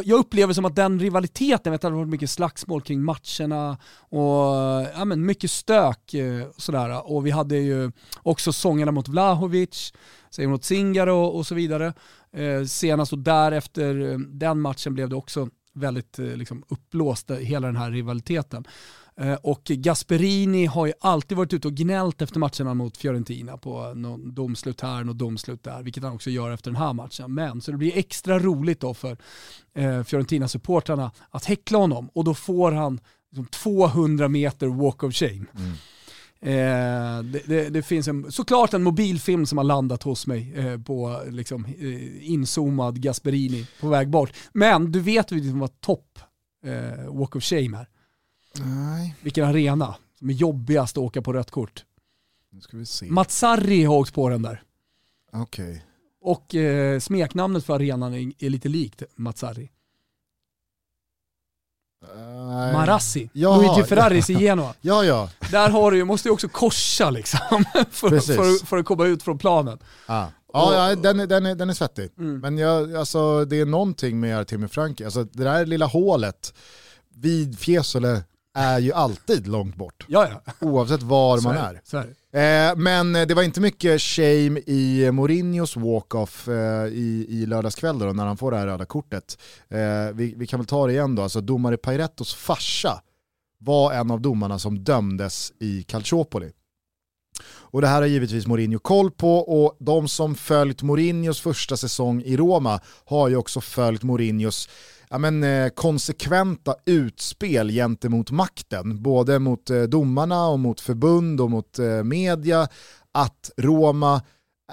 jag, 0.04 0.10
upplever 0.10 0.52
som 0.52 0.64
att 0.64 0.76
den 0.76 1.00
rivaliteten, 1.00 1.72
vet 1.72 1.80
det 1.80 1.88
har 1.88 1.94
varit 1.94 2.08
mycket 2.08 2.30
slagsmål 2.30 2.82
kring 2.82 3.04
matcherna 3.04 3.78
och 3.98 4.54
ja, 4.96 5.04
men 5.04 5.26
mycket 5.26 5.50
stök. 5.50 6.14
Sådär. 6.56 7.12
Och 7.12 7.26
vi 7.26 7.30
hade 7.30 7.56
ju 7.56 7.92
också 8.22 8.52
sångerna 8.52 8.92
mot 8.92 9.08
Vlahovic, 9.08 9.92
mot 10.38 10.64
Zingaro 10.64 11.24
och 11.24 11.46
så 11.46 11.54
vidare. 11.54 11.92
Senast 12.68 13.12
och 13.12 13.18
därefter 13.18 14.18
den 14.38 14.60
matchen 14.60 14.94
blev 14.94 15.08
det 15.08 15.16
också 15.16 15.48
väldigt 15.76 16.18
eh, 16.18 16.36
liksom, 16.36 16.64
uppblåst, 16.68 17.30
eh, 17.30 17.36
hela 17.36 17.66
den 17.66 17.76
här 17.76 17.90
rivaliteten. 17.90 18.64
Eh, 19.20 19.34
och 19.34 19.62
Gasperini 19.64 20.66
har 20.66 20.86
ju 20.86 20.92
alltid 21.00 21.36
varit 21.36 21.52
ute 21.52 21.68
och 21.68 21.74
gnällt 21.74 22.22
efter 22.22 22.38
matcherna 22.38 22.74
mot 22.74 22.96
Fiorentina 22.96 23.56
på 23.56 23.94
någon 23.94 24.34
domslut 24.34 24.80
här 24.80 25.08
och 25.08 25.16
domslut 25.16 25.62
där, 25.62 25.82
vilket 25.82 26.02
han 26.02 26.12
också 26.12 26.30
gör 26.30 26.50
efter 26.50 26.70
den 26.70 26.80
här 26.80 26.92
matchen. 26.92 27.34
Men 27.34 27.60
så 27.60 27.70
det 27.70 27.76
blir 27.76 27.98
extra 27.98 28.38
roligt 28.38 28.80
då 28.80 28.94
för 28.94 29.16
eh, 29.74 30.02
Fiorentina-supportrarna 30.02 31.10
att 31.30 31.44
häckla 31.44 31.78
honom 31.78 32.10
och 32.14 32.24
då 32.24 32.34
får 32.34 32.72
han 32.72 33.00
liksom, 33.30 33.46
200 33.46 34.28
meter 34.28 34.66
walk 34.66 35.02
of 35.02 35.14
shame. 35.14 35.46
Mm. 35.56 35.72
Eh, 36.46 37.22
det, 37.22 37.42
det, 37.46 37.68
det 37.68 37.82
finns 37.82 38.08
en, 38.08 38.32
såklart 38.32 38.74
en 38.74 38.82
mobilfilm 38.82 39.46
som 39.46 39.58
har 39.58 39.64
landat 39.64 40.02
hos 40.02 40.26
mig 40.26 40.52
eh, 40.56 40.80
på 40.80 41.22
liksom, 41.30 41.64
eh, 41.64 42.30
inzoomad 42.30 43.00
Gasperini 43.00 43.66
på 43.80 43.88
väg 43.88 44.10
bort. 44.10 44.32
Men 44.52 44.92
du 44.92 45.00
vet 45.00 45.32
ju 45.32 45.36
liksom 45.36 45.58
vad 45.58 45.80
topp 45.80 46.18
eh, 46.64 47.14
walk 47.14 47.36
of 47.36 47.42
shame 47.42 47.78
är. 47.78 47.88
Nej, 48.64 49.14
Vilken 49.20 49.44
arena 49.44 49.94
som 50.18 50.30
är 50.30 50.34
jobbigast 50.34 50.96
att 50.96 51.02
åka 51.02 51.22
på 51.22 51.32
rött 51.32 51.50
kort. 51.50 51.84
nu 52.50 52.60
ska 52.60 52.76
vi 52.76 52.86
se. 52.86 53.06
Matsarri 53.06 53.84
har 53.84 53.96
åkt 53.96 54.14
på 54.14 54.28
den 54.28 54.42
där. 54.42 54.62
Okej. 55.32 55.84
Och 56.20 56.54
eh, 56.54 56.98
smeknamnet 56.98 57.64
för 57.64 57.74
arenan 57.74 58.14
är, 58.14 58.32
är 58.38 58.50
lite 58.50 58.68
likt 58.68 59.02
Matsarri. 59.16 59.70
Nej. 62.48 62.72
Marassi. 62.72 63.30
Jaha. 63.32 63.56
Luigi 63.62 63.88
Ferraris 63.88 64.30
i 64.30 64.34
Genoa. 64.38 64.74
Ja, 64.80 65.04
ja. 65.04 65.28
Där 65.50 65.70
har 65.70 65.90
du, 65.90 65.96
ju- 65.96 66.04
måste 66.04 66.28
du 66.28 66.32
också 66.32 66.48
korsa 66.48 67.10
liksom 67.10 67.38
för, 67.90 68.08
för, 68.20 68.66
för 68.66 68.76
att 68.78 68.86
komma 68.86 69.06
ut 69.06 69.22
från 69.22 69.38
planen. 69.38 69.78
Ah. 70.06 70.26
Ja, 70.52 70.88
ja 70.88 70.94
den, 70.96 71.20
är, 71.20 71.26
den, 71.26 71.46
är, 71.46 71.54
den 71.54 71.70
är 71.70 71.74
svettig. 71.74 72.10
Mm. 72.18 72.40
Men 72.40 72.58
jag, 72.58 72.96
alltså, 72.96 73.44
det 73.44 73.60
är 73.60 73.66
någonting 73.66 74.20
med 74.20 74.38
Artemi 74.38 74.68
Franki. 74.68 75.04
Alltså, 75.04 75.24
det 75.24 75.44
där 75.44 75.66
lilla 75.66 75.86
hålet 75.86 76.54
vid 77.14 77.58
Fiesole 77.58 78.22
är 78.56 78.78
ju 78.78 78.92
alltid 78.92 79.46
långt 79.46 79.76
bort. 79.76 80.04
Ja, 80.08 80.28
ja. 80.30 80.52
Oavsett 80.60 81.02
var 81.02 81.40
man 81.40 81.56
är. 81.56 81.80
Så 81.84 81.96
är. 81.96 82.06
Eh, 82.36 82.76
men 82.76 83.12
det 83.12 83.34
var 83.34 83.42
inte 83.42 83.60
mycket 83.60 84.00
shame 84.00 84.60
i 84.66 85.10
Mourinhos 85.12 85.76
walk-off 85.76 86.48
eh, 86.48 86.86
i, 86.86 87.26
i 87.28 87.46
lördagskväll 87.46 87.98
då, 87.98 88.06
när 88.06 88.26
han 88.26 88.36
får 88.36 88.50
det 88.50 88.56
här 88.56 88.66
röda 88.66 88.84
kortet. 88.84 89.38
Eh, 89.68 89.78
vi, 90.14 90.34
vi 90.36 90.46
kan 90.46 90.60
väl 90.60 90.66
ta 90.66 90.86
det 90.86 90.92
igen 90.92 91.14
då, 91.14 91.22
alltså 91.22 91.40
domare 91.40 91.76
Pairettos 91.76 92.34
farsa 92.34 93.02
var 93.58 93.92
en 93.92 94.10
av 94.10 94.20
domarna 94.20 94.58
som 94.58 94.84
dömdes 94.84 95.52
i 95.60 95.82
Calciopoli. 95.82 96.52
Och 97.76 97.82
det 97.82 97.88
här 97.88 98.00
har 98.00 98.08
givetvis 98.08 98.46
Mourinho 98.46 98.78
koll 98.78 99.10
på 99.10 99.38
och 99.38 99.76
de 99.80 100.08
som 100.08 100.34
följt 100.34 100.82
Mourinhos 100.82 101.40
första 101.40 101.76
säsong 101.76 102.22
i 102.22 102.36
Roma 102.36 102.80
har 103.04 103.28
ju 103.28 103.36
också 103.36 103.60
följt 103.60 104.02
Mourinhos 104.02 104.68
ja, 105.10 105.18
men, 105.18 105.44
eh, 105.44 105.68
konsekventa 105.68 106.74
utspel 106.84 107.70
gentemot 107.70 108.30
makten, 108.30 109.02
både 109.02 109.38
mot 109.38 109.70
eh, 109.70 109.82
domarna 109.82 110.48
och 110.48 110.58
mot 110.58 110.80
förbund 110.80 111.40
och 111.40 111.50
mot 111.50 111.78
eh, 111.78 112.02
media, 112.04 112.68
att 113.12 113.50
Roma 113.56 114.22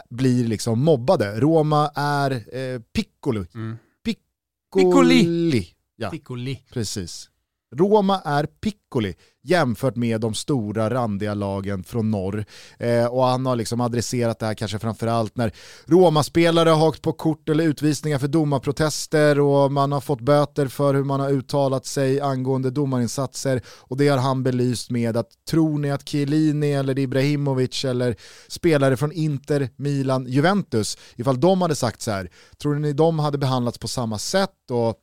blir 0.10 0.48
liksom 0.48 0.80
mobbade. 0.80 1.40
Roma 1.40 1.92
är 1.96 2.32
eh, 2.32 2.80
piccolo. 2.80 3.46
Mm. 3.56 3.78
Piccoli. 4.06 4.84
Piccoli. 4.86 5.68
Ja, 5.96 6.10
Piccoli. 6.10 6.64
precis. 6.74 7.30
Roma 7.74 8.22
är 8.26 8.46
piccoli 8.46 9.16
jämfört 9.44 9.96
med 9.96 10.22
de 10.22 10.34
stora 10.34 10.90
randiga 10.90 11.34
lagen 11.34 11.84
från 11.84 12.12
norr. 12.12 12.46
Eh, 12.80 13.06
och 13.06 13.24
han 13.24 13.46
har 13.46 13.56
liksom 13.56 13.82
adresserat 13.82 14.40
det 14.40 14.46
här 14.46 14.54
kanske 14.54 14.80
framförallt 14.80 15.38
när 15.38 15.52
Roma-spelare 15.86 16.70
har 16.70 16.88
åkt 16.88 17.02
på 17.02 17.14
kort 17.14 17.50
eller 17.50 17.64
utvisningar 17.64 18.20
för 18.20 18.28
domarprotester 18.28 19.40
och 19.40 19.72
man 19.72 19.92
har 19.92 20.02
fått 20.02 20.22
böter 20.22 20.68
för 20.68 20.94
hur 20.94 21.04
man 21.04 21.20
har 21.20 21.32
uttalat 21.32 21.86
sig 21.86 22.22
angående 22.22 22.72
domarinsatser 22.72 23.62
och 23.68 23.98
det 23.98 24.08
har 24.08 24.18
han 24.18 24.44
belyst 24.44 24.90
med 24.90 25.18
att 25.18 25.30
tror 25.50 25.80
ni 25.80 25.92
att 25.92 26.10
Chiellini 26.10 26.74
eller 26.74 27.00
Ibrahimovic 27.00 27.86
eller 27.86 28.16
spelare 28.48 28.98
från 28.98 29.12
Inter, 29.12 29.70
Milan, 29.76 30.26
Juventus, 30.28 30.98
ifall 31.16 31.40
de 31.40 31.62
hade 31.62 31.76
sagt 31.76 32.02
så 32.02 32.12
här, 32.12 32.30
tror 32.62 32.76
ni 32.76 32.94
de 32.94 33.20
hade 33.20 33.38
behandlats 33.38 33.78
på 33.78 33.88
samma 33.88 34.18
sätt 34.18 34.72
och 34.72 35.00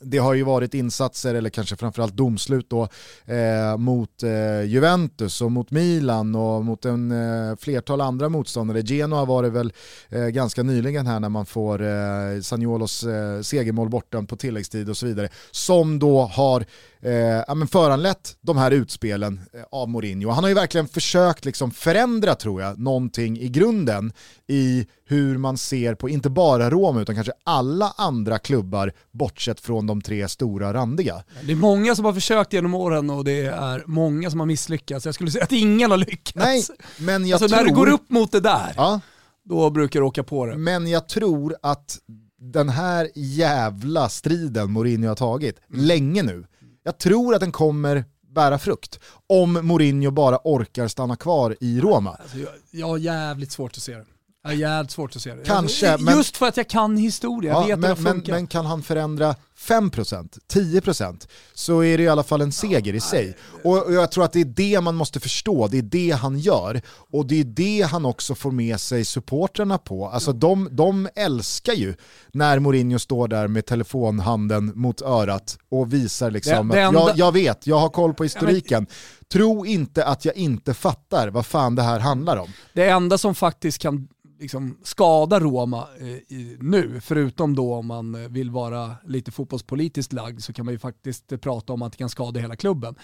det 0.00 0.18
har 0.18 0.34
ju 0.34 0.42
varit 0.42 0.74
insatser, 0.74 1.34
eller 1.34 1.50
kanske 1.50 1.76
framförallt 1.76 2.16
domslut 2.16 2.70
då, 2.70 2.88
eh, 3.26 3.76
mot 3.76 4.22
eh, 4.22 4.62
Juventus 4.62 5.40
och 5.40 5.52
mot 5.52 5.70
Milan 5.70 6.34
och 6.34 6.64
mot 6.64 6.84
en 6.84 7.12
eh, 7.12 7.56
flertal 7.56 8.00
andra 8.00 8.28
motståndare. 8.28 8.82
Genoa 8.82 9.24
var 9.24 9.42
det 9.42 9.50
väl 9.50 9.72
eh, 10.08 10.26
ganska 10.26 10.62
nyligen 10.62 11.06
här 11.06 11.20
när 11.20 11.28
man 11.28 11.46
får 11.46 11.82
eh, 11.82 12.40
Sagnolos 12.42 13.04
eh, 13.04 13.40
segermål 13.40 13.88
bortom 13.88 14.26
på 14.26 14.36
tilläggstid 14.36 14.90
och 14.90 14.96
så 14.96 15.06
vidare, 15.06 15.28
som 15.50 15.98
då 15.98 16.22
har 16.22 16.64
eh, 17.02 17.12
ja, 17.48 17.54
men 17.54 17.68
föranlett 17.68 18.36
de 18.40 18.56
här 18.56 18.70
utspelen 18.70 19.40
eh, 19.54 19.60
av 19.70 19.88
Mourinho. 19.88 20.30
Han 20.30 20.44
har 20.44 20.48
ju 20.48 20.54
verkligen 20.54 20.88
försökt 20.88 21.44
liksom 21.44 21.70
förändra, 21.70 22.34
tror 22.34 22.62
jag, 22.62 22.78
någonting 22.78 23.38
i 23.38 23.48
grunden 23.48 24.12
i 24.46 24.86
hur 25.04 25.38
man 25.38 25.58
ser 25.58 25.94
på 25.94 26.08
inte 26.08 26.30
bara 26.30 26.70
Roma 26.70 27.00
utan 27.00 27.14
kanske 27.14 27.32
alla 27.44 27.94
andra 27.96 28.38
klubbar 28.38 28.92
bortsett 29.10 29.60
från 29.60 29.86
de 29.86 30.00
tre 30.02 30.28
stora 30.28 30.72
randiga. 30.74 31.24
Det 31.42 31.52
är 31.52 31.56
många 31.56 31.94
som 31.94 32.04
har 32.04 32.12
försökt 32.12 32.52
genom 32.52 32.74
åren 32.74 33.10
och 33.10 33.24
det 33.24 33.40
är 33.46 33.82
många 33.86 34.30
som 34.30 34.40
har 34.40 34.46
misslyckats. 34.46 35.04
Jag 35.06 35.14
skulle 35.14 35.30
säga 35.30 35.44
att 35.44 35.52
ingen 35.52 35.90
har 35.90 35.98
lyckats. 35.98 36.34
Nej, 36.34 36.62
men 36.98 37.26
jag 37.26 37.36
alltså 37.36 37.48
tror... 37.48 37.58
när 37.58 37.64
det 37.64 37.74
går 37.74 37.88
upp 37.88 38.10
mot 38.10 38.32
det 38.32 38.40
där, 38.40 38.72
ja. 38.76 39.00
då 39.44 39.70
brukar 39.70 40.00
du 40.00 40.06
åka 40.06 40.22
på 40.22 40.46
det. 40.46 40.56
Men 40.56 40.86
jag 40.86 41.08
tror 41.08 41.56
att 41.62 41.98
den 42.40 42.68
här 42.68 43.08
jävla 43.14 44.08
striden 44.08 44.72
Mourinho 44.72 45.08
har 45.08 45.14
tagit, 45.14 45.56
Mm. 45.72 45.84
länge 45.84 46.22
nu, 46.22 46.44
jag 46.88 46.98
tror 46.98 47.34
att 47.34 47.40
den 47.40 47.52
kommer 47.52 48.04
bära 48.34 48.58
frukt. 48.58 49.00
Om 49.26 49.52
Mourinho 49.52 50.10
bara 50.10 50.38
orkar 50.44 50.88
stanna 50.88 51.16
kvar 51.16 51.56
i 51.60 51.80
Roma. 51.80 52.10
Alltså, 52.10 52.38
jag, 52.38 52.48
jag 52.70 52.86
har 52.86 52.98
jävligt 52.98 53.52
svårt 53.52 53.72
att 53.72 53.82
se 53.82 53.94
det. 53.94 54.04
Har 54.48 54.54
jävligt 54.54 54.90
svårt 54.90 55.16
att 55.16 55.22
se 55.22 55.34
det. 55.34 55.44
Kanske, 55.44 55.86
jag, 55.86 56.00
men- 56.00 56.16
Just 56.16 56.36
för 56.36 56.46
att 56.48 56.56
jag 56.56 56.68
kan 56.68 56.96
historia, 56.96 57.52
jag 57.52 57.62
Ja, 57.62 57.66
vet 57.66 57.78
men, 57.78 57.90
hur 57.90 57.96
det 57.96 58.02
men, 58.02 58.12
funkar. 58.14 58.32
men 58.32 58.46
kan 58.46 58.66
han 58.66 58.82
förändra 58.82 59.34
5%, 59.58 60.38
10% 60.52 61.28
så 61.54 61.84
är 61.84 61.98
det 61.98 62.04
i 62.04 62.08
alla 62.08 62.22
fall 62.22 62.40
en 62.40 62.52
seger 62.52 62.94
i 62.94 63.00
sig. 63.00 63.36
Och 63.64 63.86
och 63.86 63.92
jag 63.92 64.10
tror 64.12 64.24
att 64.24 64.32
det 64.32 64.40
är 64.40 64.44
det 64.44 64.80
man 64.80 64.94
måste 64.94 65.20
förstå, 65.20 65.68
det 65.68 65.78
är 65.78 65.82
det 65.82 66.10
han 66.10 66.38
gör. 66.38 66.82
Och 67.10 67.26
det 67.26 67.40
är 67.40 67.44
det 67.44 67.82
han 67.90 68.04
också 68.04 68.34
får 68.34 68.50
med 68.50 68.80
sig 68.80 69.04
supportrarna 69.04 69.78
på. 69.78 70.08
Alltså 70.08 70.32
de, 70.32 70.68
de 70.70 71.08
älskar 71.14 71.72
ju 71.72 71.94
när 72.32 72.58
Mourinho 72.58 72.98
står 72.98 73.28
där 73.28 73.48
med 73.48 73.66
telefonhanden 73.66 74.72
mot 74.74 75.02
örat 75.02 75.58
och 75.70 75.92
visar 75.92 76.30
liksom 76.30 76.70
att 76.70 76.76
jag, 76.76 77.10
jag 77.14 77.32
vet, 77.32 77.66
jag 77.66 77.78
har 77.78 77.88
koll 77.88 78.14
på 78.14 78.22
historiken. 78.22 78.86
Tro 79.32 79.66
inte 79.66 80.04
att 80.04 80.24
jag 80.24 80.36
inte 80.36 80.74
fattar 80.74 81.28
vad 81.28 81.46
fan 81.46 81.74
det 81.74 81.82
här 81.82 82.00
handlar 82.00 82.36
om. 82.36 82.48
Det 82.72 82.88
enda 82.88 83.18
som 83.18 83.34
faktiskt 83.34 83.78
kan 83.78 84.08
liksom 84.38 84.78
skada 84.82 85.40
Roma 85.40 85.88
eh, 85.98 86.36
nu, 86.60 87.00
förutom 87.00 87.54
då 87.54 87.74
om 87.74 87.86
man 87.86 88.14
eh, 88.14 88.28
vill 88.28 88.50
vara 88.50 88.96
lite 89.06 89.30
fotbollspolitiskt 89.30 90.12
lagd, 90.12 90.42
så 90.42 90.52
kan 90.52 90.64
man 90.64 90.74
ju 90.74 90.78
faktiskt 90.78 91.32
eh, 91.32 91.38
prata 91.38 91.72
om 91.72 91.82
att 91.82 91.92
det 91.92 91.98
kan 91.98 92.08
skada 92.08 92.40
hela 92.40 92.56
klubben. 92.56 92.94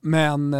Men 0.00 0.50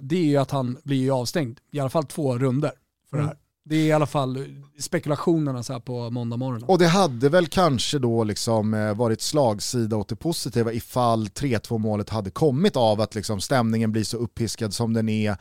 det 0.00 0.16
är 0.16 0.24
ju 0.24 0.36
att 0.36 0.50
han 0.50 0.78
blir 0.84 0.96
ju 0.96 1.10
avstängd, 1.10 1.58
i 1.72 1.80
alla 1.80 1.90
fall 1.90 2.04
två 2.04 2.38
runder 2.38 2.72
för 3.10 3.16
det 3.16 3.22
här. 3.22 3.36
Det 3.64 3.76
är 3.76 3.84
i 3.84 3.92
alla 3.92 4.06
fall 4.06 4.46
spekulationerna 4.78 5.62
så 5.62 5.72
här 5.72 5.80
på 5.80 6.10
måndag 6.10 6.36
morgon. 6.36 6.62
Och 6.62 6.78
det 6.78 6.86
hade 6.86 7.28
väl 7.28 7.46
kanske 7.46 7.98
då 7.98 8.24
liksom 8.24 8.94
varit 8.96 9.20
slagsida 9.20 9.96
åt 9.96 10.08
det 10.08 10.16
positiva 10.16 10.72
ifall 10.72 11.26
3-2 11.26 11.78
målet 11.78 12.10
hade 12.10 12.30
kommit 12.30 12.76
av 12.76 13.00
att 13.00 13.14
liksom 13.14 13.40
stämningen 13.40 13.92
blir 13.92 14.04
så 14.04 14.16
uppiskad 14.16 14.74
som 14.74 14.92
den 14.92 15.08
är. 15.08 15.36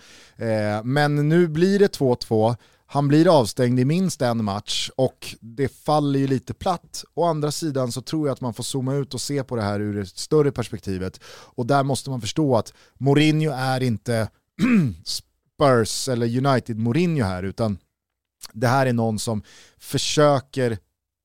Men 0.84 1.30
nu 1.30 1.47
blir 1.47 1.80
det 1.80 1.99
2-2, 1.99 2.55
han 2.91 3.07
blir 3.07 3.39
avstängd 3.39 3.79
i 3.79 3.85
minst 3.85 4.21
en 4.21 4.43
match 4.43 4.89
och 4.95 5.35
det 5.41 5.67
faller 5.67 6.19
ju 6.19 6.27
lite 6.27 6.53
platt. 6.53 7.03
Å 7.13 7.23
andra 7.23 7.51
sidan 7.51 7.91
så 7.91 8.01
tror 8.01 8.27
jag 8.27 8.33
att 8.33 8.41
man 8.41 8.53
får 8.53 8.63
zooma 8.63 8.95
ut 8.95 9.13
och 9.13 9.21
se 9.21 9.43
på 9.43 9.55
det 9.55 9.61
här 9.61 9.79
ur 9.79 9.93
det 9.93 10.05
större 10.05 10.51
perspektivet. 10.51 11.19
Och 11.27 11.65
där 11.65 11.83
måste 11.83 12.09
man 12.09 12.21
förstå 12.21 12.57
att 12.57 12.73
Mourinho 12.97 13.51
är 13.51 13.83
inte 13.83 14.29
Spurs 15.05 16.07
eller 16.07 16.47
United 16.47 16.77
Mourinho 16.79 17.23
här 17.23 17.43
utan 17.43 17.77
det 18.53 18.67
här 18.67 18.85
är 18.85 18.93
någon 18.93 19.19
som 19.19 19.43
försöker, 19.77 20.77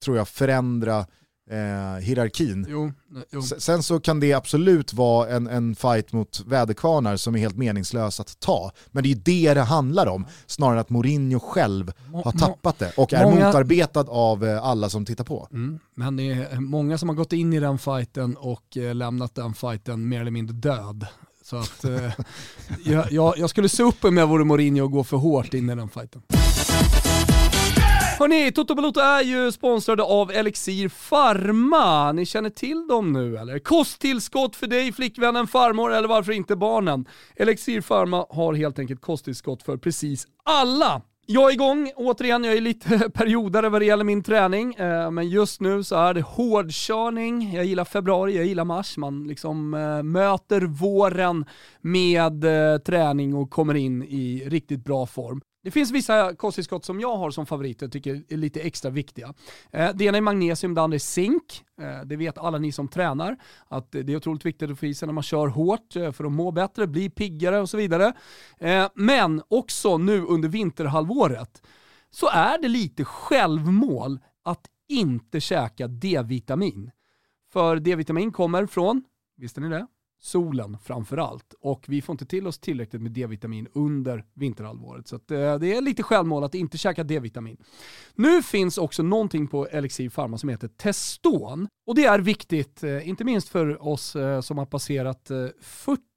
tror 0.05 0.17
jag, 0.17 0.29
förändra 0.29 1.07
eh, 1.51 2.03
hierarkin. 2.05 2.67
Jo, 2.69 2.93
jo. 3.31 3.43
Sen 3.43 3.83
så 3.83 4.01
kan 4.01 4.21
det 4.21 4.33
absolut 4.33 4.93
vara 4.93 5.29
en, 5.29 5.47
en 5.47 5.75
fight 5.75 6.13
mot 6.13 6.43
väderkvarnar 6.47 7.17
som 7.17 7.35
är 7.35 7.39
helt 7.39 7.57
meningslös 7.57 8.21
att 8.21 8.41
ta. 8.41 8.71
Men 8.91 9.03
det 9.03 9.09
är 9.09 9.15
ju 9.15 9.21
det 9.25 9.55
det 9.55 9.63
handlar 9.63 10.07
om, 10.07 10.27
snarare 10.47 10.81
att 10.81 10.91
Mourinho 10.91 11.41
själv 11.41 11.93
har 12.25 12.33
tappat 12.33 12.79
det 12.79 12.93
och 12.97 13.13
är 13.13 13.25
många- 13.25 13.47
motarbetad 13.47 14.01
av 14.09 14.45
eh, 14.45 14.65
alla 14.65 14.89
som 14.91 15.05
tittar 15.05 15.25
på. 15.25 15.49
Mm, 15.53 15.79
men 15.95 16.17
det 16.17 16.33
är 16.33 16.61
många 16.61 16.99
som 16.99 17.09
har 17.09 17.17
gått 17.17 17.33
in 17.33 17.53
i 17.53 17.61
den 17.61 17.79
fighten 17.79 18.37
och 18.37 18.77
eh, 18.77 18.95
lämnat 18.95 19.35
den 19.35 19.55
fighten 19.55 20.09
mer 20.09 20.21
eller 20.21 20.31
mindre 20.31 20.55
död. 20.57 21.07
Så 21.45 21.57
att 21.57 21.85
eh, 21.85 22.13
jag, 22.85 23.13
jag, 23.13 23.39
jag 23.39 23.51
skulle 23.51 23.69
se 23.69 23.83
upp 23.83 24.05
om 24.05 24.17
jag 24.17 24.27
vore 24.27 24.45
Mourinho 24.45 24.85
och 24.85 24.91
gå 24.93 25.05
för 25.05 25.17
hårt 25.17 25.55
in 25.55 25.71
i 25.71 25.75
den 25.75 25.89
fighten. 25.89 26.23
Hörni, 28.19 28.53
Toto 28.53 28.75
Balotto 28.75 29.01
är 29.01 29.23
ju 29.23 29.53
sponsrade 29.53 30.03
av 30.03 30.31
Elixir 30.31 31.09
Pharma. 31.09 32.13
Ni 32.13 32.27
känner 32.27 32.51
till 32.51 32.87
dem 32.87 33.13
nu 33.13 33.37
eller? 33.37 33.59
Kosttillskott 33.59 34.57
för 34.57 34.67
dig, 34.67 34.93
flickvännen, 34.93 35.47
farmor 35.47 35.93
eller 35.93 36.09
varför 36.09 36.33
inte 36.33 36.57
barnen. 36.57 37.09
Elixir 37.37 37.81
Pharma 37.81 38.27
har 38.31 38.55
helt 38.55 38.79
enkelt 38.79 39.01
kosttillskott 39.01 39.63
för 39.63 39.77
precis 39.77 40.27
alla. 40.45 41.03
Jag 41.27 41.51
är 41.51 41.55
igång, 41.55 41.93
återigen, 41.97 42.45
jag 42.45 42.57
är 42.57 42.61
lite 42.61 43.11
periodare 43.15 43.69
vad 43.69 43.81
det 43.81 43.85
gäller 43.85 44.05
min 44.05 44.23
träning, 44.23 44.75
eh, 44.75 45.11
men 45.11 45.29
just 45.29 45.61
nu 45.61 45.85
så 45.85 45.97
är 45.97 46.15
det 46.15 46.23
hårdkörning. 46.23 47.55
Jag 47.55 47.65
gillar 47.65 47.85
februari, 47.85 48.37
jag 48.37 48.47
gillar 48.47 48.65
mars. 48.65 48.97
Man 48.97 49.27
liksom 49.27 49.75
eh, 49.75 50.03
möter 50.03 50.61
våren 50.61 51.45
med 51.81 52.45
eh, 52.45 52.79
träning 52.79 53.35
och 53.35 53.51
kommer 53.51 53.75
in 53.75 54.03
i 54.03 54.45
riktigt 54.47 54.85
bra 54.85 55.07
form. 55.07 55.41
Det 55.65 55.71
finns 55.71 55.91
vissa 55.91 56.35
kosttillskott 56.35 56.85
som 56.85 57.01
jag 57.01 57.17
har 57.17 57.31
som 57.31 57.47
favoriter, 57.47 57.89
tycker 57.89 58.25
är 58.29 58.37
lite 58.37 58.61
extra 58.61 58.91
viktiga. 58.91 59.35
Eh, 59.73 59.91
det 59.95 60.05
ena 60.05 60.19
är 60.19 60.23
magnesium, 60.23 60.75
det 60.75 60.83
andra 60.83 60.95
är 60.95 60.99
zink. 60.99 61.65
Eh, 61.81 62.05
det 62.05 62.17
vet 62.17 62.39
alla 62.39 62.59
ni 62.59 62.73
som 62.73 62.89
tränar, 62.89 63.37
att 63.69 63.93
det 63.93 64.09
är 64.13 64.17
otroligt 64.17 64.47
viktigt 64.47 64.71
att 64.71 64.79
få 64.79 64.87
i 64.87 64.95
sig 64.95 65.07
när 65.07 65.13
man 65.13 65.23
kör 65.23 65.47
hårt 65.47 65.97
eh, 65.97 66.13
för 66.13 66.25
att 66.25 66.33
må 66.33 66.51
bättre, 66.51 66.87
bli 66.87 67.11
piggare 67.11 67.61
och 67.61 67.71
så 67.71 67.77
vidare. 67.77 68.13
Men 68.95 69.43
också 69.49 69.99
nu 69.99 70.25
under 70.25 70.49
vinterhalvåret 70.49 71.63
så 72.11 72.29
är 72.29 72.63
det 72.63 72.69
lite 72.69 73.05
självmål 73.05 74.19
att 74.43 74.67
inte 74.89 75.41
käka 75.41 75.89
D-vitamin. 75.89 76.91
För 77.53 77.77
D-vitamin 77.77 78.33
kommer 78.33 78.67
från, 78.67 79.05
visste 79.37 79.61
ni 79.61 79.69
det? 79.69 79.87
Solen 80.25 80.79
framför 80.83 81.17
allt. 81.17 81.55
Och 81.61 81.85
vi 81.89 82.03
får 82.03 82.13
inte 82.13 82.27
till 82.27 82.47
oss 82.47 82.59
tillräckligt 82.59 83.03
med 83.03 83.13
D-vitamin 83.13 83.69
under 83.73 84.25
vinterhalvåret. 84.35 85.09
Så 85.09 85.17
att, 85.17 85.31
eh, 85.31 85.59
det 85.59 85.75
är 85.75 85.81
lite 85.81 86.03
självmål 86.03 86.45
att 86.45 86.55
inte 86.55 86.79
käka 86.79 87.05
D-vitamin. 87.05 87.57
Nu 88.15 88.43
finns 88.43 88.79
också 88.79 89.03
någonting 89.03 89.47
på 89.47 89.67
Elixir 89.67 90.11
Pharma 90.11 90.39
som 90.39 90.49
heter 90.49 90.69
Teston. 90.69 91.69
Och 91.87 91.95
det 91.95 92.05
är 92.05 92.19
viktigt, 92.19 92.83
eh, 92.83 93.09
inte 93.09 93.25
minst 93.25 93.49
för 93.49 93.87
oss 93.87 94.17
eh, 94.17 94.41
som 94.41 94.59
har 94.59 94.67
passerat 94.67 95.31
eh, 95.31 95.47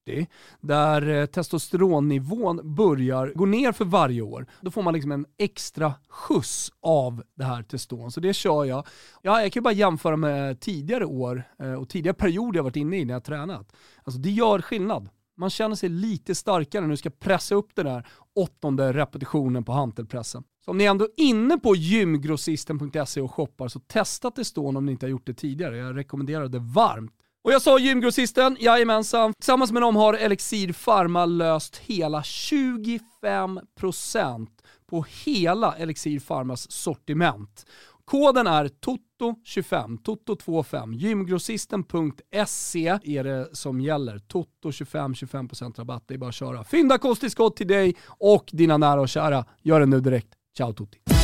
40 0.08 0.28
där 0.62 1.10
eh, 1.10 1.26
testosteronnivån 1.26 2.76
börjar 2.76 3.32
gå 3.36 3.46
ner 3.46 3.72
för 3.72 3.86
varje 3.86 4.22
år. 4.22 4.46
Då 4.62 4.72
får 4.72 4.82
man 4.82 4.94
liksom 4.94 5.12
en 5.12 5.26
extra 5.38 5.94
skjuts 6.10 6.72
av 6.82 7.24
det 7.36 7.44
här 7.44 7.64
teston. 7.64 8.12
Så 8.12 8.20
det 8.20 8.34
kör 8.34 8.66
jag. 8.66 8.88
Ja, 9.22 9.42
jag 9.42 9.52
kan 9.52 9.60
ju 9.62 9.64
bara 9.64 9.74
jämföra 9.74 10.18
med 10.18 10.60
tidigare 10.60 11.06
år 11.06 11.44
eh, 11.60 11.74
och 11.74 11.90
tidigare 11.90 12.16
perioder 12.16 12.58
jag 12.58 12.64
varit 12.64 12.76
inne 12.76 12.98
i 12.98 13.06
när 13.06 13.14
jag 13.14 13.24
tränat. 13.24 13.74
Alltså 14.04 14.20
det 14.20 14.32
gör 14.32 14.62
skillnad. 14.62 15.10
Man 15.40 15.50
känner 15.50 15.76
sig 15.76 15.90
lite 15.90 16.36
starkare 16.36 16.82
när 16.82 16.90
du 16.90 16.98
ska 16.98 17.10
pressa 17.10 17.56
upp 17.56 17.76
den 17.76 17.86
där 17.86 18.08
åttonde 18.36 18.94
repetitionen 18.94 19.64
på 19.64 19.72
hantelpressen. 19.72 20.44
Så 20.66 20.72
om 20.72 20.78
ni 20.78 20.84
är 20.84 20.90
ändå 20.90 21.06
är 21.06 21.24
inne 21.24 21.58
på 21.58 21.76
gymgrossisten.se 21.76 23.22
och 23.22 23.34
shoppar 23.34 23.68
så 23.68 23.80
testa 23.80 24.32
Teston 24.32 24.78
om 24.78 24.86
ni 24.86 24.92
inte 24.92 25.06
har 25.06 25.12
gjort 25.12 25.26
det 25.26 25.34
tidigare. 25.34 25.78
Jag 25.78 25.98
rekommenderar 25.98 26.48
det 26.48 26.60
varmt. 26.60 27.14
Och 27.44 27.54
jag 27.54 27.62
sa 27.62 27.80
gymgrossisten, 27.80 28.58
jajamensan. 28.60 29.34
Tillsammans 29.34 29.72
med 29.72 29.82
dem 29.82 29.96
har 29.96 30.14
Elixir 30.14 30.74
Pharma 30.74 31.26
löst 31.26 31.78
hela 31.78 32.22
25% 32.22 34.48
på 34.90 35.06
hela 35.26 35.76
Elixir 35.76 36.20
Pharmas 36.20 36.72
sortiment. 36.72 37.66
Koden 38.06 38.48
är 38.48 38.68
TOTO25, 38.68 40.02
TOTO25. 40.02 40.94
Gymgrossisten.se 40.94 43.00
är 43.04 43.24
det 43.24 43.56
som 43.56 43.82
gäller. 43.82 44.18
TOTO25, 44.18 45.14
25% 45.14 45.78
rabatt. 45.78 46.04
Det 46.08 46.14
är 46.14 46.18
bara 46.18 46.30
att 46.30 46.36
köra. 46.36 46.64
Fynda 46.64 46.98
kosttillskott 46.98 47.56
till 47.56 47.68
dig 47.68 47.96
och 48.08 48.50
dina 48.52 48.78
nära 48.78 49.02
och 49.02 49.10
kära. 49.10 49.46
Gör 49.62 49.80
det 49.80 49.86
nu 49.86 50.00
direkt. 50.00 50.34
Ciao 50.58 50.74
tutti. 50.74 51.17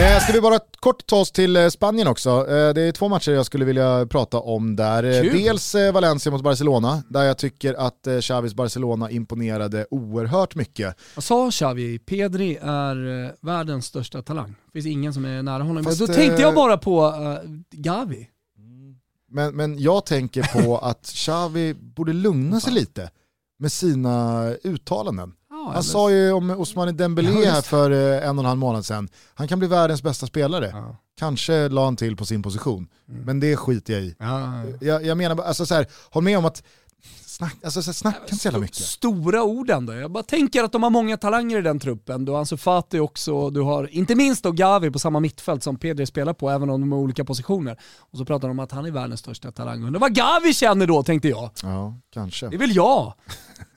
Eh, 0.00 0.20
ska 0.20 0.32
vi 0.32 0.40
bara 0.40 0.58
kort 0.58 1.06
ta 1.06 1.16
oss 1.16 1.32
till 1.32 1.56
eh, 1.56 1.68
Spanien 1.68 2.08
också. 2.08 2.30
Eh, 2.30 2.74
det 2.74 2.82
är 2.82 2.92
två 2.92 3.08
matcher 3.08 3.32
jag 3.32 3.46
skulle 3.46 3.64
vilja 3.64 4.06
prata 4.06 4.40
om 4.40 4.76
där. 4.76 5.22
Kul. 5.22 5.42
Dels 5.42 5.74
Valencia 5.74 6.32
mot 6.32 6.42
Barcelona, 6.42 7.02
där 7.08 7.22
jag 7.22 7.38
tycker 7.38 7.74
att 7.74 8.06
eh, 8.06 8.18
Xavis 8.18 8.54
Barcelona 8.54 9.10
imponerade 9.10 9.86
oerhört 9.90 10.54
mycket. 10.54 10.96
Vad 11.14 11.24
sa 11.24 11.50
Xavi? 11.50 11.98
Pedri 11.98 12.58
är 12.62 12.96
världens 13.46 13.86
största 13.86 14.22
talang. 14.22 14.54
Det 14.66 14.72
finns 14.72 14.86
ingen 14.86 15.14
som 15.14 15.24
är 15.24 15.42
nära 15.42 15.62
honom. 15.62 15.84
Fast, 15.84 15.98
Då 15.98 16.06
tänkte 16.06 16.42
jag 16.42 16.54
bara 16.54 16.76
på 16.78 17.14
Gavi. 17.70 18.28
Men, 19.28 19.56
men 19.56 19.78
jag 19.78 20.06
tänker 20.06 20.62
på 20.62 20.78
att 20.82 21.06
Xavi 21.06 21.74
borde 21.74 22.12
lugna 22.12 22.60
sig 22.60 22.72
lite 22.72 23.10
med 23.58 23.72
sina 23.72 24.46
uttalanden. 24.62 25.32
Han 25.64 25.72
eller- 25.72 25.82
sa 25.82 26.10
ju 26.10 26.32
om 26.32 26.50
Osmani 26.50 26.92
Dembélé 26.92 27.42
Ja, 27.44 27.50
här 27.50 27.62
för 27.62 27.90
eh, 27.90 28.28
en 28.28 28.38
och 28.38 28.42
en 28.44 28.48
halv 28.48 28.58
månad 28.58 28.86
sedan, 28.86 29.08
han 29.34 29.48
kan 29.48 29.58
bli 29.58 29.68
världens 29.68 30.02
bästa 30.02 30.26
spelare. 30.26 30.70
Ja. 30.74 30.96
Kanske 31.18 31.68
la 31.68 31.84
han 31.84 31.96
till 31.96 32.16
på 32.16 32.26
sin 32.26 32.42
position, 32.42 32.88
Mm. 33.08 33.22
men 33.24 33.40
det 33.40 33.56
skiter 33.56 33.92
jag 33.92 34.02
i. 34.02 34.16
Ja, 34.18 34.40
ja. 34.40 34.62
Jag, 34.80 35.04
jag 35.06 35.18
menar 35.18 35.42
alltså 35.42 35.66
så 35.66 35.74
här, 35.74 35.86
håll 36.10 36.22
med 36.24 36.38
om 36.38 36.44
att 36.44 36.62
snack, 37.26 37.56
alltså, 37.64 37.82
så 37.82 37.92
snacka 37.92 38.18
inte 38.24 38.36
så 38.36 38.46
jävla 38.46 38.58
mycket. 38.60 38.76
Stora 38.76 39.42
ord 39.42 39.70
ändå. 39.70 39.92
Jag 39.94 40.10
bara 40.10 40.22
tänker 40.22 40.64
att 40.64 40.72
de 40.72 40.82
har 40.82 40.90
många 40.90 41.16
talanger 41.16 41.58
i 41.58 41.62
den 41.62 41.78
truppen. 41.80 42.24
Du 42.24 42.32
har 42.32 42.38
Ansu 42.38 42.56
Fati 42.56 42.98
också, 42.98 43.50
du 43.50 43.60
har 43.60 43.94
inte 43.94 44.14
minst 44.14 44.42
då 44.44 44.52
Gavi 44.52 44.90
på 44.90 44.98
samma 44.98 45.20
mittfält 45.20 45.62
som 45.62 45.76
Pedri 45.76 46.06
spelar 46.06 46.32
på, 46.32 46.50
även 46.50 46.70
om 46.70 46.80
de 46.80 46.92
har 46.92 46.98
olika 46.98 47.24
positioner. 47.24 47.78
Och 47.98 48.18
så 48.18 48.24
pratar 48.24 48.48
de 48.48 48.50
om 48.50 48.64
att 48.64 48.72
han 48.72 48.86
är 48.86 48.90
världens 48.90 49.20
största 49.20 49.52
talang. 49.52 49.84
Undrar 49.84 50.00
vad 50.00 50.14
Gavi 50.14 50.54
känner 50.54 50.86
då, 50.86 51.02
tänkte 51.02 51.28
jag. 51.28 51.50
Ja, 51.62 51.94
kanske. 52.14 52.48
Det 52.48 52.56
väl 52.56 52.76
jag? 52.76 53.14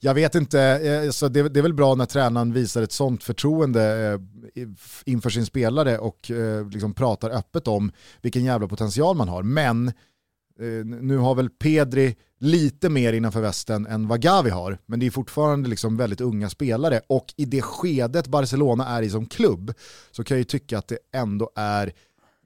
Jag 0.00 0.14
vet 0.14 0.34
inte, 0.34 1.02
alltså 1.06 1.28
det, 1.28 1.48
det 1.48 1.60
är 1.60 1.62
väl 1.62 1.74
bra 1.74 1.94
när 1.94 2.06
tränaren 2.06 2.52
visar 2.52 2.82
ett 2.82 2.92
sånt 2.92 3.24
förtroende 3.24 4.12
eh, 4.54 4.68
inför 5.04 5.30
sin 5.30 5.46
spelare 5.46 5.98
och 5.98 6.30
eh, 6.30 6.68
liksom 6.68 6.94
pratar 6.94 7.30
öppet 7.30 7.68
om 7.68 7.92
vilken 8.22 8.44
jävla 8.44 8.68
potential 8.68 9.16
man 9.16 9.28
har. 9.28 9.42
Men 9.42 9.88
eh, 9.88 10.84
nu 10.84 11.16
har 11.16 11.34
väl 11.34 11.50
Pedri 11.50 12.16
lite 12.40 12.88
mer 12.88 13.12
innanför 13.12 13.40
västen 13.40 13.86
än 13.86 14.08
vad 14.08 14.22
Gavi 14.22 14.50
har, 14.50 14.78
men 14.86 15.00
det 15.00 15.06
är 15.06 15.10
fortfarande 15.10 15.68
liksom 15.68 15.96
väldigt 15.96 16.20
unga 16.20 16.50
spelare 16.50 17.00
och 17.06 17.34
i 17.36 17.44
det 17.44 17.62
skedet 17.62 18.26
Barcelona 18.26 18.86
är 18.86 19.02
i 19.02 19.10
som 19.10 19.26
klubb 19.26 19.72
så 20.10 20.24
kan 20.24 20.34
jag 20.34 20.40
ju 20.40 20.44
tycka 20.44 20.78
att 20.78 20.88
det 20.88 20.98
ändå 21.12 21.50
är 21.54 21.92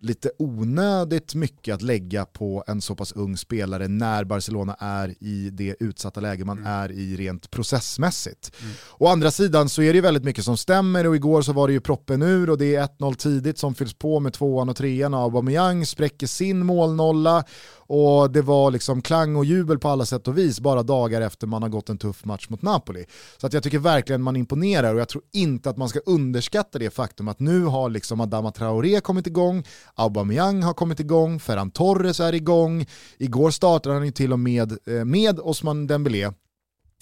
lite 0.03 0.31
onödigt 0.39 1.35
mycket 1.35 1.75
att 1.75 1.83
lägga 1.83 2.25
på 2.25 2.65
en 2.67 2.81
så 2.81 2.95
pass 2.95 3.13
ung 3.13 3.37
spelare 3.37 3.89
när 3.89 4.25
Barcelona 4.25 4.77
är 4.79 5.15
i 5.21 5.51
det 5.51 5.77
utsatta 5.81 6.21
läge 6.21 6.45
man 6.45 6.67
är 6.67 6.93
i 6.93 7.17
rent 7.17 7.51
processmässigt. 7.51 8.53
Å 8.99 9.07
andra 9.07 9.31
sidan 9.31 9.69
så 9.69 9.83
är 9.83 9.93
det 9.93 9.97
ju 9.97 10.01
väldigt 10.01 10.25
mycket 10.25 10.45
som 10.45 10.57
stämmer 10.57 11.07
och 11.07 11.17
igår 11.17 11.43
så 11.43 11.53
var 11.53 11.67
det 11.69 11.73
ju 11.73 11.81
proppen 11.81 12.23
ur 12.23 12.51
och 12.51 12.59
det 12.59 12.75
är 12.75 12.87
1-0 12.87 13.15
tidigt 13.15 13.59
som 13.59 13.75
fylls 13.75 13.95
på 13.95 14.21
med 14.21 14.33
tvåan 14.33 14.69
och 14.69 14.77
trean. 14.77 15.15
Och 15.15 15.21
Aubameyang 15.21 15.87
spräcker 15.87 16.27
sin 16.27 16.67
målnolla 16.67 17.45
och 17.87 18.31
det 18.31 18.43
var 18.43 18.71
liksom 18.71 19.03
klang 19.03 19.37
och 19.37 19.45
jubel 19.45 19.79
på 19.79 19.89
alla 19.89 20.05
sätt 20.05 20.29
och 20.29 20.39
vis 20.39 20.61
bara 20.61 20.83
dagar 20.83 21.21
efter 21.21 21.47
man 21.47 21.63
har 21.63 21.69
gått 21.69 21.89
en 21.89 21.99
tuff 21.99 22.25
match 22.25 22.49
mot 22.49 22.63
Napoli. 22.63 23.05
Så 23.39 23.47
att 23.47 23.53
jag 23.53 23.63
tycker 23.63 23.79
verkligen 23.79 24.23
man 24.23 24.37
imponerar 24.37 24.95
och 24.95 25.01
jag 25.01 25.09
tror 25.09 25.23
inte 25.33 25.71
att 25.71 25.77
man 25.77 25.89
ska 25.89 26.01
underskatta 26.07 26.79
det 26.79 26.91
faktum 26.91 27.29
att 27.29 27.41
nu 27.41 27.65
har 27.65 27.91
liksom 27.91 28.21
Adama 28.21 28.51
Traoré 28.51 29.01
kommit 29.01 29.27
igång, 29.27 29.65
Aubameyang 29.95 30.63
har 30.63 30.75
kommit 30.75 31.01
igång, 31.01 31.41
Ferran 31.41 31.71
Torres 31.71 32.21
är 32.21 32.33
igång, 32.33 32.87
igår 33.19 33.51
startade 33.51 33.95
han 33.95 34.05
ju 34.05 34.13
till 34.13 34.33
och 34.33 34.39
med 34.39 34.73
eh, 34.87 35.05
med 35.05 35.41
Osman 35.41 35.87
Dembélé 35.87 36.33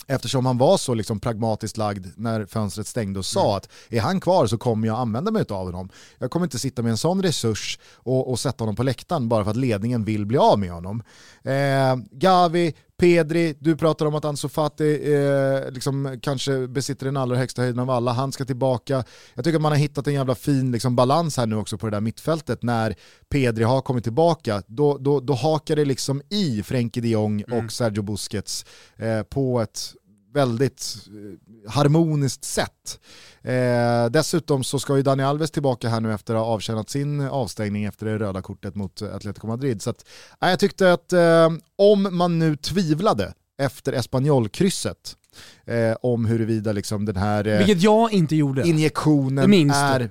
Eftersom 0.06 0.46
han 0.46 0.58
var 0.58 0.76
så 0.76 0.94
liksom 0.94 1.20
pragmatiskt 1.20 1.76
lagd 1.76 2.06
när 2.16 2.46
fönstret 2.46 2.86
stängde 2.86 3.18
och 3.18 3.26
sa 3.26 3.56
att 3.56 3.68
är 3.88 4.00
han 4.00 4.20
kvar 4.20 4.46
så 4.46 4.58
kommer 4.58 4.86
jag 4.88 4.98
använda 4.98 5.30
mig 5.30 5.44
av 5.48 5.66
honom. 5.66 5.88
Jag 6.18 6.30
kommer 6.30 6.46
inte 6.46 6.58
sitta 6.58 6.82
med 6.82 6.90
en 6.90 6.98
sån 6.98 7.22
resurs 7.22 7.78
och, 7.94 8.30
och 8.30 8.40
sätta 8.40 8.64
honom 8.64 8.76
på 8.76 8.82
läktaren 8.82 9.28
bara 9.28 9.44
för 9.44 9.50
att 9.50 9.56
ledningen 9.56 10.04
vill 10.04 10.26
bli 10.26 10.38
av 10.38 10.58
med 10.58 10.70
honom. 10.70 11.02
Eh, 11.42 11.96
Gavi, 12.12 12.74
Pedri, 13.00 13.54
du 13.58 13.76
pratar 13.76 14.06
om 14.06 14.14
att 14.14 14.24
Ansu 14.24 14.48
Fati 14.48 15.14
eh, 15.14 15.72
liksom 15.72 16.18
kanske 16.22 16.68
besitter 16.68 17.06
den 17.06 17.16
allra 17.16 17.36
högsta 17.36 17.62
höjden 17.62 17.78
av 17.78 17.90
alla, 17.90 18.12
han 18.12 18.32
ska 18.32 18.44
tillbaka. 18.44 19.04
Jag 19.34 19.44
tycker 19.44 19.56
att 19.56 19.62
man 19.62 19.72
har 19.72 19.78
hittat 19.78 20.06
en 20.06 20.14
jävla 20.14 20.34
fin 20.34 20.72
liksom, 20.72 20.96
balans 20.96 21.36
här 21.36 21.46
nu 21.46 21.56
också 21.56 21.78
på 21.78 21.86
det 21.86 21.96
där 21.96 22.00
mittfältet 22.00 22.62
när 22.62 22.94
Pedri 23.28 23.64
har 23.64 23.80
kommit 23.80 24.04
tillbaka. 24.04 24.62
Då, 24.66 24.98
då, 24.98 25.20
då 25.20 25.34
hakar 25.34 25.76
det 25.76 25.84
liksom 25.84 26.22
i 26.28 26.62
Frenkie 26.62 27.02
de 27.02 27.08
Jong 27.08 27.42
och 27.42 27.72
Sergio 27.72 28.02
Busquets 28.02 28.64
eh, 28.96 29.22
på 29.22 29.60
ett 29.60 29.94
väldigt 30.32 30.96
eh, 31.06 31.70
harmoniskt 31.70 32.44
sätt. 32.44 33.00
Eh, 33.42 34.06
dessutom 34.10 34.64
så 34.64 34.78
ska 34.78 34.96
ju 34.96 35.02
Dani 35.02 35.22
Alves 35.22 35.50
tillbaka 35.50 35.88
här 35.88 36.00
nu 36.00 36.14
efter 36.14 36.34
att 36.34 36.40
ha 36.40 36.46
avtjänat 36.46 36.90
sin 36.90 37.20
avstängning 37.20 37.84
efter 37.84 38.06
det 38.06 38.18
röda 38.18 38.42
kortet 38.42 38.74
mot 38.74 39.02
Atletico 39.02 39.46
Madrid. 39.46 39.82
Så 39.82 39.90
att, 39.90 40.04
eh, 40.42 40.48
jag 40.48 40.58
tyckte 40.58 40.92
att 40.92 41.12
eh, 41.12 41.50
om 41.76 42.08
man 42.16 42.38
nu 42.38 42.56
tvivlade 42.56 43.34
efter 43.58 43.92
Espanyol-krysset 43.92 45.16
eh, 45.64 45.96
om 46.02 46.26
huruvida 46.26 46.72
liksom 46.72 47.04
den 47.04 47.16
här 47.16 47.46
eh, 47.46 47.58
Vilket 47.58 47.82
jag 47.82 48.12
inte 48.12 48.36
gjorde. 48.36 48.68
Injektionen 48.68 49.70
är 49.70 50.10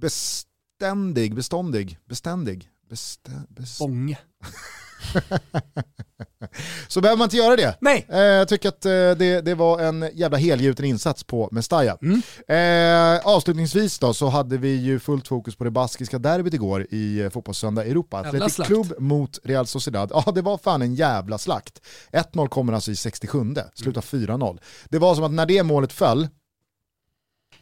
beständig, 0.00 1.34
beståndig, 1.34 1.98
beständig, 2.08 2.68
bestä, 2.88 3.30
best... 3.48 3.78
Bånge. 3.78 4.18
så 6.88 7.00
behöver 7.00 7.18
man 7.18 7.24
inte 7.26 7.36
göra 7.36 7.56
det. 7.56 7.76
Nej! 7.80 8.06
Eh, 8.08 8.18
jag 8.18 8.48
tycker 8.48 8.68
att 8.68 8.84
eh, 8.84 8.90
det, 8.90 9.40
det 9.44 9.54
var 9.54 9.80
en 9.80 10.10
jävla 10.14 10.38
helgjuten 10.38 10.84
insats 10.84 11.24
på 11.24 11.48
Mestalla. 11.52 11.98
Mm. 12.02 12.22
Eh, 12.48 13.26
avslutningsvis 13.26 13.98
då 13.98 14.14
så 14.14 14.28
hade 14.28 14.58
vi 14.58 14.74
ju 14.74 14.98
fullt 14.98 15.28
fokus 15.28 15.56
på 15.56 15.64
det 15.64 15.70
baskiska 15.70 16.18
derbyt 16.18 16.54
igår 16.54 16.86
i 16.90 17.20
eh, 17.20 17.30
Fotbollssöndag 17.30 17.84
Europa. 17.84 18.48
Slakt. 18.48 18.68
Club 18.68 18.94
mot 18.98 19.38
Real 19.44 19.66
Sociedad. 19.66 20.10
Ja 20.14 20.32
det 20.34 20.42
var 20.42 20.58
fan 20.58 20.82
en 20.82 20.94
jävla 20.94 21.38
slakt. 21.38 21.80
1-0 22.12 22.48
kommer 22.48 22.72
alltså 22.72 22.90
i 22.90 22.96
67, 22.96 23.38
slutar 23.74 24.00
4-0. 24.00 24.58
Det 24.84 24.98
var 24.98 25.14
som 25.14 25.24
att 25.24 25.32
när 25.32 25.46
det 25.46 25.62
målet 25.62 25.92
föll, 25.92 26.28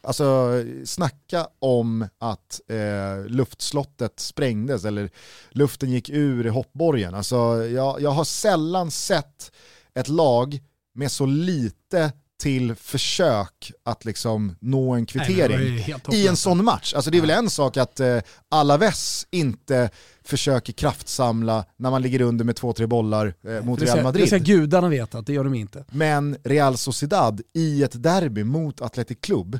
Alltså 0.04 0.50
snacka 0.84 1.46
om 1.58 2.08
att 2.18 2.60
eh, 2.68 3.26
luftslottet 3.26 4.20
sprängdes 4.20 4.84
eller 4.84 5.10
luften 5.50 5.90
gick 5.90 6.10
ur 6.10 6.44
hoppborgen. 6.44 7.14
Alltså, 7.14 7.36
jag, 7.66 8.00
jag 8.00 8.10
har 8.10 8.24
sällan 8.24 8.90
sett 8.90 9.52
ett 9.94 10.08
lag 10.08 10.60
med 10.94 11.12
så 11.12 11.26
lite 11.26 12.12
till 12.44 12.74
försök 12.74 13.72
att 13.84 14.04
liksom 14.04 14.56
nå 14.60 14.94
en 14.94 15.06
kvittering 15.06 15.84
Nej, 16.08 16.22
i 16.22 16.28
en 16.28 16.36
sån 16.36 16.64
match. 16.64 16.94
Alltså 16.94 17.10
det 17.10 17.18
är 17.18 17.20
väl 17.20 17.30
en 17.30 17.50
sak 17.50 17.76
att 17.76 18.00
eh, 18.00 18.18
Alaves 18.48 19.26
inte 19.30 19.90
försöker 20.24 20.72
kraftsamla 20.72 21.64
när 21.76 21.90
man 21.90 22.02
ligger 22.02 22.20
under 22.20 22.44
med 22.44 22.56
två-tre 22.56 22.86
bollar 22.86 23.34
eh, 23.48 23.64
mot 23.64 23.82
Real 23.82 24.02
Madrid. 24.02 24.24
det 24.24 24.26
ska 24.26 24.38
gudarna 24.38 24.88
veta 24.88 25.18
att 25.18 25.26
det 25.26 25.32
gör 25.32 25.44
de 25.44 25.54
inte. 25.54 25.84
Men 25.90 26.36
Real 26.44 26.76
Sociedad 26.76 27.40
i 27.54 27.82
ett 27.82 28.02
derby 28.02 28.44
mot 28.44 28.80
Athletic 28.80 29.18
Club, 29.20 29.58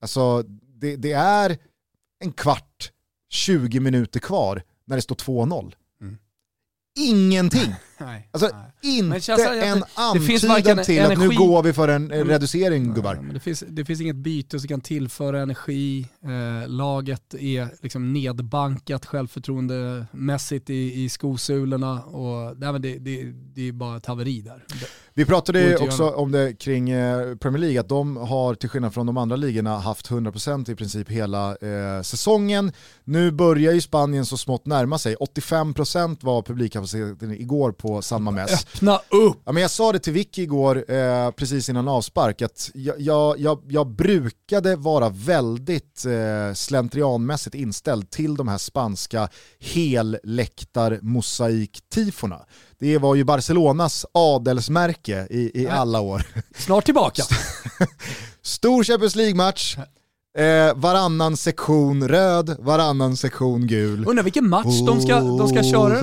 alltså 0.00 0.42
det, 0.80 0.96
det 0.96 1.12
är 1.12 1.58
en 2.20 2.32
kvart, 2.32 2.92
20 3.28 3.80
minuter 3.80 4.20
kvar 4.20 4.62
när 4.84 4.96
det 4.96 5.02
står 5.02 5.14
2-0. 5.16 5.74
Mm. 6.00 6.18
Ingenting. 6.98 7.74
Nej. 8.00 8.28
Alltså 8.32 8.48
nej. 8.52 8.98
inte 8.98 9.32
en 9.62 9.84
antydan 9.94 10.84
till 10.84 11.02
att 11.02 11.08
nu 11.18 11.24
energi- 11.26 11.36
går 11.36 11.62
vi 11.62 11.72
för 11.72 11.88
en 11.88 12.10
eh, 12.10 12.16
Mm. 12.16 12.28
reducering 12.28 12.86
Ja, 12.86 12.92
gubbar. 12.92 13.30
det, 13.34 13.40
finns, 13.40 13.64
det 13.68 13.84
finns 13.84 14.00
inget 14.00 14.16
byte 14.16 14.58
som 14.60 14.68
kan 14.68 14.80
tillföra 14.80 15.40
energi. 15.42 16.06
Eh, 16.24 16.68
laget 16.68 17.34
är 17.34 17.68
liksom 17.82 18.12
nedbankat 18.12 19.06
självförtroendemässigt 19.06 20.70
i, 20.70 21.04
i 21.04 21.08
skosulorna 21.08 22.02
och 22.02 22.58
nej, 22.58 22.72
men 22.72 22.82
det, 22.82 22.98
det, 22.98 23.24
det 23.54 23.68
är 23.68 23.72
bara 23.72 23.96
ett 23.96 24.06
haveri 24.06 24.40
där. 24.40 24.64
Vi 25.14 25.24
pratade 25.24 25.76
också 25.76 26.10
om 26.10 26.32
det 26.32 26.52
kring 26.58 26.90
eh, 26.90 27.34
Premier 27.36 27.58
League, 27.60 27.80
att 27.80 27.88
de 27.88 28.16
har 28.16 28.54
till 28.54 28.68
skillnad 28.68 28.94
från 28.94 29.06
de 29.06 29.16
andra 29.16 29.36
ligorna 29.36 29.78
haft 29.78 30.10
100% 30.10 30.70
i 30.70 30.74
princip 30.74 31.08
hela 31.10 31.50
eh, 31.56 32.02
säsongen. 32.02 32.72
Nu 33.04 33.30
börjar 33.30 33.72
ju 33.72 33.80
Spanien 33.80 34.26
så 34.26 34.36
smått 34.36 34.66
närma 34.66 34.98
sig. 34.98 35.16
85% 35.16 36.18
var 36.20 36.42
publikkapaciteten 36.42 37.30
igår 37.30 37.72
på 37.72 37.89
San 38.02 38.22
Mamés. 38.22 38.52
Öppna 38.52 38.96
upp! 38.96 39.42
Ja, 39.44 39.52
men 39.52 39.62
jag 39.62 39.70
sa 39.70 39.92
det 39.92 39.98
till 39.98 40.12
Vicky 40.12 40.42
igår, 40.42 40.92
eh, 40.92 41.30
precis 41.30 41.68
innan 41.68 41.88
avspark, 41.88 42.42
att 42.42 42.70
jag, 42.74 43.00
jag, 43.00 43.38
jag, 43.38 43.62
jag 43.68 43.86
brukade 43.86 44.76
vara 44.76 45.08
väldigt 45.08 46.04
eh, 46.04 46.54
slentrianmässigt 46.54 47.54
inställd 47.54 48.10
till 48.10 48.34
de 48.34 48.48
här 48.48 48.58
spanska 48.58 49.28
helläktar-mosaik-tifona. 49.60 52.40
Det 52.78 52.98
var 52.98 53.14
ju 53.14 53.24
Barcelonas 53.24 54.06
adelsmärke 54.12 55.26
i, 55.30 55.62
i 55.62 55.68
alla 55.68 56.00
år. 56.00 56.26
Snart 56.56 56.84
tillbaka. 56.84 57.22
Stor 58.42 58.84
Champions 58.84 59.16
League-match, 59.16 59.76
Eh, 60.38 60.74
varannan 60.74 61.36
sektion 61.36 62.08
röd, 62.08 62.56
varannan 62.58 63.16
sektion 63.16 63.66
gul. 63.66 64.04
Undrar 64.08 64.22
vilken 64.22 64.48
match 64.48 64.80
de 64.86 65.00
ska, 65.00 65.20
de 65.20 65.48
ska 65.48 65.62
köra. 65.62 66.00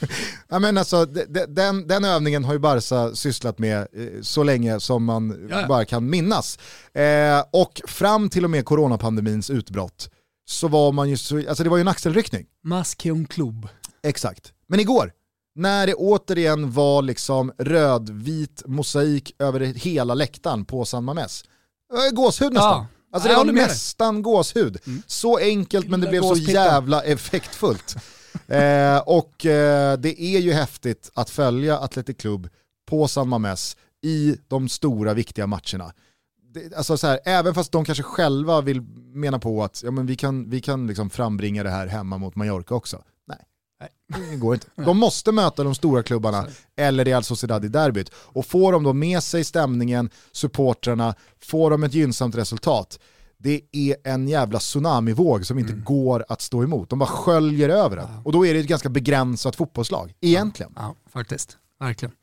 Ja, 0.48 0.58
men 0.58 0.78
alltså, 0.78 1.04
de- 1.04 1.24
de- 1.24 1.46
den, 1.46 1.86
den 1.86 2.04
övningen 2.04 2.44
har 2.44 2.52
ju 2.52 2.58
Barca 2.58 3.14
sysslat 3.14 3.58
med 3.58 3.78
eh, 3.80 3.86
så 4.22 4.42
länge 4.42 4.80
som 4.80 5.04
man 5.04 5.48
Ja, 5.50 5.66
bara 5.68 5.84
kan 5.84 6.10
minnas. 6.10 6.58
Eh, 6.94 7.44
och 7.52 7.80
fram 7.86 8.28
till 8.30 8.44
och 8.44 8.50
med 8.50 8.64
coronapandemins 8.64 9.50
utbrott 9.50 10.10
så 10.48 10.68
var 10.68 10.92
man 10.92 11.08
ju 11.10 11.16
så, 11.16 11.36
alltså 11.48 11.64
det 11.64 11.70
var 11.70 11.76
ju 11.76 11.80
en 11.80 11.88
axelryckning. 11.88 12.46
Maskeon 12.64 13.26
Club. 13.26 13.68
Exakt. 14.02 14.52
Men 14.68 14.80
igår, 14.80 15.12
när 15.54 15.86
det 15.86 15.94
återigen 15.94 16.72
var 16.72 17.02
liksom 17.02 17.52
rödvit 17.58 18.62
mosaik 18.66 19.34
över 19.38 19.60
hela 19.60 20.14
läktaren 20.14 20.64
på 20.64 20.84
San 20.84 21.04
Mames. 21.04 21.44
Eh, 21.92 22.14
Gåshud 22.14 22.52
nästan. 22.52 22.70
Ja. 22.70 22.86
Alltså 23.12 23.28
det 23.28 23.34
var 23.36 23.44
nästan 23.44 24.22
gåshud. 24.22 24.78
Så 25.06 25.38
enkelt 25.38 25.88
men 25.88 26.00
det 26.00 26.06
blev 26.08 26.20
så 26.22 26.34
jävla 26.36 27.02
effektfullt. 27.02 27.96
eh, 28.46 28.98
och 28.98 29.46
eh, 29.46 29.98
det 29.98 30.22
är 30.22 30.38
ju 30.38 30.52
häftigt 30.52 31.10
att 31.14 31.30
följa 31.30 31.78
Athletic 31.78 32.16
Club 32.16 32.48
på 32.86 33.08
San 33.08 33.28
Mames 33.28 33.76
i 34.02 34.36
de 34.48 34.68
stora 34.68 35.14
viktiga 35.14 35.46
matcherna. 35.46 35.92
Det, 36.54 36.76
alltså 36.76 36.96
så 36.96 37.06
här, 37.06 37.20
även 37.24 37.54
fast 37.54 37.72
de 37.72 37.84
kanske 37.84 38.02
själva 38.02 38.60
vill 38.60 38.80
mena 39.12 39.38
på 39.38 39.64
att 39.64 39.82
ja, 39.84 39.90
men 39.90 40.06
vi 40.06 40.16
kan, 40.16 40.50
vi 40.50 40.60
kan 40.60 40.86
liksom 40.86 41.10
frambringa 41.10 41.62
det 41.62 41.70
här 41.70 41.86
hemma 41.86 42.18
mot 42.18 42.36
Mallorca 42.36 42.74
också. 42.74 43.02
Nej, 43.78 44.28
det 44.30 44.36
går 44.36 44.54
inte. 44.54 44.66
De 44.76 44.98
måste 44.98 45.32
möta 45.32 45.64
de 45.64 45.74
stora 45.74 46.02
klubbarna 46.02 46.46
eller 46.76 47.04
Real 47.04 47.24
Sociedad 47.24 47.64
i 47.64 47.68
derbyt. 47.68 48.10
Och 48.14 48.46
får 48.46 48.72
de 48.72 48.82
då 48.82 48.92
med 48.92 49.22
sig 49.22 49.44
stämningen, 49.44 50.10
supportrarna, 50.32 51.14
får 51.40 51.70
de 51.70 51.84
ett 51.84 51.94
gynnsamt 51.94 52.34
resultat, 52.34 52.98
det 53.38 53.60
är 53.72 53.96
en 54.04 54.28
jävla 54.28 54.58
tsunamivåg 54.58 55.46
som 55.46 55.58
inte 55.58 55.72
går 55.72 56.24
att 56.28 56.40
stå 56.40 56.62
emot. 56.62 56.90
De 56.90 56.98
bara 56.98 57.08
sköljer 57.08 57.68
över 57.68 57.96
det. 57.96 58.08
Och 58.24 58.32
då 58.32 58.46
är 58.46 58.54
det 58.54 58.60
ett 58.60 58.66
ganska 58.66 58.88
begränsat 58.88 59.56
fotbollslag, 59.56 60.14
egentligen. 60.20 60.72
Ja, 60.76 60.94
faktiskt. 61.12 61.56
Verkligen. 61.80 62.14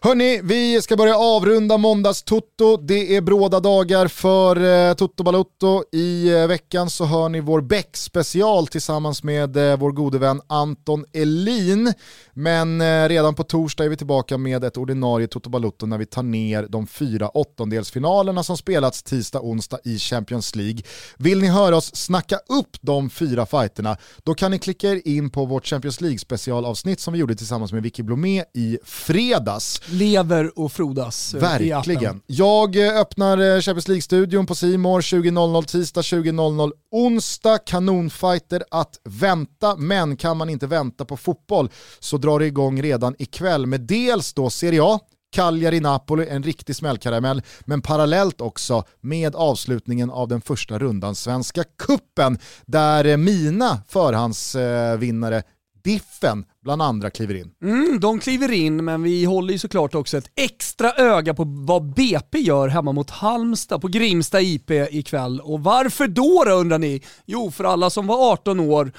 Hörni, 0.00 0.40
vi 0.44 0.82
ska 0.82 0.96
börja 0.96 1.16
avrunda 1.16 1.76
måndags-Toto. 1.76 2.76
Det 2.76 3.16
är 3.16 3.20
bråda 3.20 3.60
dagar 3.60 4.08
för 4.08 4.88
eh, 4.88 4.94
Toto 4.94 5.24
Balotto. 5.24 5.82
I 5.92 6.28
eh, 6.28 6.46
veckan 6.46 6.90
så 6.90 7.04
hör 7.04 7.28
ni 7.28 7.40
vår 7.40 7.60
Beck-special 7.60 8.66
tillsammans 8.66 9.22
med 9.22 9.56
eh, 9.56 9.78
vår 9.78 9.92
gode 9.92 10.18
vän 10.18 10.40
Anton 10.46 11.04
Elin. 11.12 11.92
Men 12.34 12.80
eh, 12.80 13.08
redan 13.08 13.34
på 13.34 13.44
torsdag 13.44 13.84
är 13.84 13.88
vi 13.88 13.96
tillbaka 13.96 14.38
med 14.38 14.64
ett 14.64 14.76
ordinarie 14.76 15.26
Toto 15.26 15.50
Balotto 15.50 15.86
när 15.86 15.98
vi 15.98 16.06
tar 16.06 16.22
ner 16.22 16.66
de 16.68 16.86
fyra 16.86 17.28
åttondelsfinalerna 17.28 18.42
som 18.42 18.56
spelats 18.56 19.02
tisdag, 19.02 19.40
onsdag 19.40 19.78
i 19.84 19.98
Champions 19.98 20.56
League. 20.56 20.82
Vill 21.16 21.40
ni 21.40 21.48
höra 21.48 21.76
oss 21.76 21.96
snacka 21.96 22.36
upp 22.36 22.76
de 22.80 23.10
fyra 23.10 23.46
fighterna, 23.46 23.96
då 24.24 24.34
kan 24.34 24.50
ni 24.50 24.58
klicka 24.58 24.88
er 24.88 25.08
in 25.08 25.30
på 25.30 25.44
vårt 25.44 25.66
Champions 25.66 26.00
League 26.00 26.18
specialavsnitt 26.18 27.00
som 27.00 27.12
vi 27.12 27.18
gjorde 27.18 27.34
tillsammans 27.34 27.72
med 27.72 27.82
Vicky 27.82 28.02
Blomé 28.02 28.44
i 28.54 28.78
fredags. 28.84 29.82
Lever 29.90 30.58
och 30.58 30.72
frodas 30.72 31.34
eh. 31.34 31.40
Verkligen. 31.40 32.20
Jag 32.26 32.76
eh, 32.76 33.00
öppnar 33.00 33.38
eh, 33.38 33.60
Champions 33.60 33.88
League-studion 33.88 34.46
på 34.46 34.54
Simor 34.54 35.00
20.00 35.00 35.62
tisdag, 35.62 36.00
20.00 36.00 36.72
onsdag. 36.90 37.58
Kanonfighter 37.58 38.64
att 38.70 39.00
vänta, 39.04 39.76
men 39.76 40.16
kan 40.16 40.36
man 40.36 40.50
inte 40.50 40.66
vänta 40.66 41.04
på 41.04 41.16
fotboll 41.16 41.70
så 41.98 42.16
drar 42.18 42.38
det 42.38 42.46
igång 42.46 42.82
redan 42.82 43.14
ikväll 43.18 43.66
med 43.66 43.80
dels 43.80 44.34
då 44.34 44.50
Serie 44.50 44.82
A, 44.82 45.00
Cagliari-Napoli, 45.36 46.28
en 46.28 46.42
riktig 46.42 46.76
smällkaramell, 46.76 47.42
men 47.60 47.82
parallellt 47.82 48.40
också 48.40 48.84
med 49.00 49.34
avslutningen 49.34 50.10
av 50.10 50.28
den 50.28 50.40
första 50.40 50.78
rundan 50.78 51.14
Svenska 51.14 51.64
Kuppen 51.78 52.38
där 52.66 53.16
mina 53.16 53.82
förhandsvinnare 53.88 55.42
Diffen 55.84 56.44
bland 56.68 56.82
andra 56.82 57.10
kliver 57.10 57.34
in. 57.34 57.50
Mm, 57.62 58.00
de 58.00 58.20
kliver 58.20 58.52
in, 58.52 58.84
men 58.84 59.02
vi 59.02 59.24
håller 59.24 59.52
ju 59.52 59.58
såklart 59.58 59.94
också 59.94 60.18
ett 60.18 60.30
extra 60.34 60.92
öga 60.92 61.34
på 61.34 61.44
vad 61.44 61.94
BP 61.94 62.38
gör 62.38 62.68
hemma 62.68 62.92
mot 62.92 63.10
Halmstad 63.10 63.80
på 63.80 63.88
Grimsta 63.88 64.40
IP 64.40 64.70
ikväll. 64.70 65.40
Och 65.40 65.60
varför 65.60 66.06
då, 66.06 66.44
då 66.46 66.50
undrar 66.52 66.78
ni? 66.78 67.02
Jo, 67.26 67.50
för 67.50 67.64
alla 67.64 67.90
som 67.90 68.06
var 68.06 68.32
18 68.32 68.60
år 68.60 68.92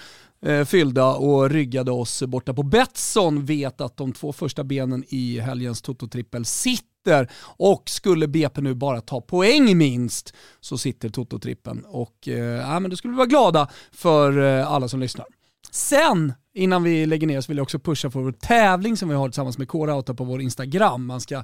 eh, 0.46 0.66
fyllda 0.66 1.06
och 1.06 1.50
ryggade 1.50 1.92
oss 1.92 2.24
borta 2.24 2.54
på 2.54 2.64
Betsson 2.64 3.46
vet 3.46 3.82
att 3.82 3.98
de 3.98 4.14
två 4.14 4.34
första 4.34 4.64
benen 4.64 5.04
i 5.08 5.40
helgens 5.40 5.82
Toto-trippel 5.82 6.46
sitter 6.46 7.32
och 7.42 7.90
skulle 7.90 8.28
BP 8.28 8.62
nu 8.62 8.74
bara 8.74 9.02
ta 9.02 9.22
poäng 9.22 9.78
minst 9.78 10.34
så 10.60 10.78
sitter 10.78 11.10
Toto-trippen. 11.10 11.84
Och 11.86 12.28
eh, 12.28 12.36
ja, 12.38 12.80
men 12.80 12.92
då 12.92 12.98
skulle 12.98 13.12
vi 13.12 13.18
vara 13.18 13.28
glada 13.28 13.70
för 13.92 14.60
eh, 14.60 14.72
alla 14.72 14.88
som 14.88 15.00
lyssnar. 15.00 15.26
Sen, 15.72 16.34
innan 16.60 16.84
vi 16.84 17.06
lägger 17.06 17.28
ner, 17.28 17.42
så 17.42 17.48
vill 17.48 17.58
jag 17.58 17.64
också 17.64 17.80
pusha 17.80 18.10
för 18.10 18.20
vår 18.20 18.32
tävling 18.32 18.98
som 18.98 19.10
vi 19.10 19.16
har 19.16 19.28
tillsammans 19.28 19.58
med 19.58 19.68
K-Rauta 19.68 20.14
på 20.14 20.24
vår 20.24 20.42
Instagram. 20.42 21.06
Man 21.06 21.22
ska 21.22 21.44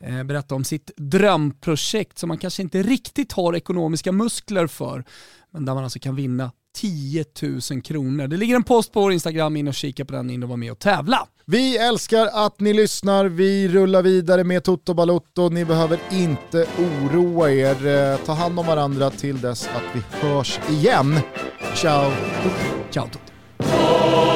eh, 0.00 0.22
berätta 0.24 0.54
om 0.54 0.64
sitt 0.64 0.90
drömprojekt 0.96 2.18
som 2.18 2.28
man 2.28 2.38
kanske 2.38 2.62
inte 2.62 2.82
riktigt 2.82 3.32
har 3.32 3.56
ekonomiska 3.56 4.12
muskler 4.12 4.66
för, 4.66 5.04
men 5.52 5.64
där 5.64 5.74
man 5.74 5.84
alltså 5.84 5.98
kan 5.98 6.16
vinna 6.16 6.50
10 6.76 7.24
000 7.70 7.82
kronor. 7.82 8.26
Det 8.26 8.36
ligger 8.36 8.56
en 8.56 8.64
post 8.64 8.92
på 8.92 9.00
vår 9.00 9.12
Instagram, 9.12 9.56
in 9.56 9.68
och 9.68 9.74
kika 9.74 10.04
på 10.04 10.12
den, 10.12 10.30
in 10.30 10.42
och 10.42 10.48
var 10.48 10.56
med 10.56 10.72
och 10.72 10.78
tävla. 10.78 11.26
Vi 11.44 11.76
älskar 11.76 12.26
att 12.26 12.60
ni 12.60 12.72
lyssnar, 12.72 13.24
vi 13.24 13.68
rullar 13.68 14.02
vidare 14.02 14.44
med 14.44 14.64
Toto 14.64 14.94
Balotto. 14.94 15.48
Ni 15.48 15.64
behöver 15.64 15.98
inte 16.12 16.66
oroa 16.78 17.50
er. 17.50 17.86
Eh, 17.86 18.18
Ta 18.18 18.32
hand 18.32 18.58
om 18.58 18.66
varandra 18.66 19.10
till 19.10 19.40
dess 19.40 19.68
att 19.68 19.96
vi 19.96 20.28
hörs 20.28 20.60
igen. 20.70 21.20
Ciao! 21.74 22.12
Ciao 22.90 23.06
Toto. 23.06 24.35